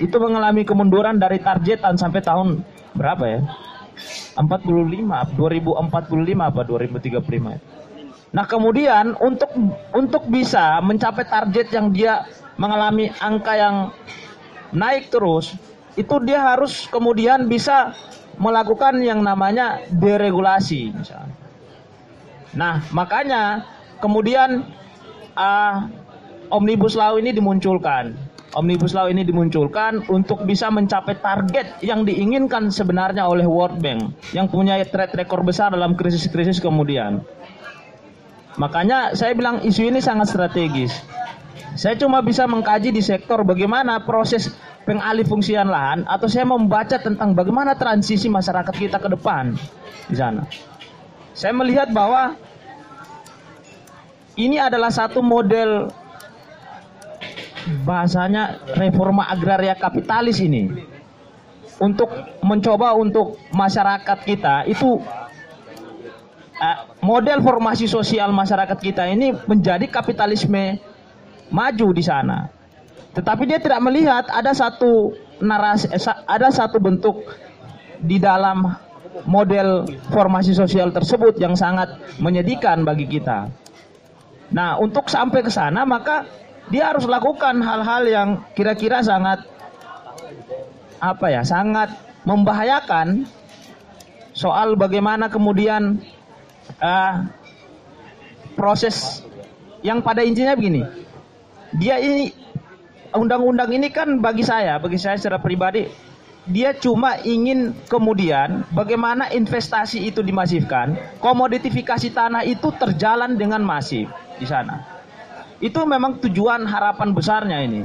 [0.00, 2.64] itu mengalami kemunduran dari targetan sampai tahun
[2.96, 3.40] berapa ya?
[4.40, 8.32] 45, 2045 apa 2035.
[8.32, 9.50] Nah, kemudian untuk
[9.92, 12.24] untuk bisa mencapai target yang dia
[12.56, 13.76] mengalami angka yang
[14.72, 15.56] naik terus,
[15.96, 17.92] itu dia harus kemudian bisa
[18.38, 21.47] melakukan yang namanya deregulasi misalnya.
[22.56, 23.66] Nah, makanya
[24.00, 24.64] kemudian
[25.36, 25.74] uh,
[26.48, 28.16] Omnibus Law ini dimunculkan.
[28.56, 34.48] Omnibus Law ini dimunculkan untuk bisa mencapai target yang diinginkan sebenarnya oleh World Bank yang
[34.48, 37.20] punya track record besar dalam krisis-krisis kemudian.
[38.56, 40.96] Makanya saya bilang isu ini sangat strategis.
[41.78, 44.50] Saya cuma bisa mengkaji di sektor bagaimana proses
[44.82, 49.54] pengalih fungsian lahan atau saya membaca tentang bagaimana transisi masyarakat kita ke depan
[50.08, 50.42] di sana.
[51.38, 52.34] Saya melihat bahwa
[54.34, 55.86] ini adalah satu model
[57.86, 60.66] bahasanya reforma agraria kapitalis ini
[61.78, 62.10] untuk
[62.42, 64.98] mencoba untuk masyarakat kita itu
[66.58, 70.82] uh, model formasi sosial masyarakat kita ini menjadi kapitalisme
[71.54, 72.50] maju di sana.
[73.14, 77.22] Tetapi dia tidak melihat ada satu narasi eh, ada satu bentuk
[78.02, 78.87] di dalam
[79.28, 83.50] model formasi sosial tersebut yang sangat menyedihkan bagi kita.
[84.48, 86.24] Nah, untuk sampai ke sana maka
[86.68, 89.44] dia harus lakukan hal-hal yang kira-kira sangat
[90.98, 91.92] apa ya, sangat
[92.24, 93.24] membahayakan
[94.36, 95.98] soal bagaimana kemudian
[96.80, 97.26] uh,
[98.58, 99.22] proses
[99.84, 100.82] yang pada intinya begini.
[101.78, 102.32] Dia ini
[103.14, 106.07] undang-undang ini kan bagi saya, bagi saya secara pribadi
[106.48, 114.08] dia cuma ingin kemudian bagaimana investasi itu dimasifkan, komoditifikasi tanah itu terjalan dengan masif
[114.40, 114.80] di sana.
[115.60, 117.84] Itu memang tujuan harapan besarnya ini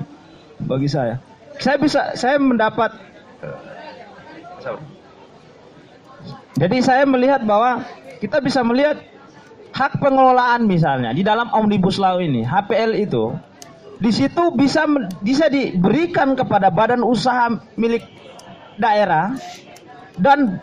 [0.64, 1.20] bagi saya.
[1.60, 2.92] Saya bisa saya mendapat
[6.54, 7.84] Jadi saya melihat bahwa
[8.22, 9.02] kita bisa melihat
[9.74, 13.34] hak pengelolaan misalnya di dalam omnibus law ini, HPL itu
[14.00, 14.86] di situ bisa
[15.26, 18.06] bisa diberikan kepada badan usaha milik
[18.78, 19.36] daerah
[20.18, 20.62] dan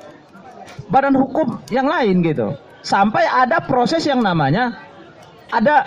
[0.90, 2.54] badan hukum yang lain gitu.
[2.80, 4.80] Sampai ada proses yang namanya
[5.52, 5.84] ada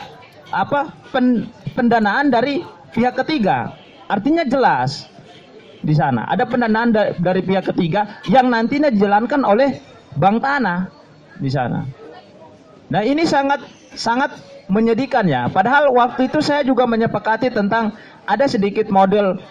[0.53, 2.61] apa pen, pendanaan dari
[2.93, 3.73] pihak ketiga.
[4.05, 5.09] Artinya jelas
[5.83, 9.81] di sana ada pendanaan da, dari pihak ketiga yang nantinya dijalankan oleh
[10.15, 10.87] bank tanah
[11.41, 11.83] di sana.
[12.93, 13.65] Nah ini sangat
[13.97, 14.37] sangat
[14.69, 15.49] menyedihkan ya.
[15.49, 19.41] Padahal waktu itu saya juga menyepakati tentang ada sedikit model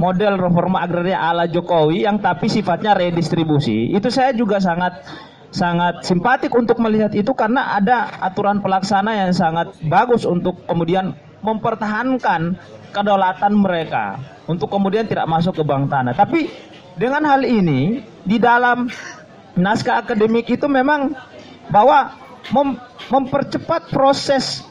[0.00, 3.92] model reforma agraria ala Jokowi yang tapi sifatnya redistribusi.
[3.92, 5.04] Itu saya juga sangat
[5.52, 11.12] sangat simpatik untuk melihat itu karena ada aturan pelaksana yang sangat bagus untuk kemudian
[11.44, 12.56] mempertahankan
[12.96, 14.16] kedaulatan mereka
[14.48, 16.16] untuk kemudian tidak masuk ke bank tanah.
[16.16, 16.48] Tapi
[16.96, 18.88] dengan hal ini di dalam
[19.58, 21.12] naskah akademik itu memang
[21.68, 22.16] bahwa
[22.54, 22.80] mem
[23.10, 24.64] mempercepat proses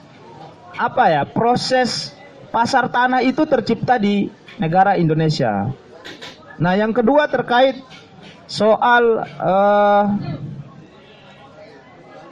[0.79, 2.15] apa ya proses
[2.49, 5.69] pasar tanah itu tercipta di negara Indonesia.
[6.59, 7.79] Nah yang kedua terkait
[8.49, 10.03] soal uh,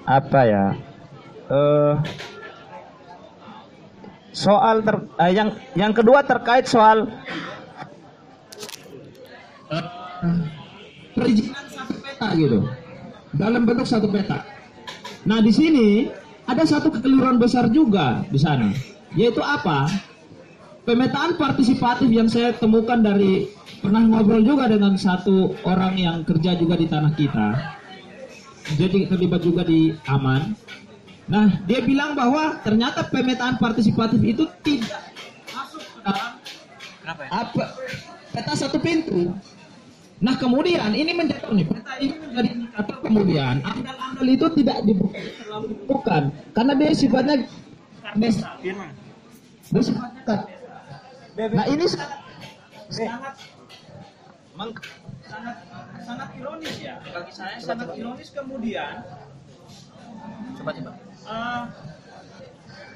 [0.03, 0.65] apa ya
[1.47, 1.93] uh,
[4.34, 7.05] soal ter, uh, yang yang kedua terkait soal
[11.13, 12.59] perizinan satu peta gitu
[13.38, 14.41] dalam bentuk satu peta.
[15.28, 16.09] Nah di sini
[16.47, 18.72] ada satu kekeliruan besar juga di sana,
[19.13, 19.91] yaitu apa?
[20.88, 23.51] Pemetaan partisipatif yang saya temukan dari
[23.83, 27.47] pernah ngobrol juga dengan satu orang yang kerja juga di tanah kita.
[28.79, 30.55] Jadi terlibat juga di aman.
[31.27, 35.11] Nah, dia bilang bahwa ternyata pemetaan partisipatif itu tidak
[35.51, 36.39] masuk ke dalam
[37.03, 37.29] Kenapa ya?
[37.35, 37.65] apa
[38.31, 39.35] peta satu pintu.
[40.23, 46.73] Nah kemudian ini menjadi nih peta ini menjadi indikator kemudian amdal-amdal itu tidak dibutuhkan karena
[46.79, 47.35] dia sifatnya
[48.17, 48.91] desa, Firman.
[49.71, 50.56] dia sifatnya.
[51.38, 52.17] Nah ini sangat
[52.89, 53.35] sangat
[54.57, 54.81] meng-
[55.21, 55.55] sangat
[56.01, 56.97] sangat ironis ya.
[57.03, 58.33] Bagi saya sangat ironis.
[58.33, 59.05] kemudian
[60.57, 60.91] Coba coba.
[61.27, 61.61] eh,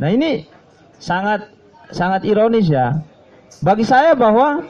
[0.00, 0.48] Nah ini
[0.96, 1.52] sangat
[1.92, 2.96] sangat ironis ya.
[3.60, 4.64] Bagi saya bahwa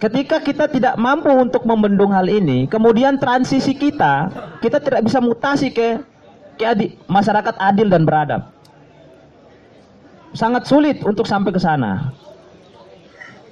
[0.00, 4.28] ketika kita tidak mampu untuk membendung hal ini, kemudian transisi kita,
[4.60, 5.96] kita tidak bisa mutasi ke
[6.60, 8.52] ke adi- masyarakat adil dan beradab.
[10.32, 12.12] Sangat sulit untuk sampai ke sana.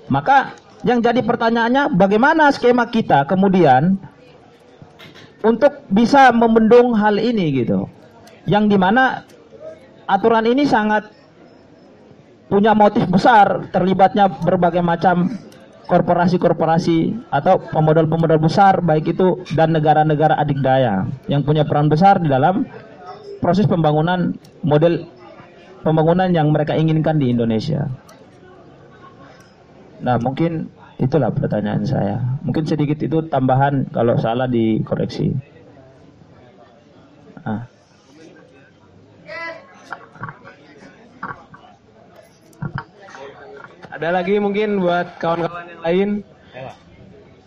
[0.08, 4.00] Maka yang jadi pertanyaannya bagaimana skema kita kemudian
[5.44, 7.84] untuk bisa membendung hal ini gitu.
[8.48, 9.28] Yang di mana
[10.08, 11.12] aturan ini sangat
[12.50, 15.30] punya motif besar terlibatnya berbagai macam
[15.86, 22.66] korporasi-korporasi atau pemodal-pemodal besar baik itu dan negara-negara adikdaya yang punya peran besar di dalam
[23.38, 24.34] proses pembangunan
[24.66, 25.06] model
[25.80, 27.88] pembangunan yang mereka inginkan di Indonesia.
[30.00, 32.20] Nah, mungkin itulah pertanyaan saya.
[32.44, 35.32] Mungkin sedikit itu tambahan kalau salah dikoreksi.
[37.44, 37.64] Ah.
[44.00, 46.08] Ada lagi mungkin buat kawan-kawan yang lain?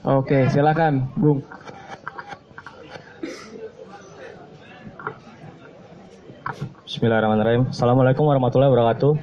[0.03, 1.41] Oke, silakan, Bung.
[6.93, 7.73] Bismillahirrahmanirrahim.
[7.73, 9.17] Assalamualaikum warahmatullahi wabarakatuh.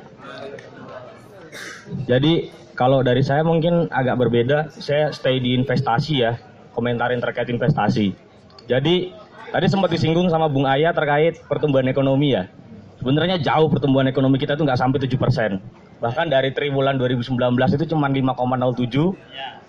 [2.10, 4.74] Jadi kalau dari saya mungkin agak berbeda.
[4.74, 6.34] Saya stay di investasi ya,
[6.74, 8.10] komentarin terkait investasi.
[8.66, 9.14] Jadi
[9.54, 12.50] tadi sempat disinggung sama Bung Ayah terkait pertumbuhan ekonomi ya.
[12.98, 15.62] Sebenarnya jauh pertumbuhan ekonomi kita itu nggak sampai 7 persen.
[16.02, 19.14] Bahkan dari triwulan 2019 itu cuma 5,07,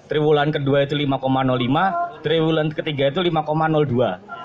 [0.10, 4.41] triwulan kedua itu 5,05, triwulan ketiga itu 5,02.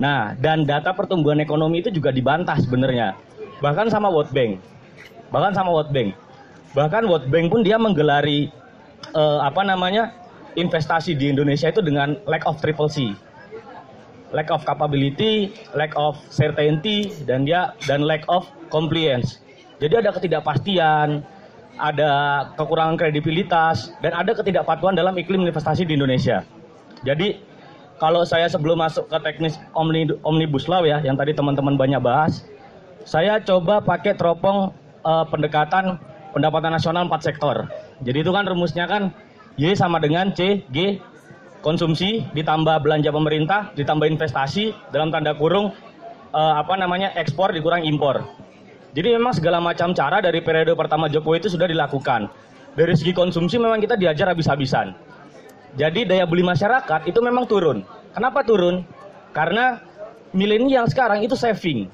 [0.00, 3.14] Nah, dan data pertumbuhan ekonomi itu juga dibantah sebenarnya.
[3.60, 4.56] Bahkan sama World Bank.
[5.28, 6.16] Bahkan sama World Bank.
[6.72, 8.48] Bahkan World Bank pun dia menggelari
[9.12, 10.16] eh, apa namanya?
[10.58, 13.14] investasi di Indonesia itu dengan lack of triple C.
[14.34, 19.42] Lack of capability, lack of certainty dan dia dan lack of compliance.
[19.82, 21.22] Jadi ada ketidakpastian,
[21.78, 22.10] ada
[22.54, 26.46] kekurangan kredibilitas dan ada ketidakpatuhan dalam iklim investasi di Indonesia.
[27.02, 27.42] Jadi
[28.00, 32.48] kalau saya sebelum masuk ke teknis omni, omnibus law ya, yang tadi teman-teman banyak bahas,
[33.04, 34.72] saya coba pakai teropong
[35.04, 36.00] eh, pendekatan
[36.32, 37.68] pendapatan nasional empat sektor.
[38.00, 39.12] Jadi itu kan rumusnya kan
[39.60, 40.96] Y sama dengan C, G,
[41.60, 45.76] konsumsi ditambah belanja pemerintah ditambah investasi dalam tanda kurung
[46.32, 48.24] eh, apa namanya ekspor dikurang impor.
[48.96, 52.26] Jadi memang segala macam cara dari periode pertama Jokowi itu sudah dilakukan.
[52.74, 55.09] Dari segi konsumsi memang kita diajar habis-habisan.
[55.78, 57.86] Jadi daya beli masyarakat itu memang turun.
[58.10, 58.82] Kenapa turun?
[59.30, 59.78] Karena
[60.34, 61.86] milenial sekarang itu saving.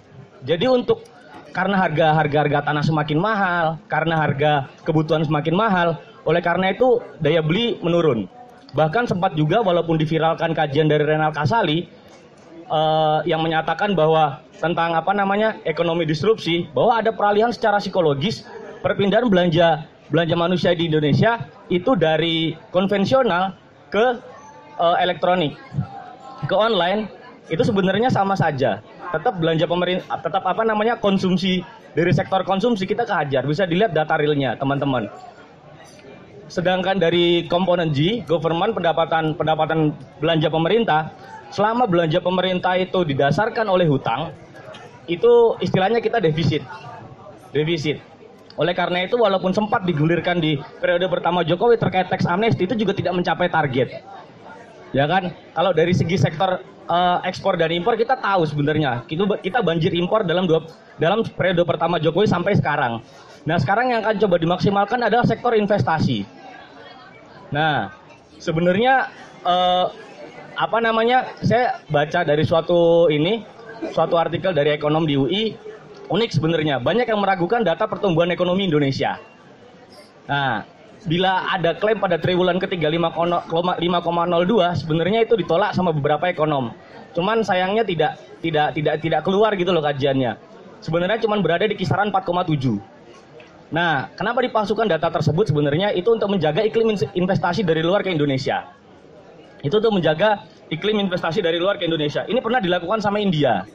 [0.44, 1.04] Jadi untuk
[1.52, 4.52] karena harga harga harga tanah semakin mahal, karena harga
[4.84, 5.88] kebutuhan semakin mahal,
[6.28, 8.28] oleh karena itu daya beli menurun.
[8.76, 11.88] Bahkan sempat juga walaupun diviralkan kajian dari Renal Kasali
[12.68, 18.44] eh, yang menyatakan bahwa tentang apa namanya ekonomi disrupsi, bahwa ada peralihan secara psikologis
[18.80, 21.40] perpindahan belanja belanja manusia di Indonesia
[21.72, 23.65] itu dari konvensional
[23.96, 24.06] ke
[24.76, 25.56] eh, elektronik,
[26.44, 27.08] ke online
[27.48, 28.84] itu sebenarnya sama saja.
[29.08, 31.64] Tetap belanja pemerintah, tetap apa namanya konsumsi
[31.96, 33.48] dari sektor konsumsi kita kehajar.
[33.48, 35.08] Bisa dilihat data realnya teman-teman.
[36.52, 41.00] Sedangkan dari komponen G, government pendapatan pendapatan belanja pemerintah,
[41.50, 44.30] selama belanja pemerintah itu didasarkan oleh hutang,
[45.08, 46.62] itu istilahnya kita defisit.
[47.50, 48.02] Defisit.
[48.56, 52.96] Oleh karena itu walaupun sempat digulirkan di periode pertama Jokowi terkait teks amnesti itu juga
[52.96, 54.00] tidak mencapai target.
[54.96, 55.28] Ya kan?
[55.52, 60.24] Kalau dari segi sektor eh, ekspor dan impor kita tahu sebenarnya kita kita banjir impor
[60.24, 60.64] dalam dua
[60.96, 63.04] dalam periode pertama Jokowi sampai sekarang.
[63.46, 66.26] Nah, sekarang yang akan coba dimaksimalkan adalah sektor investasi.
[67.52, 67.92] Nah,
[68.40, 69.12] sebenarnya
[69.44, 69.86] eh,
[70.56, 71.28] apa namanya?
[71.44, 73.44] Saya baca dari suatu ini,
[73.92, 75.44] suatu artikel dari ekonom di UI,
[76.10, 76.78] unik sebenarnya.
[76.82, 79.18] Banyak yang meragukan data pertumbuhan ekonomi Indonesia.
[80.26, 80.66] Nah,
[81.06, 83.78] bila ada klaim pada triwulan ketiga 5,02
[84.74, 86.74] sebenarnya itu ditolak sama beberapa ekonom.
[87.14, 90.36] Cuman sayangnya tidak tidak tidak tidak keluar gitu loh kajiannya.
[90.82, 92.76] Sebenarnya cuman berada di kisaran 4,7.
[93.66, 98.14] Nah, kenapa dipalsukan data tersebut sebenarnya itu untuk menjaga iklim in- investasi dari luar ke
[98.14, 98.70] Indonesia.
[99.64, 102.22] Itu untuk menjaga iklim investasi dari luar ke Indonesia.
[102.30, 103.66] Ini pernah dilakukan sama India.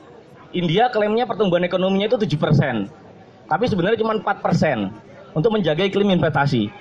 [0.51, 2.87] India klaimnya pertumbuhan ekonominya itu 7%.
[3.47, 6.71] Tapi sebenarnya cuma 4% untuk menjaga iklim investasi.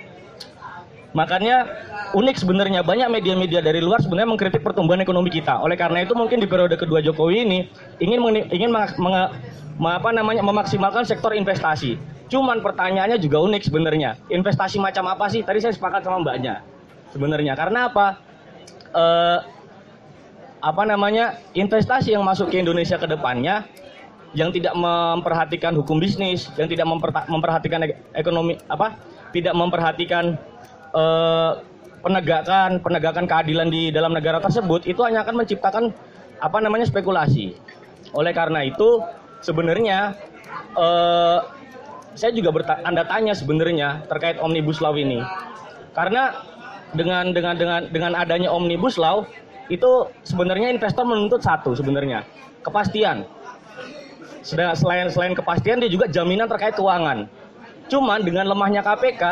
[1.10, 1.66] Makanya
[2.14, 5.58] unik sebenarnya banyak media-media dari luar sebenarnya mengkritik pertumbuhan ekonomi kita.
[5.58, 7.58] Oleh karena itu mungkin di periode kedua Jokowi ini
[7.98, 8.22] ingin
[8.54, 9.30] ingin meng- menge-
[9.78, 11.98] me- apa namanya memaksimalkan sektor investasi.
[12.30, 14.14] Cuman pertanyaannya juga unik sebenarnya.
[14.30, 15.42] Investasi macam apa sih?
[15.42, 16.62] Tadi saya sepakat sama Mbaknya.
[17.10, 18.06] Sebenarnya karena apa?
[18.94, 19.38] Eh
[20.60, 21.40] apa namanya?
[21.56, 23.64] Investasi yang masuk ke Indonesia ke depannya
[24.36, 26.86] yang tidak memperhatikan hukum bisnis, yang tidak
[27.26, 28.94] memperhatikan ek- ekonomi apa?
[29.34, 30.38] Tidak memperhatikan
[30.94, 31.52] eh,
[32.00, 35.84] penegakan penegakan keadilan di dalam negara tersebut itu hanya akan menciptakan
[36.40, 37.58] apa namanya spekulasi.
[38.14, 39.02] Oleh karena itu
[39.42, 40.14] sebenarnya
[40.78, 41.38] eh,
[42.14, 45.22] saya juga bertanda tanya sebenarnya terkait omnibus law ini.
[45.90, 46.38] Karena
[46.94, 49.26] dengan dengan dengan dengan adanya omnibus law
[49.70, 52.26] itu sebenarnya investor menuntut satu sebenarnya
[52.66, 53.24] kepastian.
[54.42, 57.30] Selain selain kepastian dia juga jaminan terkait keuangan.
[57.86, 59.22] Cuman dengan lemahnya KPK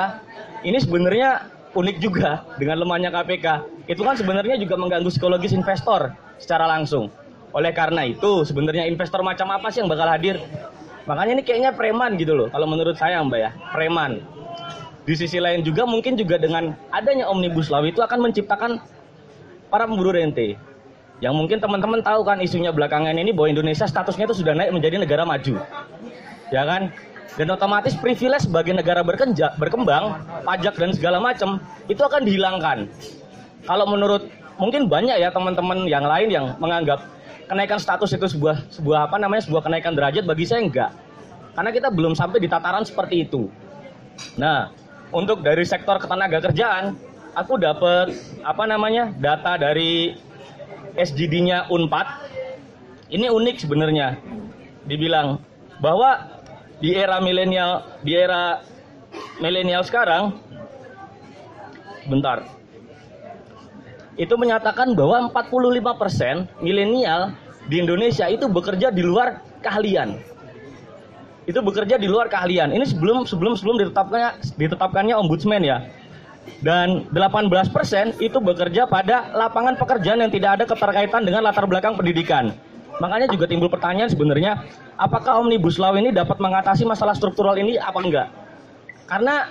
[0.63, 3.47] ini sebenarnya unik juga dengan lemahnya KPK.
[3.91, 7.11] Itu kan sebenarnya juga mengganggu psikologis investor secara langsung.
[7.51, 10.39] Oleh karena itu sebenarnya investor macam apa sih yang bakal hadir?
[11.09, 14.21] Makanya ini kayaknya preman gitu loh kalau menurut saya Mbak ya, preman.
[15.09, 18.77] Di sisi lain juga mungkin juga dengan adanya omnibus law itu akan menciptakan
[19.69, 20.57] para pemburu rente.
[21.19, 25.03] Yang mungkin teman-teman tahu kan isunya belakangan ini bahwa Indonesia statusnya itu sudah naik menjadi
[25.03, 25.59] negara maju.
[26.55, 26.95] Ya kan?
[27.35, 32.91] Dan otomatis privilege sebagai negara berkenja, berkembang, pajak dan segala macam itu akan dihilangkan.
[33.67, 34.27] Kalau menurut
[34.59, 36.99] mungkin banyak ya teman-teman yang lain yang menganggap
[37.47, 40.91] kenaikan status itu sebuah sebuah apa namanya sebuah kenaikan derajat bagi saya enggak.
[41.55, 43.51] Karena kita belum sampai di tataran seperti itu.
[44.39, 44.71] Nah,
[45.11, 46.95] untuk dari sektor ketenaga kerjaan,
[47.39, 48.11] aku dapat
[48.43, 50.19] apa namanya data dari
[50.99, 52.27] SGD-nya Unpad.
[53.09, 54.19] Ini unik sebenarnya.
[54.85, 55.39] Dibilang
[55.79, 56.27] bahwa
[56.83, 58.61] di era milenial, di era
[59.39, 60.37] milenial sekarang,
[62.09, 62.45] bentar,
[64.19, 67.33] itu menyatakan bahwa 45% milenial
[67.71, 70.19] di Indonesia itu bekerja di luar keahlian.
[71.49, 72.77] Itu bekerja di luar keahlian.
[72.77, 74.31] Ini sebelum sebelum sebelum ditetapkannya
[74.61, 75.85] ditetapkannya ombudsman ya.
[76.61, 82.53] Dan 18% itu bekerja pada lapangan pekerjaan yang tidak ada keterkaitan dengan latar belakang pendidikan.
[82.99, 84.59] Makanya juga timbul pertanyaan sebenarnya,
[84.99, 88.29] apakah Omnibus Law ini dapat mengatasi masalah struktural ini apa enggak?
[89.07, 89.49] Karena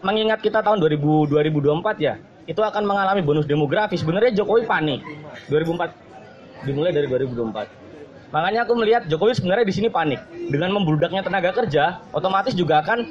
[0.00, 2.16] mengingat kita tahun 2000, 2024 ya,
[2.48, 4.00] itu akan mengalami bonus demografi.
[4.00, 5.04] Sebenarnya Jokowi panik.
[5.52, 8.32] 2004 dimulai dari 2024.
[8.32, 13.08] Makanya aku melihat Jokowi sebenarnya di sini panik dengan membludaknya tenaga kerja, otomatis juga akan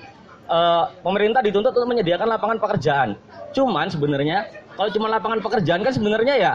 [0.47, 3.09] eh, pemerintah dituntut untuk menyediakan lapangan pekerjaan.
[3.51, 4.47] Cuman sebenarnya
[4.79, 6.53] kalau cuma lapangan pekerjaan kan sebenarnya ya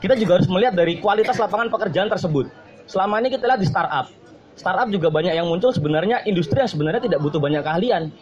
[0.00, 2.48] kita juga harus melihat dari kualitas lapangan pekerjaan tersebut.
[2.88, 4.08] Selama ini kita lihat di startup.
[4.56, 8.12] Startup juga banyak yang muncul sebenarnya industri yang sebenarnya tidak butuh banyak keahlian.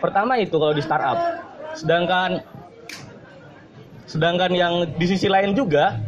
[0.00, 1.18] Pertama itu kalau di startup.
[1.76, 2.44] Sedangkan
[4.04, 6.00] sedangkan yang di sisi lain juga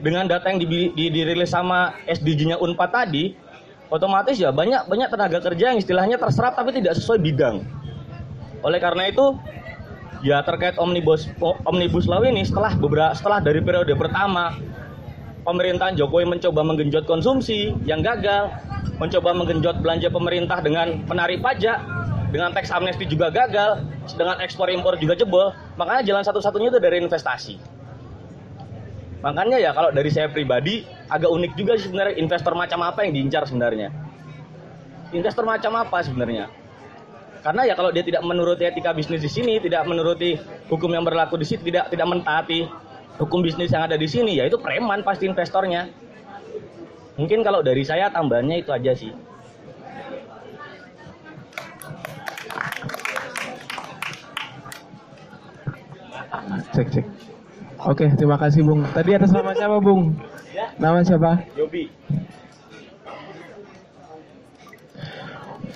[0.00, 3.32] dengan data yang di- di- dirilis sama SDG-nya Unpad tadi,
[3.90, 7.62] otomatis ya banyak banyak tenaga kerja yang istilahnya terserap tapi tidak sesuai bidang.
[8.64, 9.38] Oleh karena itu,
[10.26, 11.30] ya terkait omnibus
[11.68, 14.56] omnibus law ini setelah beberapa setelah dari periode pertama
[15.46, 18.50] pemerintahan Jokowi mencoba menggenjot konsumsi yang gagal,
[18.98, 21.78] mencoba menggenjot belanja pemerintah dengan menarik pajak,
[22.34, 23.86] dengan teks amnesti juga gagal,
[24.18, 27.75] dengan ekspor impor juga jebol, makanya jalan satu-satunya itu dari investasi.
[29.24, 33.16] Makanya ya kalau dari saya pribadi agak unik juga sih sebenarnya investor macam apa yang
[33.16, 33.88] diincar sebenarnya.
[35.14, 36.50] Investor macam apa sebenarnya?
[37.46, 40.34] Karena ya kalau dia tidak menuruti etika bisnis di sini, tidak menuruti
[40.66, 42.66] hukum yang berlaku di sini, tidak tidak mentaati
[43.22, 45.86] hukum bisnis yang ada di sini, ya itu preman pasti investornya.
[47.16, 49.14] Mungkin kalau dari saya tambahannya itu aja sih.
[56.74, 57.25] Cek cek.
[57.84, 58.88] Oke, terima kasih Bung.
[58.96, 60.16] Tadi atas nama siapa Bung?
[60.80, 61.44] Nama siapa?
[61.56, 61.92] Yobi.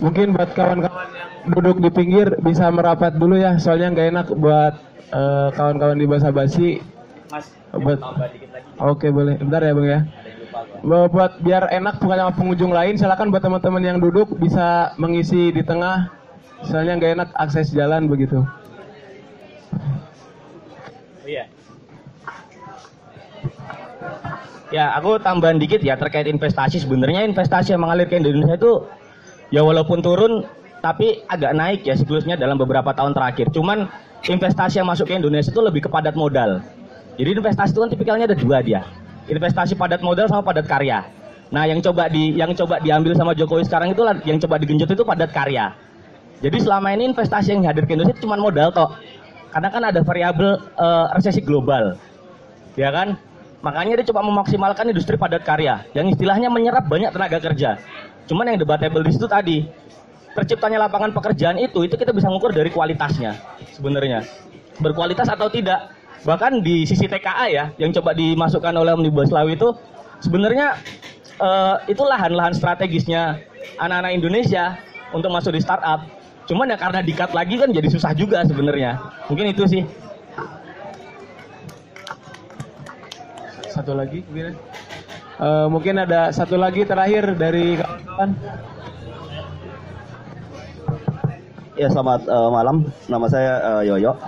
[0.01, 4.75] Mungkin buat kawan-kawan yang duduk di pinggir bisa merapat dulu ya, soalnya nggak enak buat
[5.13, 6.81] eh, kawan-kawan di basa basi.
[7.29, 8.01] Mas, Buat,
[8.81, 10.01] oke boleh, bentar ya Bung ya.
[10.81, 15.53] Buat, buat biar enak bukan sama pengunjung lain, silakan buat teman-teman yang duduk bisa mengisi
[15.53, 16.09] di tengah,
[16.65, 18.41] soalnya nggak enak akses jalan begitu.
[21.29, 21.45] Iya.
[24.71, 26.79] Ya, aku tambahan dikit ya terkait investasi.
[26.79, 28.87] Sebenarnya investasi yang mengalir ke Indonesia itu
[29.51, 30.47] ya walaupun turun
[30.79, 33.51] tapi agak naik ya siklusnya dalam beberapa tahun terakhir.
[33.51, 33.91] Cuman
[34.23, 36.63] investasi yang masuk ke Indonesia itu lebih ke padat modal.
[37.19, 38.87] Jadi investasi itu kan tipikalnya ada dua dia.
[39.27, 41.03] Investasi padat modal sama padat karya.
[41.51, 45.03] Nah, yang coba di yang coba diambil sama Jokowi sekarang itu yang coba digenjot itu
[45.03, 45.75] padat karya.
[46.41, 48.95] Jadi selama ini investasi yang hadir ke Indonesia cuma modal toh.
[49.51, 51.99] Karena kan ada variabel eh, resesi global.
[52.79, 53.19] Ya kan?
[53.61, 57.77] Makanya dia coba memaksimalkan industri padat karya yang istilahnya menyerap banyak tenaga kerja.
[58.25, 59.69] Cuman yang debatable di situ tadi,
[60.33, 63.37] terciptanya lapangan pekerjaan itu itu kita bisa mengukur dari kualitasnya
[63.77, 64.25] sebenarnya.
[64.81, 65.93] Berkualitas atau tidak.
[66.25, 69.73] Bahkan di sisi TKA ya yang coba dimasukkan oleh Omnibus Law itu
[70.25, 70.77] sebenarnya
[71.41, 73.41] eh, itu lahan-lahan strategisnya
[73.77, 74.81] anak-anak Indonesia
[75.13, 76.05] untuk masuk di startup.
[76.49, 79.01] Cuman ya karena dikat lagi kan jadi susah juga sebenarnya.
[79.29, 79.83] Mungkin itu sih.
[83.81, 84.53] Satu lagi, mungkin.
[85.41, 88.31] Eh, mungkin ada satu lagi terakhir dari kawan-kawan.
[91.81, 92.77] Ya selamat eh, malam,
[93.09, 94.21] nama saya eh, Yoyo.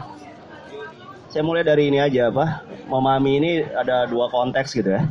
[1.29, 5.05] Saya mulai dari ini aja apa, memahami ini ada dua konteks gitu ya.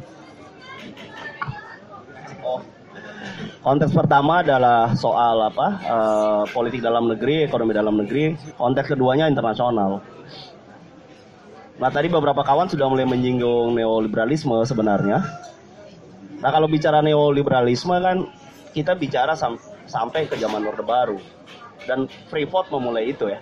[3.61, 8.33] Konteks pertama adalah soal apa, eh, politik dalam negeri, ekonomi dalam negeri.
[8.57, 10.01] Konteks keduanya internasional.
[11.79, 15.23] Nah tadi beberapa kawan sudah mulai menyinggung neoliberalisme sebenarnya.
[16.41, 18.27] Nah kalau bicara neoliberalisme kan
[18.75, 21.19] kita bicara sam- sampai ke zaman Orde Baru.
[21.81, 23.41] Dan Freeport memulai itu ya.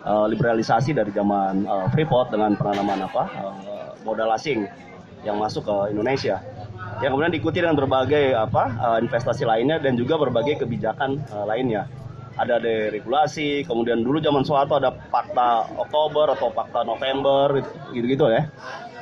[0.00, 3.22] Eh, liberalisasi dari zaman eh, Freeport dengan penanaman apa?
[3.28, 4.64] Eh, modal asing
[5.24, 6.40] yang masuk ke Indonesia.
[7.00, 11.88] Yang kemudian diikuti dengan berbagai apa eh, investasi lainnya dan juga berbagai kebijakan eh, lainnya
[12.40, 17.60] ada deregulasi kemudian dulu zaman Soeharto ada Fakta Oktober atau Fakta November
[17.92, 18.48] gitu gitu ya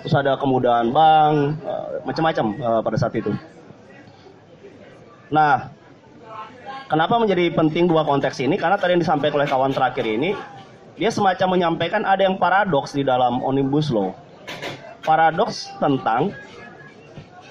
[0.03, 3.31] terus ada kemudahan bank eh, macam-macam eh, pada saat itu
[5.31, 5.79] nah
[6.89, 8.57] Kenapa menjadi penting dua konteks ini?
[8.57, 10.33] Karena tadi yang disampaikan oleh kawan terakhir ini,
[10.97, 14.17] dia semacam menyampaikan ada yang paradoks di dalam Omnibus Law.
[15.05, 16.33] Paradoks tentang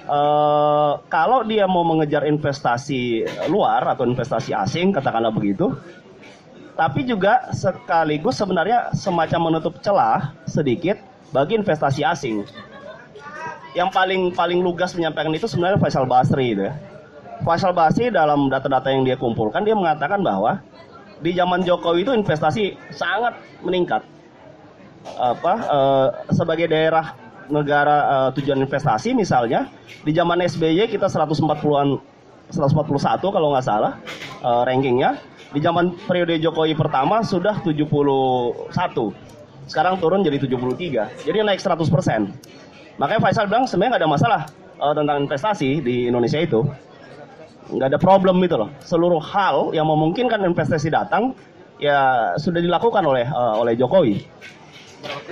[0.07, 5.75] eh, kalau dia mau mengejar investasi luar atau investasi asing, katakanlah begitu,
[6.77, 11.01] tapi juga sekaligus sebenarnya semacam menutup celah sedikit
[11.33, 12.45] bagi investasi asing.
[13.73, 16.73] Yang paling paling lugas menyampaikan itu sebenarnya Faisal Basri itu ya.
[17.41, 20.61] Faisal Basri dalam data-data yang dia kumpulkan dia mengatakan bahwa
[21.21, 23.33] di zaman Jokowi itu investasi sangat
[23.65, 24.05] meningkat.
[25.17, 27.17] Apa eh, sebagai daerah
[27.49, 27.97] negara
[28.27, 29.71] eh, tujuan investasi misalnya
[30.03, 31.99] di zaman SBY kita 140-an
[32.47, 33.99] 141 kalau nggak salah
[34.43, 35.19] eh, rankingnya.
[35.47, 38.67] Di zaman periode Jokowi pertama sudah 71.
[39.67, 41.23] Sekarang turun jadi 73.
[41.23, 41.87] Jadi naik 100%.
[42.99, 44.41] Makanya Faisal bilang sebenarnya nggak ada masalah
[44.75, 46.61] eh, tentang investasi di Indonesia itu
[47.67, 48.71] nggak ada problem itu loh.
[48.79, 51.35] Seluruh hal yang memungkinkan investasi datang
[51.77, 54.15] ya sudah dilakukan oleh eh, oleh Jokowi.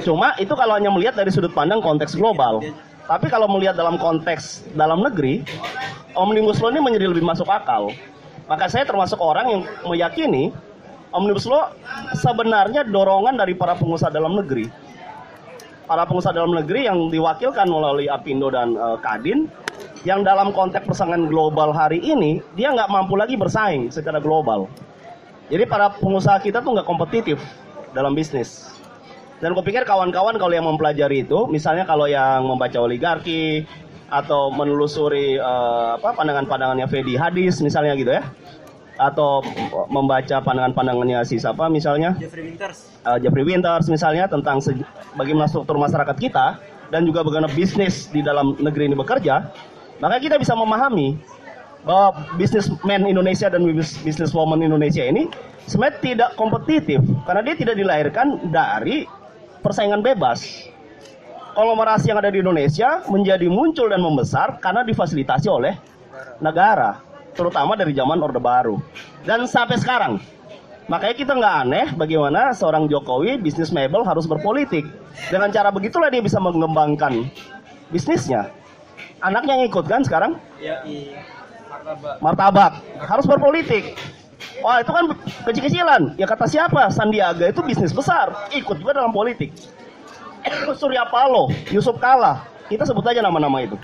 [0.06, 2.62] Cuma itu kalau hanya melihat dari sudut pandang konteks global.
[3.06, 5.46] Tapi kalau melihat dalam konteks dalam negeri,
[6.18, 7.94] Omnibus Law ini menjadi lebih masuk akal.
[8.46, 10.50] Maka saya termasuk orang yang meyakini
[11.14, 11.74] Omnibus Law
[12.18, 14.68] sebenarnya dorongan dari para pengusaha dalam negeri.
[15.86, 19.46] Para pengusaha dalam negeri yang diwakilkan melalui Apindo dan eh, Kadin
[20.06, 24.66] yang dalam konteks persaingan global hari ini dia nggak mampu lagi bersaing secara global.
[25.48, 27.38] Jadi para pengusaha kita tuh nggak kompetitif
[27.94, 28.75] dalam bisnis.
[29.46, 33.62] Dan aku pikir kawan-kawan kalau yang mempelajari itu, misalnya kalau yang membaca oligarki
[34.10, 38.26] atau menelusuri eh, apa pandangan-pandangannya Fedi Hadis misalnya gitu ya,
[38.98, 39.46] atau
[39.86, 42.90] membaca pandangan-pandangannya si siapa misalnya Jeffrey Winters.
[43.06, 44.66] uh, Jeffrey Winters misalnya tentang
[45.14, 46.58] bagaimana struktur masyarakat kita
[46.90, 49.46] dan juga bagaimana bisnis di dalam negeri ini bekerja,
[50.02, 51.22] maka kita bisa memahami
[51.86, 55.30] bahwa bisnismen Indonesia dan bis- businesswoman Indonesia ini
[55.70, 56.98] sebenarnya tidak kompetitif
[57.30, 59.06] karena dia tidak dilahirkan dari
[59.66, 60.70] persaingan bebas.
[61.58, 65.74] Konglomerasi yang ada di Indonesia menjadi muncul dan membesar karena difasilitasi oleh
[66.38, 67.02] negara,
[67.34, 68.78] terutama dari zaman Orde Baru.
[69.26, 70.22] Dan sampai sekarang,
[70.86, 74.86] Makanya kita nggak aneh bagaimana seorang Jokowi bisnis mebel harus berpolitik.
[75.34, 77.26] Dengan cara begitulah dia bisa mengembangkan
[77.90, 78.54] bisnisnya.
[79.18, 80.38] Anaknya yang ikut kan sekarang?
[80.62, 81.18] Ya, i
[81.66, 82.16] martabak.
[82.22, 82.74] Martabak.
[83.02, 83.98] Harus berpolitik.
[84.64, 85.06] Wah itu kan
[85.50, 86.02] kecil-kecilan.
[86.16, 86.88] Ya kata siapa?
[86.92, 88.32] Sandiaga itu bisnis besar.
[88.56, 89.52] Ikut juga dalam politik.
[90.80, 92.46] Surya Paloh, Yusuf Kala.
[92.72, 93.78] Kita sebut aja nama-nama itu.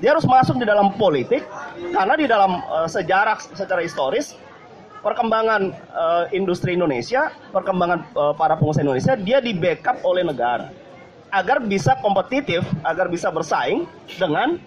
[0.00, 1.44] Dia harus masuk di dalam politik
[1.92, 4.32] karena di dalam eh, sejarah secara historis
[5.04, 10.72] perkembangan eh, industri Indonesia, perkembangan eh, para pengusaha Indonesia, dia di backup oleh negara
[11.30, 13.86] agar bisa kompetitif, agar bisa bersaing
[14.18, 14.58] dengan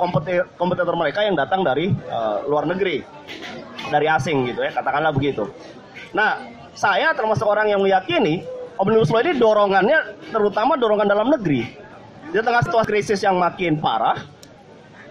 [0.00, 3.04] kompeti- kompetitor mereka yang datang dari eh, luar negeri,
[3.90, 5.50] dari asing gitu ya, katakanlah begitu.
[6.14, 6.40] Nah,
[6.72, 8.46] saya termasuk orang yang meyakini
[8.80, 9.98] Omnibus Law ini dorongannya
[10.32, 11.68] terutama dorongan dalam negeri.
[12.30, 14.16] Di tengah situasi krisis yang makin parah,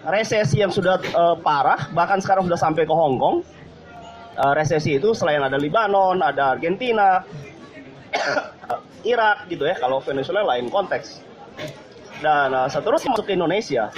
[0.08, 3.36] resesi yang sudah eh, parah, bahkan sekarang sudah sampai ke Hong Kong,
[4.34, 7.22] eh, resesi itu selain ada Libanon, ada Argentina,
[9.12, 9.78] Irak gitu ya.
[9.78, 11.22] Kalau Venezuela lain konteks.
[12.18, 13.92] Dan eh, seterusnya masuk ke Indonesia.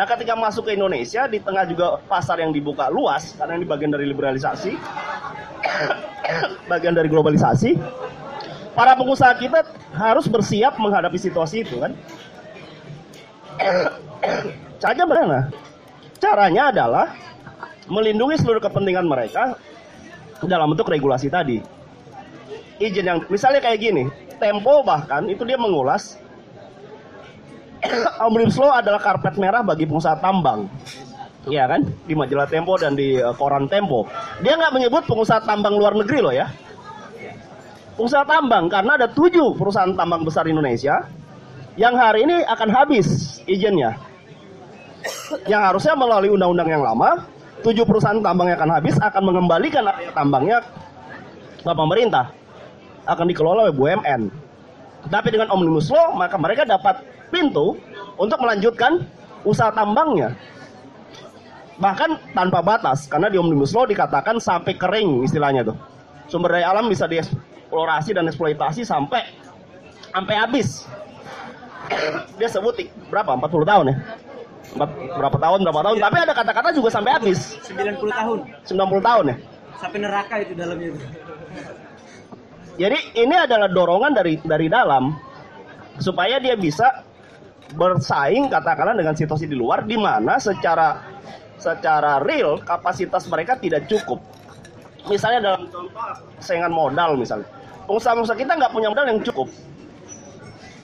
[0.00, 3.92] Nah, ketika masuk ke Indonesia di tengah juga pasar yang dibuka luas karena ini bagian
[3.92, 4.72] dari liberalisasi,
[6.72, 7.76] bagian dari globalisasi,
[8.72, 9.60] para pengusaha kita
[9.92, 11.92] harus bersiap menghadapi situasi itu kan.
[14.80, 15.40] Caranya bagaimana?
[16.16, 17.06] Caranya adalah
[17.84, 19.52] melindungi seluruh kepentingan mereka
[20.48, 21.60] dalam bentuk regulasi tadi.
[22.80, 24.08] Izin yang misalnya kayak gini,
[24.40, 26.16] Tempo bahkan itu dia mengulas
[28.20, 30.68] Omnibus Law adalah karpet merah bagi pengusaha tambang.
[31.48, 31.80] Iya kan?
[32.04, 34.04] Di majalah Tempo dan di eh, koran Tempo.
[34.44, 36.52] Dia nggak menyebut pengusaha tambang luar negeri loh ya.
[37.96, 41.04] Pengusaha tambang karena ada tujuh perusahaan tambang besar Indonesia
[41.76, 43.96] yang hari ini akan habis izinnya.
[45.48, 47.24] Yang harusnya melalui undang-undang yang lama,
[47.64, 50.60] tujuh perusahaan tambang yang akan habis akan mengembalikan tambangnya
[51.60, 52.28] ke pemerintah.
[53.08, 54.28] Akan dikelola oleh BUMN.
[55.08, 57.00] Tapi dengan Omnibus Law, maka mereka dapat
[57.30, 57.78] pintu
[58.18, 59.06] untuk melanjutkan
[59.46, 60.36] usaha tambangnya.
[61.80, 65.76] Bahkan tanpa batas, karena di Omnibus Law dikatakan sampai kering istilahnya tuh.
[66.28, 69.24] Sumber daya alam bisa dieksplorasi dan eksploitasi sampai
[70.12, 70.84] sampai habis.
[72.36, 72.76] Dia sebut
[73.08, 73.32] berapa?
[73.34, 73.96] 40 tahun ya?
[74.76, 77.58] Empat- berapa tahun, berapa tahun, tapi ada kata-kata juga sampai habis.
[77.66, 78.38] 90 tahun.
[78.68, 79.36] 90 tahun ya.
[79.80, 81.00] Sampai neraka itu dalamnya itu.
[82.80, 85.12] Jadi ini adalah dorongan dari dari dalam
[86.00, 87.04] supaya dia bisa
[87.74, 91.02] bersaing katakanlah dengan situasi di luar di mana secara
[91.60, 94.18] secara real kapasitas mereka tidak cukup.
[95.06, 97.48] Misalnya dalam contoh saingan modal misalnya.
[97.88, 99.48] Pengusaha-pengusaha kita nggak punya modal yang cukup.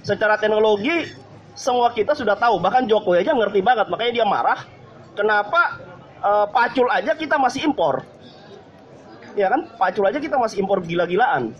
[0.02, 1.10] Secara teknologi
[1.56, 4.60] semua kita sudah tahu, bahkan Jokowi aja ngerti banget, makanya dia marah.
[5.16, 5.80] Kenapa
[6.20, 8.04] eh, pacul aja kita masih impor?
[9.36, 11.52] Ya kan, pacul aja kita masih impor gila-gilaan.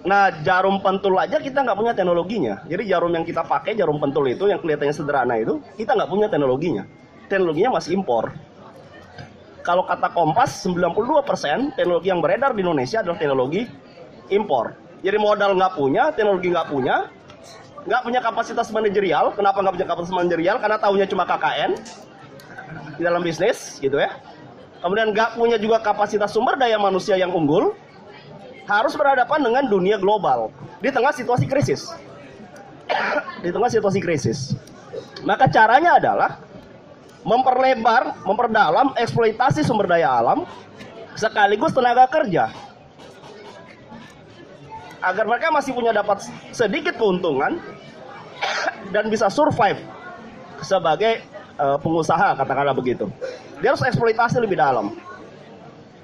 [0.00, 2.64] Nah, jarum pentul aja kita nggak punya teknologinya.
[2.64, 6.26] Jadi jarum yang kita pakai, jarum pentul itu yang kelihatannya sederhana itu, kita nggak punya
[6.32, 6.88] teknologinya.
[7.28, 8.32] Teknologinya masih impor.
[9.60, 13.68] Kalau kata Kompas, 92% teknologi yang beredar di Indonesia adalah teknologi
[14.32, 14.72] impor.
[15.04, 16.96] Jadi modal nggak punya, teknologi nggak punya,
[17.84, 19.36] nggak punya kapasitas manajerial.
[19.36, 20.56] Kenapa nggak punya kapasitas manajerial?
[20.64, 21.72] Karena tahunya cuma KKN
[22.96, 24.16] di dalam bisnis, gitu ya.
[24.80, 27.76] Kemudian nggak punya juga kapasitas sumber daya manusia yang unggul,
[28.70, 31.90] harus berhadapan dengan dunia global di tengah situasi krisis.
[33.44, 34.54] di tengah situasi krisis.
[35.26, 36.38] Maka caranya adalah
[37.26, 40.46] memperlebar, memperdalam eksploitasi sumber daya alam
[41.18, 42.54] sekaligus tenaga kerja.
[45.00, 46.22] Agar mereka masih punya dapat
[46.52, 47.58] sedikit keuntungan
[48.94, 49.80] dan bisa survive
[50.62, 51.24] sebagai
[51.58, 53.10] eh, pengusaha katakanlah begitu.
[53.58, 54.96] Dia harus eksploitasi lebih dalam.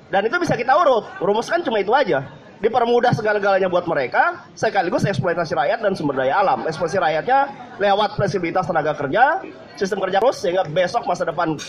[0.06, 1.04] Dan itu bisa kita urut.
[1.18, 2.24] Rumuskan cuma itu aja
[2.60, 6.64] dipermudah segala-galanya buat mereka, sekaligus eksploitasi rakyat dan sumber daya alam.
[6.64, 7.38] Eksploitasi rakyatnya
[7.76, 9.44] lewat fleksibilitas tenaga kerja,
[9.76, 11.60] sistem kerja terus sehingga besok masa depan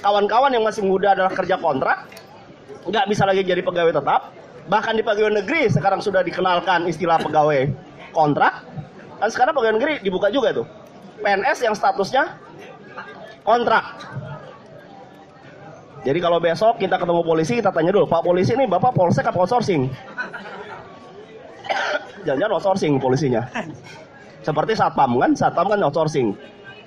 [0.00, 2.08] kawan-kawan yang masih muda adalah kerja kontrak,
[2.88, 4.32] nggak bisa lagi jadi pegawai tetap.
[4.64, 7.68] Bahkan di pegawai negeri sekarang sudah dikenalkan istilah pegawai
[8.16, 8.64] kontrak.
[9.20, 10.66] Dan sekarang pegawai negeri dibuka juga tuh.
[11.20, 12.40] PNS yang statusnya
[13.44, 13.84] kontrak.
[16.04, 19.40] Jadi kalau besok kita ketemu polisi, kita tanya dulu, Pak polisi ini Bapak polsek apa
[19.40, 19.88] outsourcing?
[22.28, 23.40] Jangan-jangan outsourcing polisinya.
[24.44, 26.36] Seperti satpam kan, satpam kan outsourcing.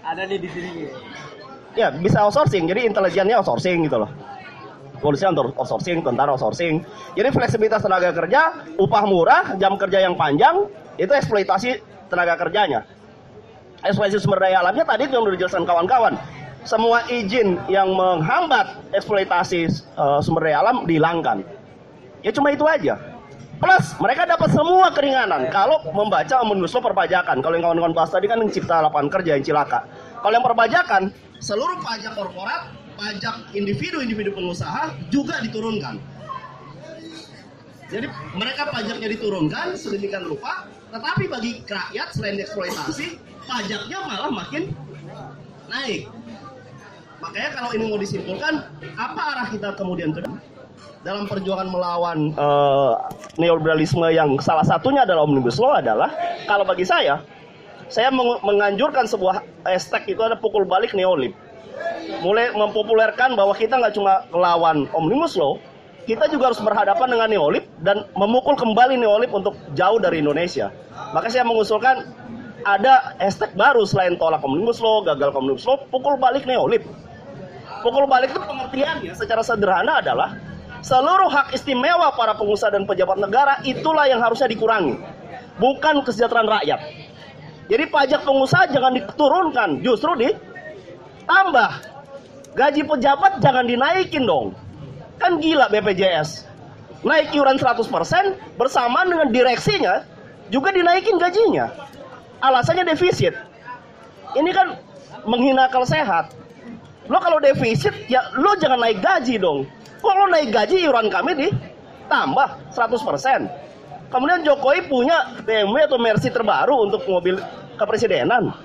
[0.06, 0.70] Ada nih di sini.
[1.74, 4.12] Ya bisa outsourcing, jadi intelijennya outsourcing gitu loh.
[5.02, 6.86] Polisi untuk outsourcing, tentara outsourcing.
[7.18, 10.70] Jadi fleksibilitas tenaga kerja, upah murah, jam kerja yang panjang,
[11.02, 11.82] itu eksploitasi
[12.14, 12.86] tenaga kerjanya.
[13.82, 16.14] Eksploitasi sumber daya alamnya tadi yang sudah dijelaskan kawan-kawan
[16.68, 21.48] semua izin yang menghambat eksploitasi uh, sumber daya alam dihilangkan.
[22.22, 23.00] Ya cuma itu aja.
[23.58, 27.42] Plus mereka dapat semua keringanan kalau membaca omnibus law perpajakan.
[27.42, 29.88] Kalau yang kawan-kawan bahas tadi kan mencipta lapangan kerja yang cilaka.
[30.22, 31.02] Kalau yang perpajakan,
[31.42, 32.70] seluruh pajak korporat,
[33.00, 35.98] pajak individu-individu pengusaha juga diturunkan.
[37.88, 43.16] Jadi mereka pajaknya diturunkan sedemikian rupa, tetapi bagi rakyat selain dieksploitasi,
[43.48, 44.76] pajaknya malah makin
[45.72, 46.12] naik.
[47.18, 48.54] Makanya kalau ini mau disimpulkan,
[48.94, 50.22] apa arah kita kemudian ke
[51.02, 52.94] dalam perjuangan melawan uh,
[53.42, 56.12] neoliberalisme yang salah satunya adalah omnibus law adalah
[56.46, 57.22] kalau bagi saya,
[57.88, 61.34] saya meng menganjurkan sebuah hashtag itu ada pukul balik neolib.
[62.22, 65.58] Mulai mempopulerkan bahwa kita nggak cuma melawan omnibus law,
[66.06, 70.70] kita juga harus berhadapan dengan neolib dan memukul kembali neolib untuk jauh dari Indonesia.
[71.12, 72.04] Maka saya mengusulkan
[72.68, 76.84] ada hashtag baru selain tolak omnibus law, gagal omnibus law, pukul balik neolib.
[77.86, 80.34] Pukul balik itu pengertiannya secara sederhana adalah
[80.82, 84.98] seluruh hak istimewa para pengusaha dan pejabat negara itulah yang harusnya dikurangi,
[85.62, 86.80] bukan kesejahteraan rakyat.
[87.68, 91.72] Jadi pajak pengusaha jangan diturunkan, justru ditambah.
[92.58, 94.56] Gaji pejabat jangan dinaikin dong.
[95.22, 96.48] Kan gila BPJS.
[97.06, 100.02] Naik iuran 100% bersamaan dengan direksinya
[100.50, 101.70] juga dinaikin gajinya.
[102.42, 103.38] Alasannya defisit.
[104.34, 104.78] Ini kan
[105.28, 106.34] menghina akal sehat.
[107.08, 109.68] Lo kalau defisit ya lo jangan naik gaji dong.
[110.04, 113.68] Kalau naik gaji iuran kami ditambah 100%.
[114.08, 117.36] Kemudian Jokowi punya BMW atau Mercy terbaru untuk mobil
[117.76, 118.56] kepresidenan.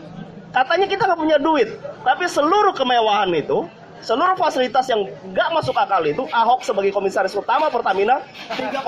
[0.53, 3.65] Katanya kita nggak punya duit, tapi seluruh kemewahan itu,
[4.05, 8.21] seluruh fasilitas yang nggak masuk akal itu, Ahok sebagai komisaris utama Pertamina
[8.53, 8.85] 3,2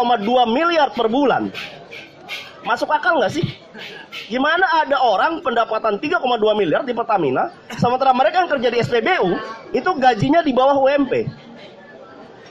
[0.52, 1.48] miliar per bulan.
[2.64, 3.44] Masuk akal nggak sih?
[4.32, 6.20] Gimana ada orang pendapatan 3,2
[6.56, 9.28] miliar di Pertamina, sementara mereka yang kerja di SPBU
[9.76, 11.28] itu gajinya di bawah UMP?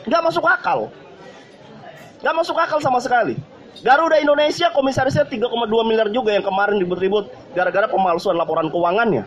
[0.05, 0.93] Nggak masuk akal.
[2.21, 3.35] Nggak masuk akal sama sekali.
[3.81, 5.49] Garuda Indonesia komisarisnya 3,2
[5.89, 9.25] miliar juga yang kemarin ribut-ribut gara-gara pemalsuan laporan keuangannya.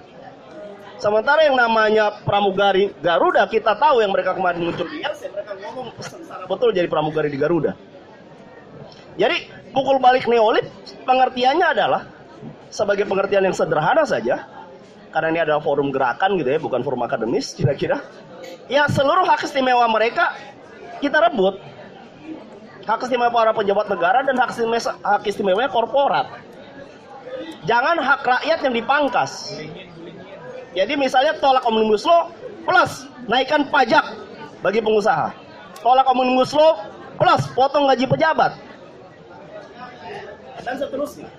[0.96, 6.48] Sementara yang namanya pramugari Garuda kita tahu yang mereka kemarin muncul di mereka ngomong secara
[6.48, 7.76] betul jadi pramugari di Garuda.
[9.16, 9.36] Jadi
[9.76, 10.64] pukul balik neolib
[11.04, 12.08] pengertiannya adalah
[12.72, 14.48] sebagai pengertian yang sederhana saja
[15.12, 18.00] karena ini adalah forum gerakan gitu ya bukan forum akademis kira-kira
[18.72, 20.32] ya seluruh hak istimewa mereka
[21.04, 21.60] kita rebut
[22.88, 26.24] hak istimewa para pejabat negara dan hak istimewa hak istimewanya korporat
[27.68, 29.52] jangan hak rakyat yang dipangkas
[30.76, 32.28] jadi misalnya tolak omnibus law
[32.68, 34.04] plus naikkan pajak
[34.60, 35.32] bagi pengusaha.
[35.80, 36.84] Tolak omnibus law
[37.16, 38.52] plus potong gaji pejabat.
[40.66, 41.30] Dan seterusnya.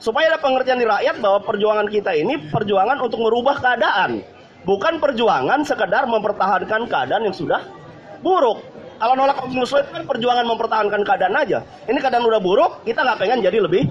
[0.00, 4.24] Supaya ada pengertian di rakyat bahwa perjuangan kita ini perjuangan untuk merubah keadaan.
[4.64, 7.60] Bukan perjuangan sekedar mempertahankan keadaan yang sudah
[8.24, 8.64] buruk.
[8.96, 11.60] Kalau nolak law itu kan perjuangan mempertahankan keadaan aja.
[11.88, 13.88] Ini keadaan udah buruk, kita nggak pengen jadi lebih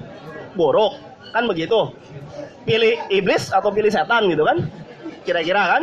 [0.58, 0.98] buruk.
[1.34, 1.94] Kan begitu.
[2.66, 4.66] Pilih iblis atau pilih setan gitu kan.
[5.26, 5.82] Kira-kira kan.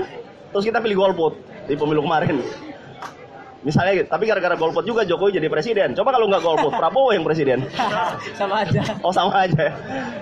[0.50, 1.38] Terus kita pilih golput
[1.70, 2.42] di pemilu kemarin.
[3.66, 4.08] Misalnya gitu.
[4.14, 5.98] Tapi gara-gara golput juga Jokowi jadi presiden.
[5.98, 7.66] Coba kalau nggak golput, Prabowo yang presiden.
[8.38, 8.80] Sama aja.
[9.02, 9.74] Oh sama aja.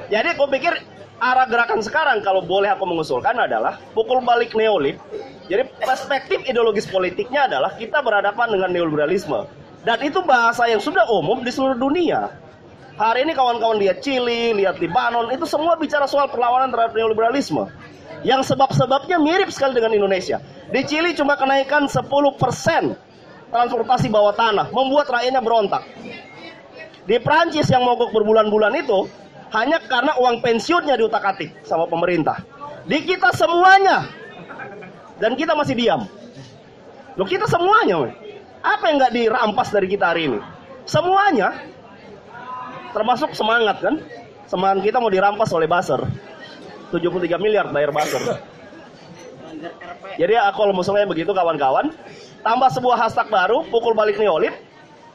[0.08, 0.72] Jadi aku pikir
[1.20, 4.96] arah gerakan sekarang kalau boleh aku mengusulkan adalah pukul balik neolib.
[5.52, 9.44] Jadi perspektif ideologis politiknya adalah kita berhadapan dengan neoliberalisme.
[9.84, 12.32] Dan itu bahasa yang sudah umum di seluruh dunia.
[12.96, 17.68] Hari ini kawan-kawan lihat Chili, lihat Libanon, itu semua bicara soal perlawanan terhadap neoliberalisme.
[18.24, 20.40] Yang sebab-sebabnya mirip sekali dengan Indonesia.
[20.72, 22.08] Di Chili cuma kenaikan 10%
[23.54, 25.86] transportasi bawah tanah, membuat rakyatnya berontak.
[27.06, 29.06] Di Prancis yang mogok berbulan-bulan itu
[29.54, 32.42] hanya karena uang pensiunnya diutak-atik sama pemerintah.
[32.82, 34.10] Di kita semuanya
[35.22, 36.02] dan kita masih diam.
[37.14, 38.10] Loh kita semuanya, woy.
[38.64, 40.40] apa yang nggak dirampas dari kita hari ini?
[40.82, 41.54] Semuanya,
[42.90, 44.02] termasuk semangat kan?
[44.50, 46.02] Semangat kita mau dirampas oleh Baser.
[46.90, 48.18] 73 miliar bayar Baser.
[50.18, 51.94] Jadi aku kalau musuhnya begitu kawan-kawan,
[52.44, 54.52] tambah sebuah hashtag baru, pukul balik neolib,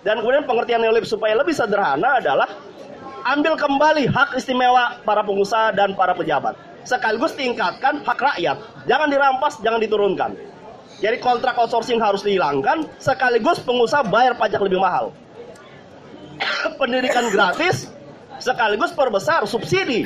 [0.01, 2.49] dan kemudian pengertian neolib supaya lebih sederhana adalah
[3.29, 6.57] ambil kembali hak istimewa para pengusaha dan para pejabat.
[6.83, 8.57] Sekaligus tingkatkan hak rakyat.
[8.89, 10.31] Jangan dirampas, jangan diturunkan.
[10.99, 15.15] Jadi kontrak outsourcing harus dihilangkan, sekaligus pengusaha bayar pajak lebih mahal.
[16.81, 17.87] pendidikan gratis,
[18.41, 20.03] sekaligus perbesar subsidi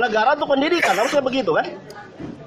[0.00, 0.96] negara untuk pendidikan.
[0.96, 1.66] Harusnya begitu kan?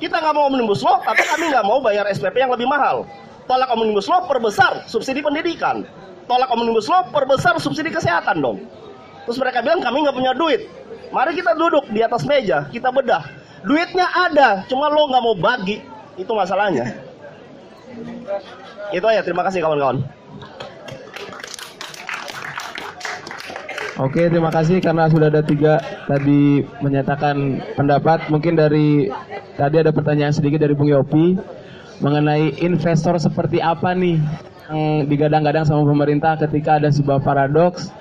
[0.02, 3.06] Kita nggak mau omnibus law, tapi kami nggak mau bayar SPP yang lebih mahal.
[3.44, 5.84] Tolak omnibus law, perbesar subsidi pendidikan.
[6.26, 8.64] Tolak omnibus law, perbesar subsidi kesehatan dong.
[9.28, 10.62] Terus mereka bilang kami nggak punya duit.
[11.12, 13.24] Mari kita duduk di atas meja, kita bedah.
[13.64, 15.80] Duitnya ada, cuma lo nggak mau bagi.
[16.20, 16.94] Itu masalahnya.
[18.92, 20.04] Itu aja, terima kasih kawan-kawan.
[24.02, 25.78] Oke, terima kasih karena sudah ada tiga
[26.10, 28.26] tadi menyatakan pendapat.
[28.34, 29.14] Mungkin dari
[29.54, 31.38] tadi ada pertanyaan sedikit dari Bung Yopi
[32.02, 34.18] mengenai investor seperti apa nih
[34.72, 37.92] yang digadang-gadang sama pemerintah ketika ada sebuah paradoks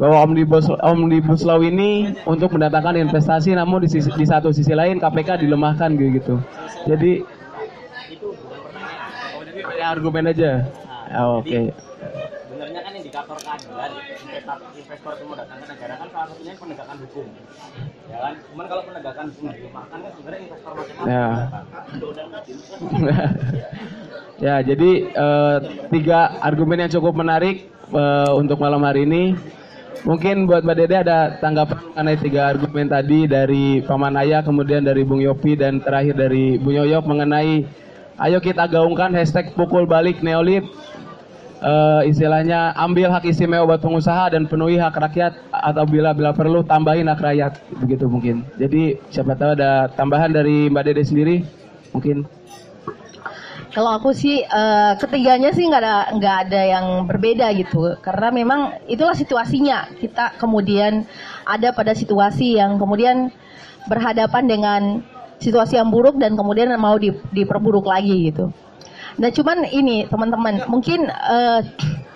[0.00, 4.96] bahwa omnibus omnibus law ini untuk mendatangkan investasi, namun di, sisi, di satu sisi lain
[4.96, 6.40] KPK dilemahkan gitu.
[6.88, 7.20] Jadi
[9.76, 10.64] ya, argumen aja.
[11.18, 11.74] Oh, Oke.
[12.48, 17.26] Sebenarnya kan indikator keadilan investor investor itu mendatangkan negara kan salah satunya penegakan hukum.
[18.22, 18.34] Kan?
[18.54, 21.26] Cuman kalau penegakan hukum dilemahkan kan sebenarnya investor macam-macam Ya.
[24.46, 25.56] ya, jadi eh,
[25.90, 29.34] tiga argumen yang cukup menarik eh, untuk malam hari ini.
[30.02, 35.06] Mungkin buat Mbak Dede ada tanggapan mengenai tiga argumen tadi dari Paman Ayah, kemudian dari
[35.06, 37.62] Bung Yopi, dan terakhir dari Bung Yoyop mengenai
[38.18, 40.66] ayo kita gaungkan hashtag pukul balik neolib.
[41.62, 46.66] Eh, istilahnya ambil hak istimewa buat pengusaha dan penuhi hak rakyat atau bila bila perlu
[46.66, 48.42] tambahin hak rakyat begitu mungkin.
[48.58, 51.46] Jadi siapa tahu ada tambahan dari Mbak Dede sendiri
[51.94, 52.26] mungkin.
[53.70, 58.60] Kalau aku sih eh, ketiganya sih nggak ada nggak ada yang berbeda gitu karena memang
[58.90, 61.06] itulah situasinya kita kemudian
[61.46, 63.30] ada pada situasi yang kemudian
[63.86, 64.82] berhadapan dengan
[65.38, 68.50] situasi yang buruk dan kemudian mau di- diperburuk lagi gitu.
[69.20, 71.60] Nah cuman ini teman-teman mungkin eh,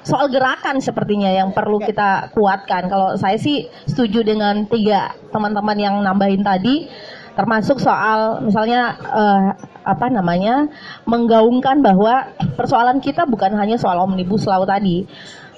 [0.07, 2.87] soal gerakan sepertinya yang perlu kita kuatkan.
[2.87, 6.87] Kalau saya sih setuju dengan tiga teman-teman yang nambahin tadi,
[7.35, 9.49] termasuk soal misalnya eh,
[9.87, 10.71] apa namanya
[11.05, 15.05] menggaungkan bahwa persoalan kita bukan hanya soal omnibus law tadi,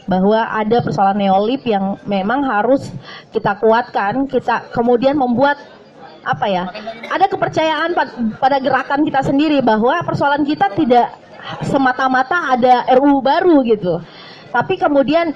[0.08, 2.88] bahwa ada persoalan neolib yang memang harus
[3.30, 5.60] kita kuatkan, kita kemudian membuat
[6.28, 6.68] apa ya
[7.08, 11.08] ada kepercayaan pad- pada gerakan kita sendiri bahwa persoalan kita tidak
[11.64, 14.02] semata-mata ada RU baru gitu.
[14.48, 15.34] Tapi kemudian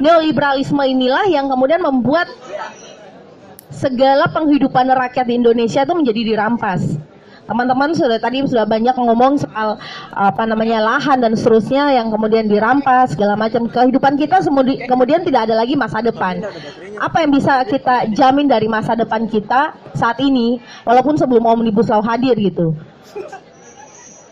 [0.00, 2.28] neoliberalisme inilah yang kemudian membuat
[3.72, 7.00] segala penghidupan rakyat di Indonesia itu menjadi dirampas.
[7.42, 9.74] Teman-teman sudah tadi sudah banyak ngomong soal
[10.14, 13.66] apa namanya lahan dan seterusnya yang kemudian dirampas segala macam.
[13.66, 16.38] Kehidupan kita semudi- kemudian tidak ada lagi masa depan.
[17.02, 22.00] Apa yang bisa kita jamin dari masa depan kita saat ini walaupun sebelum omnibus law
[22.00, 22.78] hadir gitu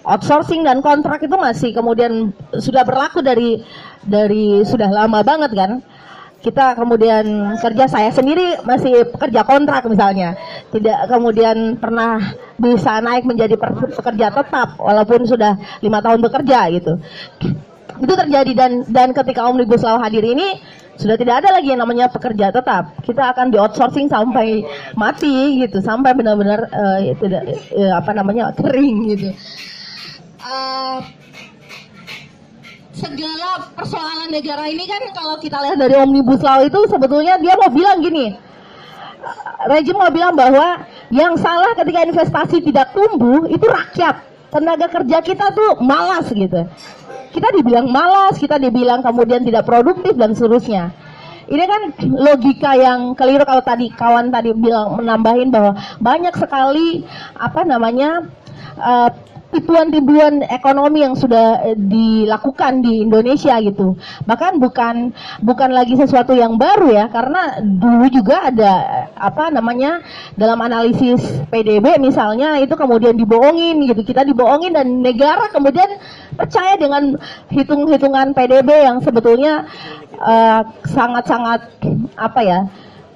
[0.04, 3.60] outsourcing dan kontrak itu masih kemudian sudah berlaku dari
[4.04, 5.72] dari sudah lama banget kan.
[6.40, 10.40] Kita kemudian kerja saya sendiri masih pekerja kontrak misalnya.
[10.72, 12.16] Tidak kemudian pernah
[12.56, 13.60] bisa naik menjadi
[13.92, 16.96] pekerja tetap walaupun sudah lima tahun bekerja gitu.
[18.00, 20.56] Itu terjadi dan dan ketika omnibus law hadir ini
[20.96, 22.88] sudah tidak ada lagi yang namanya pekerja tetap.
[23.04, 24.64] Kita akan di outsourcing sampai
[24.96, 29.28] mati gitu sampai benar-benar eh, tidak eh, apa namanya kering gitu
[30.40, 30.98] Eh,
[32.96, 37.68] segala persoalan negara ini kan kalau kita lihat dari omnibus law itu sebetulnya dia mau
[37.68, 38.32] bilang gini.
[39.68, 40.80] Rejim mau bilang bahwa
[41.12, 44.24] yang salah ketika investasi tidak tumbuh itu rakyat.
[44.50, 46.66] Tenaga kerja kita tuh malas gitu.
[47.30, 50.90] Kita dibilang malas kita dibilang kemudian tidak produktif dan seterusnya.
[51.52, 51.82] Ini kan
[52.16, 57.04] logika yang keliru kalau tadi kawan tadi bilang menambahin bahwa banyak sekali
[57.36, 58.24] apa namanya
[58.80, 59.10] eh,
[59.50, 63.98] tipuan-tipuan ekonomi yang sudah eh, dilakukan di Indonesia gitu.
[64.24, 65.10] Bahkan bukan
[65.42, 68.72] bukan lagi sesuatu yang baru ya, karena dulu juga ada
[69.18, 70.00] apa namanya
[70.38, 71.20] dalam analisis
[71.50, 74.06] PDB misalnya itu kemudian dibohongin gitu.
[74.06, 75.98] Kita dibohongin dan negara kemudian
[76.38, 77.18] percaya dengan
[77.50, 79.66] hitung-hitungan PDB yang sebetulnya
[80.14, 81.60] eh, sangat-sangat
[82.14, 82.60] apa ya?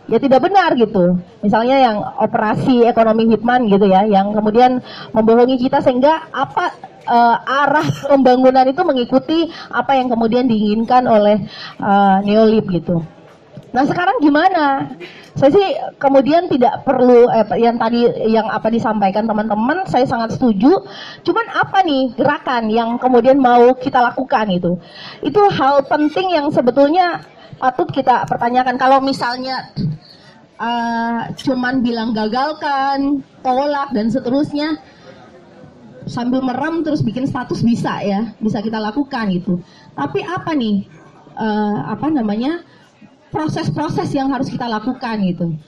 [0.09, 1.16] Ya tidak benar gitu.
[1.40, 4.81] Misalnya yang operasi ekonomi hitman gitu ya, yang kemudian
[5.16, 6.74] membohongi kita sehingga apa
[7.09, 11.40] eh, arah pembangunan itu mengikuti apa yang kemudian diinginkan oleh
[11.81, 13.05] eh, neolib gitu.
[13.74, 14.86] Nah sekarang gimana?
[15.35, 15.68] Saya sih
[15.98, 20.78] kemudian tidak perlu eh, yang tadi yang apa disampaikan teman-teman, saya sangat setuju.
[21.26, 24.78] Cuman apa nih gerakan yang kemudian mau kita lakukan itu?
[25.26, 27.18] Itu hal penting yang sebetulnya
[27.59, 28.78] patut kita pertanyakan.
[28.78, 29.74] Kalau misalnya
[30.59, 34.78] eh, cuman bilang gagalkan, tolak dan seterusnya,
[36.05, 39.60] sambil meram terus bikin status bisa ya, bisa kita lakukan gitu.
[39.97, 40.86] Tapi apa nih?
[41.35, 42.62] eh, apa namanya?
[43.35, 45.59] proses-proses yang harus kita lakukan gitu.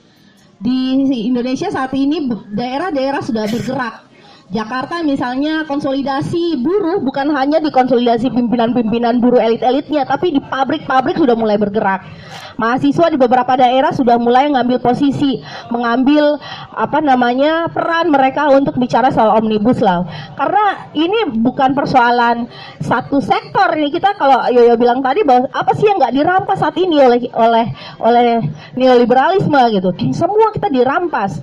[0.62, 0.94] Di
[1.26, 4.06] Indonesia saat ini daerah-daerah sudah bergerak.
[4.47, 11.35] Jakarta misalnya konsolidasi buruh bukan hanya di konsolidasi pimpinan-pimpinan buruh elit-elitnya, tapi di pabrik-pabrik sudah
[11.35, 12.06] mulai bergerak.
[12.55, 15.43] Mahasiswa di beberapa daerah sudah mulai mengambil posisi,
[15.74, 16.39] mengambil
[16.78, 20.06] apa namanya peran mereka untuk bicara soal omnibus law.
[20.39, 22.47] Karena ini bukan persoalan
[22.78, 26.78] satu sektor ini kita kalau Yoyo bilang tadi bahwa apa sih yang nggak dirampas saat
[26.78, 27.66] ini oleh oleh
[27.98, 28.47] oleh
[28.78, 29.90] neoliberalisme gitu.
[30.14, 31.43] Semua kita dirampas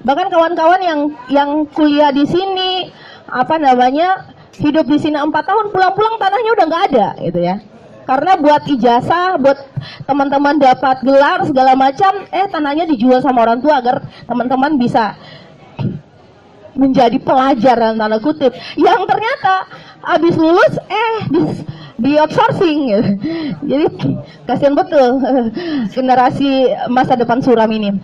[0.00, 2.88] bahkan kawan-kawan yang yang kuliah di sini
[3.28, 7.56] apa namanya hidup di sini empat tahun pulang-pulang tanahnya udah nggak ada gitu ya.
[8.08, 9.58] Karena buat ijazah buat
[10.08, 15.14] teman-teman dapat gelar segala macam eh tanahnya dijual sama orang tua agar teman-teman bisa
[16.74, 18.50] menjadi pelajar dalam tanda kutip.
[18.74, 19.54] Yang ternyata
[20.00, 21.40] habis lulus eh di,
[22.00, 22.78] di outsourcing.
[22.88, 23.10] Gitu.
[23.70, 23.86] jadi
[24.48, 25.22] kasihan betul
[25.94, 27.94] generasi masa depan suram ini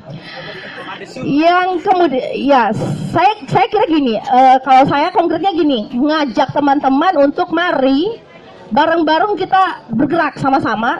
[1.25, 2.69] yang kemudian ya
[3.13, 8.21] saya saya kira gini eh, kalau saya konkretnya gini ngajak teman-teman untuk mari
[8.71, 10.99] bareng-bareng kita bergerak sama-sama.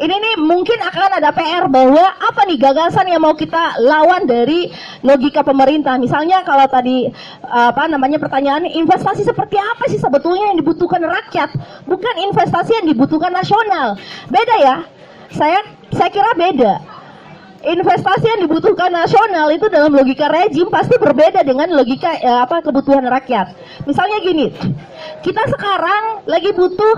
[0.00, 4.72] Ini nih mungkin akan ada PR bahwa apa nih gagasan yang mau kita lawan dari
[5.04, 6.00] logika pemerintah?
[6.00, 7.04] Misalnya kalau tadi
[7.44, 11.52] apa namanya pertanyaan investasi seperti apa sih sebetulnya yang dibutuhkan rakyat?
[11.84, 14.00] Bukan investasi yang dibutuhkan nasional.
[14.32, 14.76] Beda ya.
[15.36, 15.60] Saya
[15.92, 16.99] saya kira beda
[17.60, 23.04] investasi yang dibutuhkan nasional itu dalam logika rejim pasti berbeda dengan logika eh, apa kebutuhan
[23.04, 23.52] rakyat.
[23.84, 24.48] Misalnya gini,
[25.20, 26.96] kita sekarang lagi butuh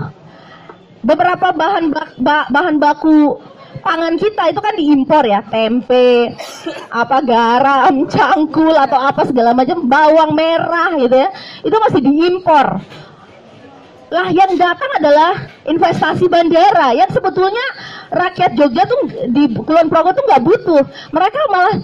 [1.03, 3.43] beberapa bahan bak- ba- bahan baku
[3.83, 6.31] pangan kita itu kan diimpor ya, tempe,
[6.87, 11.29] apa garam, cangkul atau apa segala macam, bawang merah gitu ya.
[11.67, 12.79] Itu masih diimpor.
[14.13, 17.65] Lah yang datang adalah investasi bandara yang sebetulnya
[18.13, 20.83] rakyat Jogja tuh di Kulon Progo tuh nggak butuh.
[21.09, 21.75] Mereka malah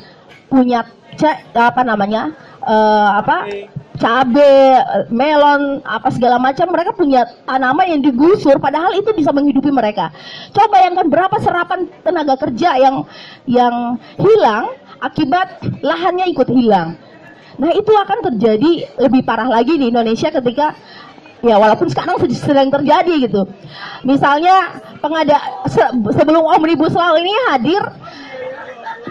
[0.45, 0.85] punya
[1.17, 2.29] ca- apa namanya
[2.61, 3.49] eh, apa
[3.97, 4.79] cabe,
[5.09, 6.69] melon, apa segala macam.
[6.69, 10.13] Mereka punya tanaman yang digusur, padahal itu bisa menghidupi mereka.
[10.53, 13.09] Coba bayangkan berapa serapan tenaga kerja yang
[13.49, 16.93] yang hilang akibat lahannya ikut hilang.
[17.59, 20.79] Nah itu akan terjadi lebih parah lagi di Indonesia ketika
[21.43, 23.47] ya walaupun sekarang sedang terjadi gitu.
[24.03, 27.83] Misalnya pengada se- sebelum omnibus law ini hadir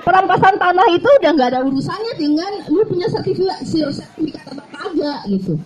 [0.05, 5.57] perampasan tanah itu udah nggak ada urusannya dengan lu punya sertifikat sertifikat kagak gitu.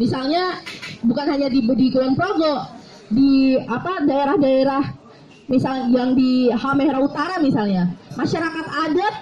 [0.00, 0.60] Misalnya
[1.04, 2.64] bukan hanya di di Kulon Progo,
[3.12, 4.84] di apa daerah-daerah
[5.52, 9.14] misal yang di Halmahera Utara misalnya, masyarakat adat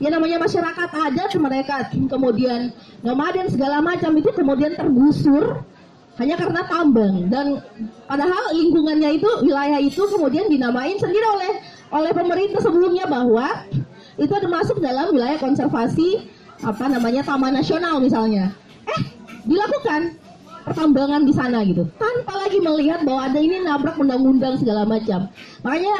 [0.00, 2.72] ya namanya masyarakat adat mereka kemudian
[3.04, 5.62] nomaden segala macam itu kemudian tergusur
[6.20, 7.32] hanya karena tambang.
[7.32, 7.64] Dan
[8.04, 11.52] padahal lingkungannya itu wilayah itu kemudian dinamain sendiri oleh
[11.90, 13.64] oleh pemerintah sebelumnya bahwa
[14.20, 16.28] itu termasuk dalam wilayah konservasi
[16.60, 18.52] apa namanya taman nasional misalnya.
[18.84, 19.00] Eh
[19.48, 20.20] dilakukan
[20.68, 21.88] pertambangan di sana gitu.
[21.96, 25.24] Tanpa lagi melihat bahwa ada ini nabrak undang-undang segala macam.
[25.64, 25.94] Makanya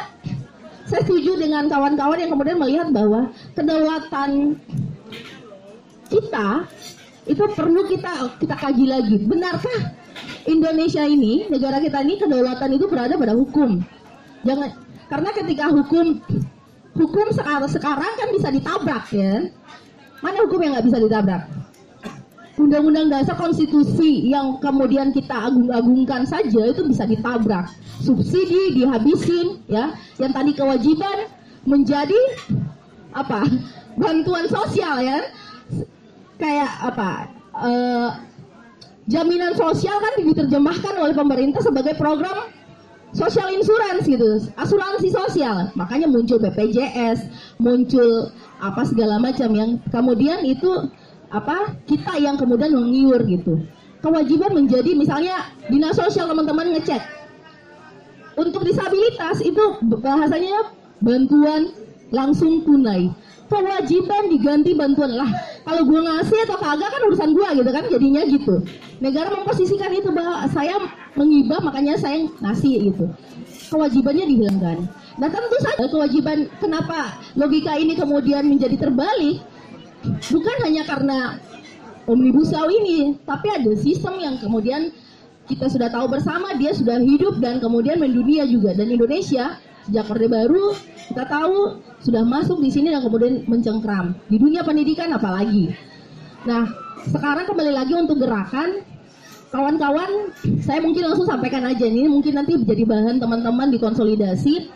[0.91, 4.59] saya setuju dengan kawan-kawan yang kemudian melihat bahwa kedaulatan
[6.11, 6.67] kita
[7.31, 9.15] itu perlu kita kita kaji lagi.
[9.23, 9.95] Benarkah
[10.43, 13.79] Indonesia ini negara kita ini kedaulatan itu berada pada hukum?
[14.43, 14.75] Jangan
[15.07, 16.19] karena ketika hukum
[16.99, 19.47] hukum sekarang sekarang kan bisa ditabrak ya.
[20.19, 21.60] Mana hukum yang nggak bisa ditabrak
[22.59, 27.71] Undang-undang dasar konstitusi yang kemudian kita agung-agungkan saja itu bisa ditabrak.
[28.03, 29.95] Subsidi dihabisin ya.
[30.19, 31.17] Yang tadi kewajiban
[31.63, 32.21] menjadi
[33.15, 33.47] apa?
[33.95, 35.19] Bantuan sosial ya.
[36.35, 37.41] Kayak apa?
[37.59, 38.09] eh,
[39.11, 42.47] jaminan sosial kan diterjemahkan oleh pemerintah sebagai program
[43.11, 45.67] social insurance gitu, asuransi sosial.
[45.75, 47.27] Makanya muncul BPJS,
[47.59, 48.31] muncul
[48.63, 50.87] apa segala macam yang kemudian itu
[51.31, 53.63] apa kita yang kemudian mengiur gitu.
[54.03, 57.01] Kewajiban menjadi misalnya dinas sosial teman-teman ngecek.
[58.35, 59.63] Untuk disabilitas itu
[60.01, 61.71] bahasanya bantuan
[62.11, 63.11] langsung tunai.
[63.51, 65.11] Kewajiban diganti bantuan.
[65.11, 65.29] Lah
[65.67, 68.55] kalau gua ngasih atau kagak kan urusan gua gitu kan jadinya gitu.
[69.03, 70.79] Negara memposisikan itu bahwa saya
[71.19, 73.05] mengibah makanya saya ngasih gitu.
[73.69, 74.77] Kewajibannya dihilangkan.
[75.19, 79.43] Nah tentu saja kewajiban kenapa logika ini kemudian menjadi terbalik
[80.05, 81.37] bukan hanya karena
[82.09, 84.89] omnibus law ini tapi ada sistem yang kemudian
[85.49, 88.71] kita sudah tahu bersama dia sudah hidup dan kemudian mendunia juga.
[88.71, 90.77] Dan Indonesia sejak Orde Baru
[91.11, 94.15] kita tahu sudah masuk di sini dan kemudian mencengkram.
[94.31, 95.73] Di dunia pendidikan apalagi.
[96.47, 96.69] Nah
[97.09, 98.85] sekarang kembali lagi untuk gerakan.
[99.51, 100.31] Kawan-kawan
[100.63, 104.71] saya mungkin langsung sampaikan aja ini mungkin nanti jadi bahan teman-teman di konsolidasi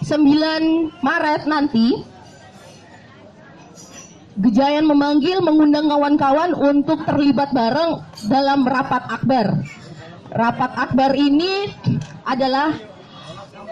[0.00, 2.00] 9 Maret nanti
[4.32, 8.00] Gejayan memanggil mengundang kawan-kawan untuk terlibat bareng
[8.32, 9.60] dalam rapat akbar.
[10.32, 11.68] Rapat akbar ini
[12.24, 12.72] adalah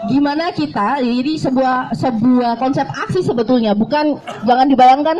[0.05, 5.17] gimana kita jadi sebuah sebuah konsep aksi sebetulnya bukan jangan dibayangkan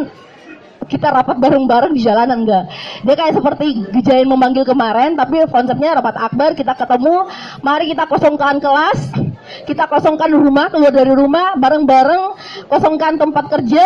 [0.90, 2.66] kita rapat bareng-bareng di jalanan enggak
[3.06, 7.30] dia kayak seperti gejayan memanggil kemarin tapi konsepnya rapat akbar kita ketemu
[7.62, 9.14] mari kita kosongkan kelas
[9.70, 12.24] kita kosongkan rumah keluar dari rumah bareng-bareng
[12.66, 13.86] kosongkan tempat kerja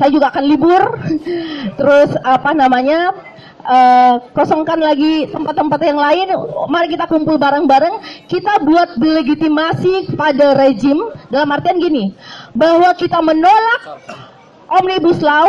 [0.00, 0.82] saya juga akan libur.
[1.78, 3.12] Terus apa namanya
[3.60, 6.32] eh, kosongkan lagi tempat-tempat yang lain.
[6.72, 8.24] Mari kita kumpul bareng-bareng.
[8.24, 10.96] Kita buat delegitimasi pada rejim.
[11.28, 12.16] Dalam artian gini
[12.56, 14.00] bahwa kita menolak
[14.70, 15.46] omnibus law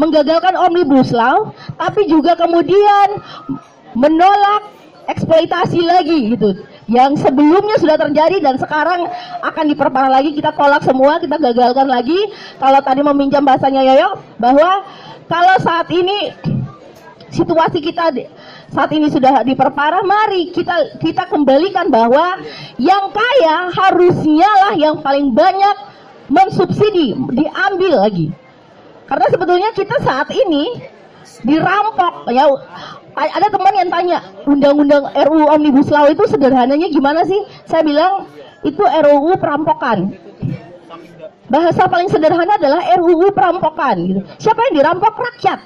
[0.00, 3.20] menggagalkan omnibus law tapi juga kemudian
[3.92, 4.72] menolak
[5.12, 6.56] eksploitasi lagi gitu
[6.90, 9.06] yang sebelumnya sudah terjadi dan sekarang
[9.42, 10.34] akan diperparah lagi.
[10.34, 12.18] Kita tolak semua kita gagalkan lagi.
[12.58, 14.82] Kalau tadi meminjam bahasanya Yoyo bahwa
[15.30, 16.34] kalau saat ini
[17.32, 18.12] situasi kita
[18.72, 22.40] saat ini sudah diperparah mari kita kita kembalikan bahwa
[22.76, 25.76] yang kaya harusnya lah yang paling banyak
[26.28, 28.32] mensubsidi diambil lagi.
[29.08, 30.80] Karena sebetulnya kita saat ini
[31.44, 32.48] dirampok ya
[33.12, 34.18] ada teman yang tanya
[34.48, 37.38] undang-undang RUU Omnibus Law itu sederhananya gimana sih?
[37.68, 38.28] Saya bilang
[38.64, 40.16] itu RUU perampokan.
[41.52, 44.20] Bahasa paling sederhana adalah RUU perampokan gitu.
[44.40, 45.12] Siapa yang dirampok?
[45.12, 45.60] Rakyat.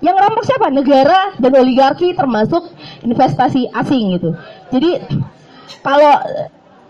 [0.00, 0.66] Yang rampok siapa?
[0.72, 2.72] Negara dan oligarki termasuk
[3.04, 4.32] investasi asing gitu.
[4.72, 5.02] Jadi
[5.84, 6.14] kalau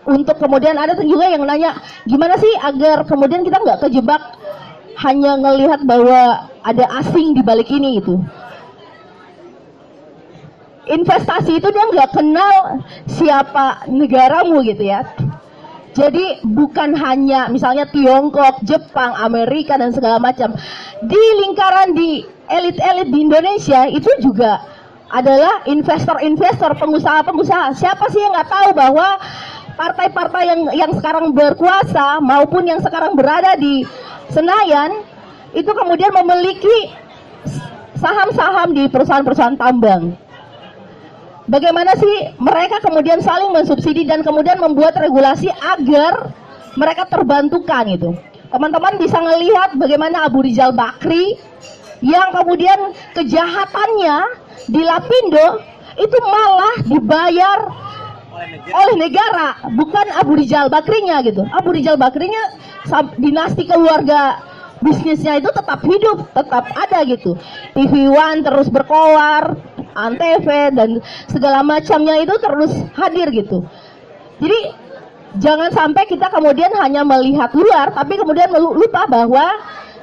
[0.07, 1.77] untuk kemudian ada juga yang nanya
[2.07, 4.21] gimana sih agar kemudian kita nggak kejebak
[5.01, 8.21] hanya ngelihat bahwa ada asing di balik ini gitu
[10.89, 15.05] investasi itu dia nggak kenal siapa negaramu gitu ya.
[15.91, 20.55] Jadi bukan hanya misalnya Tiongkok, Jepang, Amerika dan segala macam.
[21.03, 24.63] Di lingkaran di elit-elit di Indonesia itu juga
[25.11, 27.75] adalah investor-investor, pengusaha-pengusaha.
[27.75, 29.19] Siapa sih yang nggak tahu bahwa
[29.75, 33.83] partai-partai yang yang sekarang berkuasa maupun yang sekarang berada di
[34.31, 35.03] Senayan
[35.51, 36.95] itu kemudian memiliki
[37.99, 40.15] saham-saham di perusahaan-perusahaan tambang.
[41.51, 46.31] Bagaimana sih mereka kemudian saling mensubsidi dan kemudian membuat regulasi agar
[46.79, 48.15] mereka terbantukan itu.
[48.47, 51.35] Teman-teman bisa melihat bagaimana Abu Rizal Bakri
[51.99, 54.15] yang kemudian kejahatannya
[54.71, 55.59] di Lapindo
[55.99, 57.59] itu malah dibayar
[58.71, 61.43] oleh negara, bukan Abu Rizal Bakrinya gitu.
[61.51, 62.55] Abu Rizal Bakrinya
[63.19, 64.39] dinasti keluarga
[64.81, 67.37] bisnisnya itu tetap hidup, tetap ada gitu.
[67.77, 69.55] TV One terus berkoar,
[69.93, 70.99] antv dan
[71.29, 73.63] segala macamnya itu terus hadir gitu.
[74.41, 74.59] Jadi
[75.37, 79.45] jangan sampai kita kemudian hanya melihat luar, tapi kemudian lupa bahwa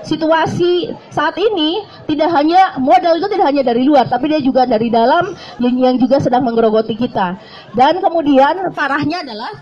[0.07, 4.89] situasi saat ini tidak hanya modal itu tidak hanya dari luar, tapi dia juga dari
[4.95, 7.35] dalam yang, yang juga sedang menggerogoti kita.
[7.75, 9.53] Dan kemudian parahnya adalah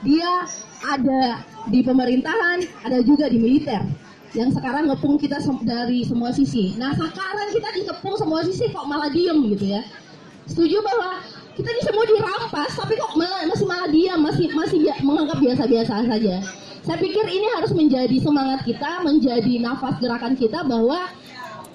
[0.00, 0.48] dia
[0.80, 4.05] ada di pemerintahan, ada juga di militer
[4.36, 6.76] yang sekarang ngepung kita dari semua sisi.
[6.76, 9.82] Nah sekarang kita dikepung semua sisi kok malah diem gitu ya.
[10.46, 11.24] Setuju bahwa
[11.56, 16.36] kita ini semua dirampas, tapi kok malah, masih malah diam, masih masih menganggap biasa-biasa saja.
[16.84, 21.10] Saya pikir ini harus menjadi semangat kita, menjadi nafas gerakan kita bahwa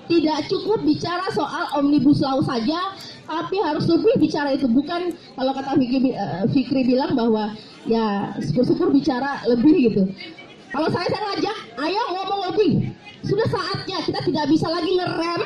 [0.08, 2.94] tidak cukup bicara soal omnibus law saja,
[3.26, 7.58] tapi harus lebih bicara itu bukan kalau kata Fikri, uh, Fikri bilang bahwa
[7.90, 10.04] ya syukur-syukur bicara lebih gitu.
[10.72, 12.72] Kalau saya saya ngajak, ayo ngomong lebih.
[13.28, 15.42] Sudah saatnya kita tidak bisa lagi ngerem,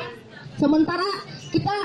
[0.55, 1.09] sementara
[1.49, 1.75] kita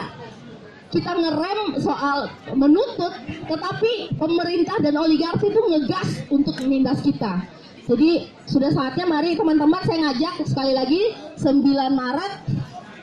[0.91, 3.15] kita ngerem soal menuntut,
[3.49, 7.47] tetapi pemerintah dan oligarki itu ngegas untuk menindas kita.
[7.89, 11.03] Jadi sudah saatnya mari teman-teman saya ngajak sekali lagi
[11.41, 11.65] 9
[11.97, 12.33] Maret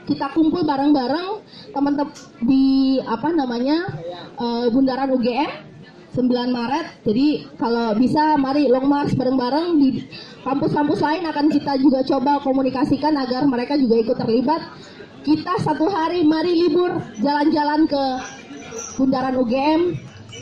[0.07, 1.43] kita kumpul bareng-bareng
[1.75, 3.91] teman-teman di apa namanya
[4.39, 5.51] uh, Bundaran UGM
[6.17, 7.05] 9 Maret.
[7.05, 10.01] Jadi kalau bisa mari long march bareng-bareng di
[10.41, 14.65] kampus-kampus lain akan kita juga coba komunikasikan agar mereka juga ikut terlibat.
[15.21, 18.03] Kita satu hari mari libur jalan-jalan ke
[18.97, 19.93] Bundaran UGM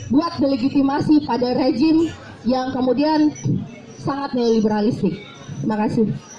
[0.08, 2.08] buat delegitimasi pada rejim
[2.48, 3.34] yang kemudian
[4.00, 5.20] sangat neoliberalistik.
[5.60, 6.35] Terima kasih.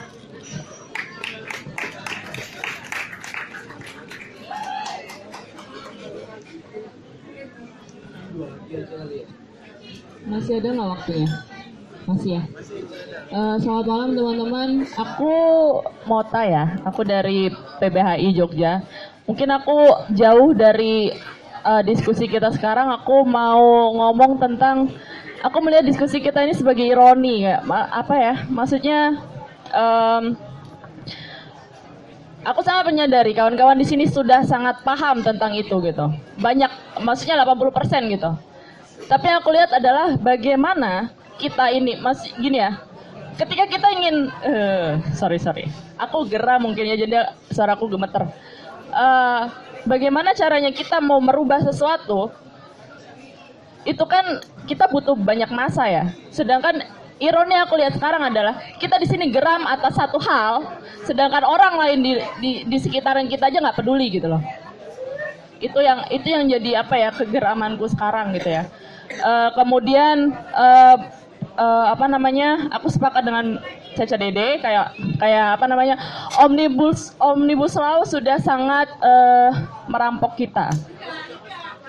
[10.47, 11.29] Masih ada nggak waktunya?
[12.07, 12.43] Masih ya.
[13.35, 14.69] Uh, selamat malam teman-teman.
[14.95, 15.33] Aku
[16.07, 16.79] Mota ya.
[16.87, 17.51] Aku dari
[17.83, 18.79] PBHI Jogja.
[19.27, 21.11] Mungkin aku jauh dari
[21.67, 22.87] uh, diskusi kita sekarang.
[22.95, 24.87] Aku mau ngomong tentang
[25.43, 27.59] aku melihat diskusi kita ini sebagai ironi ya
[27.91, 29.19] apa ya maksudnya
[29.75, 30.31] um,
[32.47, 36.07] aku sangat menyadari kawan-kawan di sini sudah sangat paham tentang itu gitu
[36.39, 36.71] banyak
[37.03, 38.31] maksudnya 80% gitu
[39.05, 42.81] tapi yang aku lihat adalah bagaimana kita ini masih gini ya
[43.37, 45.69] ketika kita ingin uh, sorry sorry
[46.01, 48.25] aku gerah mungkin ya jadi suaraku gemeter
[48.89, 49.41] uh,
[49.85, 52.33] bagaimana caranya kita mau merubah sesuatu
[53.87, 56.03] itu kan kita butuh banyak masa ya.
[56.27, 56.83] Sedangkan
[57.23, 60.75] ironi aku lihat sekarang adalah kita di sini geram atas satu hal,
[61.07, 62.11] sedangkan orang lain di
[62.43, 64.43] di, di sekitaran kita aja nggak peduli gitu loh.
[65.63, 68.67] Itu yang itu yang jadi apa ya kegeramanku sekarang gitu ya.
[69.07, 70.97] Uh, kemudian uh,
[71.55, 72.67] uh, apa namanya?
[72.75, 73.59] Aku sepakat dengan
[73.95, 75.95] Caca Dede kayak kayak apa namanya?
[76.43, 79.51] Omnibus omnibus law sudah sangat uh,
[79.87, 80.69] merampok kita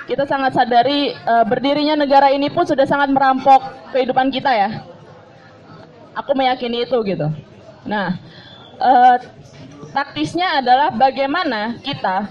[0.08, 3.60] kita sangat sadari uh, berdirinya negara ini pun sudah sangat merampok
[3.92, 4.70] kehidupan kita ya.
[6.16, 7.28] Aku meyakini itu gitu.
[7.84, 8.16] Nah,
[8.80, 9.20] uh,
[9.92, 12.24] taktisnya adalah bagaimana kita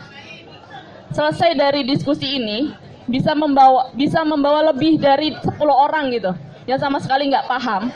[1.14, 2.74] selesai dari diskusi ini
[3.08, 6.32] bisa membawa bisa membawa lebih dari 10 orang gitu.
[6.68, 7.90] Yang sama sekali nggak paham.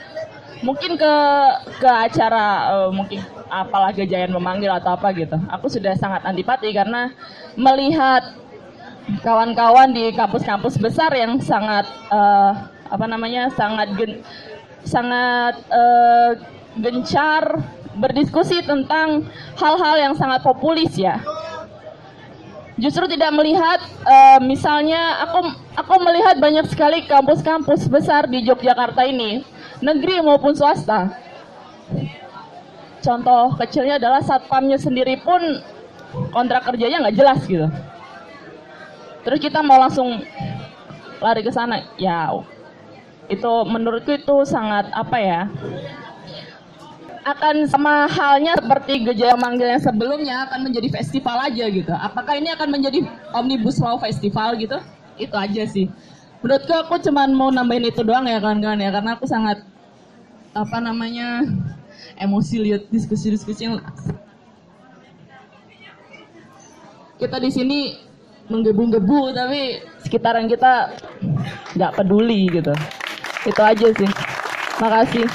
[0.61, 1.15] Mungkin ke
[1.81, 3.19] ke acara uh, mungkin
[3.51, 5.35] apalah gejayan memanggil atau apa gitu.
[5.51, 7.11] Aku sudah sangat antipati karena
[7.59, 8.23] melihat
[9.19, 14.23] kawan-kawan di kampus-kampus besar yang sangat uh, apa namanya sangat gen,
[14.87, 16.37] sangat uh,
[16.79, 17.59] gencar
[17.99, 19.27] berdiskusi tentang
[19.59, 21.19] hal-hal yang sangat populis ya.
[22.81, 23.77] Justru tidak melihat
[24.09, 29.45] uh, misalnya aku aku melihat banyak sekali kampus-kampus besar di Yogyakarta ini,
[29.85, 31.13] negeri maupun swasta.
[33.05, 35.61] Contoh kecilnya adalah satpamnya sendiri pun
[36.31, 37.67] kontrak kerjanya nggak jelas gitu
[39.21, 40.21] terus kita mau langsung
[41.21, 42.33] lari ke sana ya
[43.29, 45.41] itu menurutku itu sangat apa ya
[47.21, 51.93] akan sama halnya seperti Gejaya Manggil yang sebelumnya akan menjadi festival aja gitu.
[51.93, 53.05] Apakah ini akan menjadi
[53.37, 54.81] Omnibus Law Festival gitu?
[55.21, 55.85] Itu aja sih.
[56.41, 59.61] Menurutku aku cuma mau nambahin itu doang ya kawan-kawan ya karena aku sangat
[60.57, 61.45] apa namanya
[62.17, 63.77] emosi lihat diskusi-diskusi yang
[67.21, 67.79] kita di sini
[68.49, 70.97] menggebu-gebu tapi sekitaran kita
[71.77, 72.73] nggak peduli gitu
[73.45, 74.09] itu aja sih
[74.81, 75.29] makasih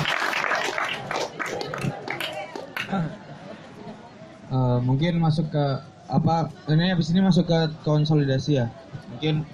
[4.56, 5.64] uh, mungkin masuk ke
[6.08, 8.72] apa ini habis ini masuk ke konsolidasi ya
[9.12, 9.44] mungkin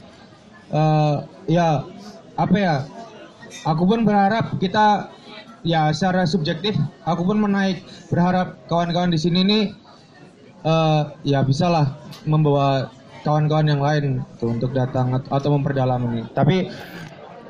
[0.71, 1.83] uh, ya
[2.39, 2.75] apa ya
[3.67, 5.11] aku pun berharap kita
[5.67, 7.83] ya secara subjektif aku pun menaik
[8.15, 9.65] berharap kawan-kawan di sini nih
[10.63, 12.91] uh, ya bisalah membawa
[13.23, 14.05] kawan-kawan yang lain
[14.39, 16.23] tuh untuk datang at- atau memperdalam ini.
[16.35, 16.71] Tapi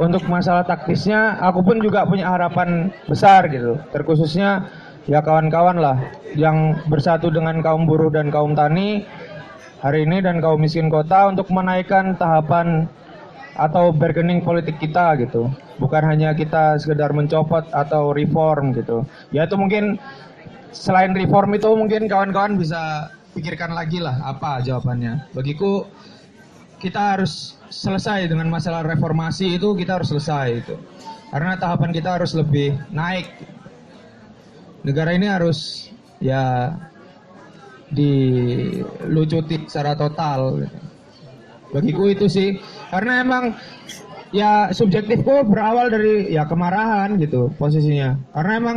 [0.01, 3.81] untuk masalah taktisnya, aku pun juga punya harapan besar gitu.
[3.93, 4.69] Terkhususnya
[5.11, 5.99] ya kawan-kawan lah
[6.39, 9.03] yang bersatu dengan kaum buruh dan kaum tani
[9.83, 12.87] hari ini dan kaum miskin kota untuk menaikkan tahapan
[13.59, 15.51] atau bargaining politik kita gitu.
[15.77, 19.05] Bukan hanya kita sekedar mencopot atau reform gitu.
[19.35, 19.99] Ya itu mungkin
[20.73, 25.35] selain reform itu mungkin kawan-kawan bisa pikirkan lagi lah apa jawabannya.
[25.35, 25.85] Bagiku
[26.81, 30.75] kita harus selesai dengan masalah reformasi itu kita harus selesai itu.
[31.33, 33.29] Karena tahapan kita harus lebih naik.
[34.83, 36.75] Negara ini harus ya
[37.93, 40.67] dilucuti secara total.
[41.73, 42.61] Bagiku itu sih
[42.93, 43.45] karena emang
[44.35, 48.19] ya subjektifku berawal dari ya kemarahan gitu posisinya.
[48.35, 48.77] Karena emang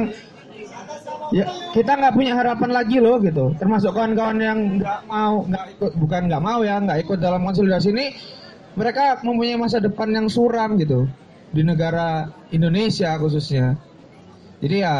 [1.34, 5.92] ya kita nggak punya harapan lagi loh gitu termasuk kawan-kawan yang nggak mau nggak ikut
[5.98, 8.14] bukan nggak mau ya nggak ikut dalam konsolidasi ini
[8.78, 11.10] mereka mempunyai masa depan yang suram gitu
[11.56, 13.74] di negara Indonesia khususnya
[14.62, 14.96] jadi ya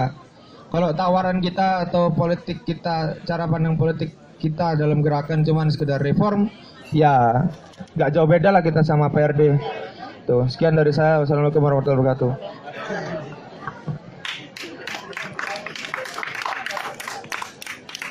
[0.76, 4.12] kalau tawaran kita atau politik kita cara pandang politik
[4.44, 6.52] kita dalam gerakan cuman sekedar reform
[6.92, 7.48] ya
[7.96, 9.56] nggak jauh beda lah kita sama PRD
[10.28, 12.32] tuh sekian dari saya wassalamualaikum warahmatullahi wabarakatuh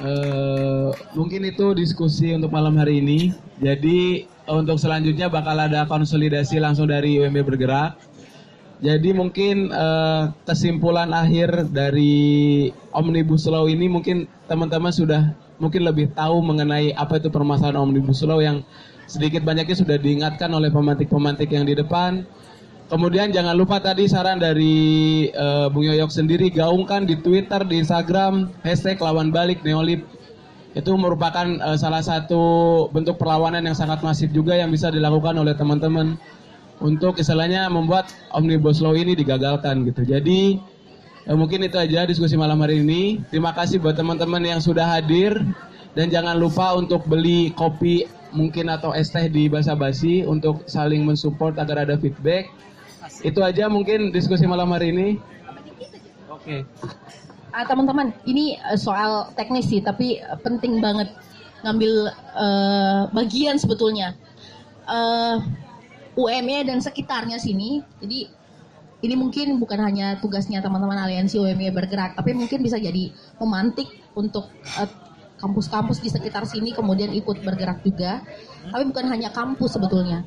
[0.04, 3.32] Eh, mungkin itu diskusi untuk malam hari ini.
[3.56, 7.96] Jadi untuk selanjutnya bakal ada konsolidasi langsung dari UMB bergerak.
[8.84, 16.44] Jadi mungkin eh, kesimpulan akhir dari Omnibus Law ini mungkin teman-teman sudah mungkin lebih tahu
[16.44, 18.60] mengenai apa itu permasalahan Omnibus Law yang
[19.08, 22.28] sedikit banyaknya sudah diingatkan oleh pemantik-pemantik yang di depan.
[22.92, 24.76] Kemudian jangan lupa tadi saran dari
[25.32, 30.04] eh, Bung Yoyok sendiri gaungkan di Twitter, di Instagram hashtag lawan balik neolib.
[30.76, 32.44] Itu merupakan eh, salah satu
[32.92, 36.20] bentuk perlawanan yang sangat masif juga yang bisa dilakukan oleh teman-teman
[36.84, 40.04] untuk istilahnya membuat omnibus law ini digagalkan gitu.
[40.04, 40.60] Jadi
[41.24, 43.24] eh, mungkin itu aja diskusi malam hari ini.
[43.32, 45.32] Terima kasih buat teman-teman yang sudah hadir
[45.96, 48.04] dan jangan lupa untuk beli kopi
[48.36, 52.52] mungkin atau es teh di Basa Basi untuk saling mensupport agar ada feedback.
[53.24, 55.08] Itu aja mungkin diskusi malam hari ini.
[56.28, 56.68] Oke.
[57.54, 61.08] Ah, teman-teman, ini eh, soal teknis sih, tapi eh, penting banget
[61.62, 64.18] ngambil eh, bagian sebetulnya.
[64.84, 65.36] Eh,
[66.14, 68.30] UMY dan sekitarnya sini, jadi
[69.04, 74.48] ini mungkin bukan hanya tugasnya teman-teman aliansi UMY bergerak, tapi mungkin bisa jadi memantik untuk
[74.80, 74.88] eh,
[75.36, 78.24] kampus-kampus di sekitar sini kemudian ikut bergerak juga.
[78.64, 80.24] Tapi bukan hanya kampus sebetulnya.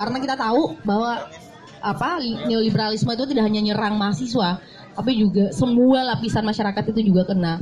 [0.00, 1.28] Karena kita tahu bahwa
[1.80, 4.60] apa li- neoliberalisme itu tidak hanya nyerang mahasiswa,
[4.96, 7.60] tapi juga semua lapisan masyarakat itu juga kena.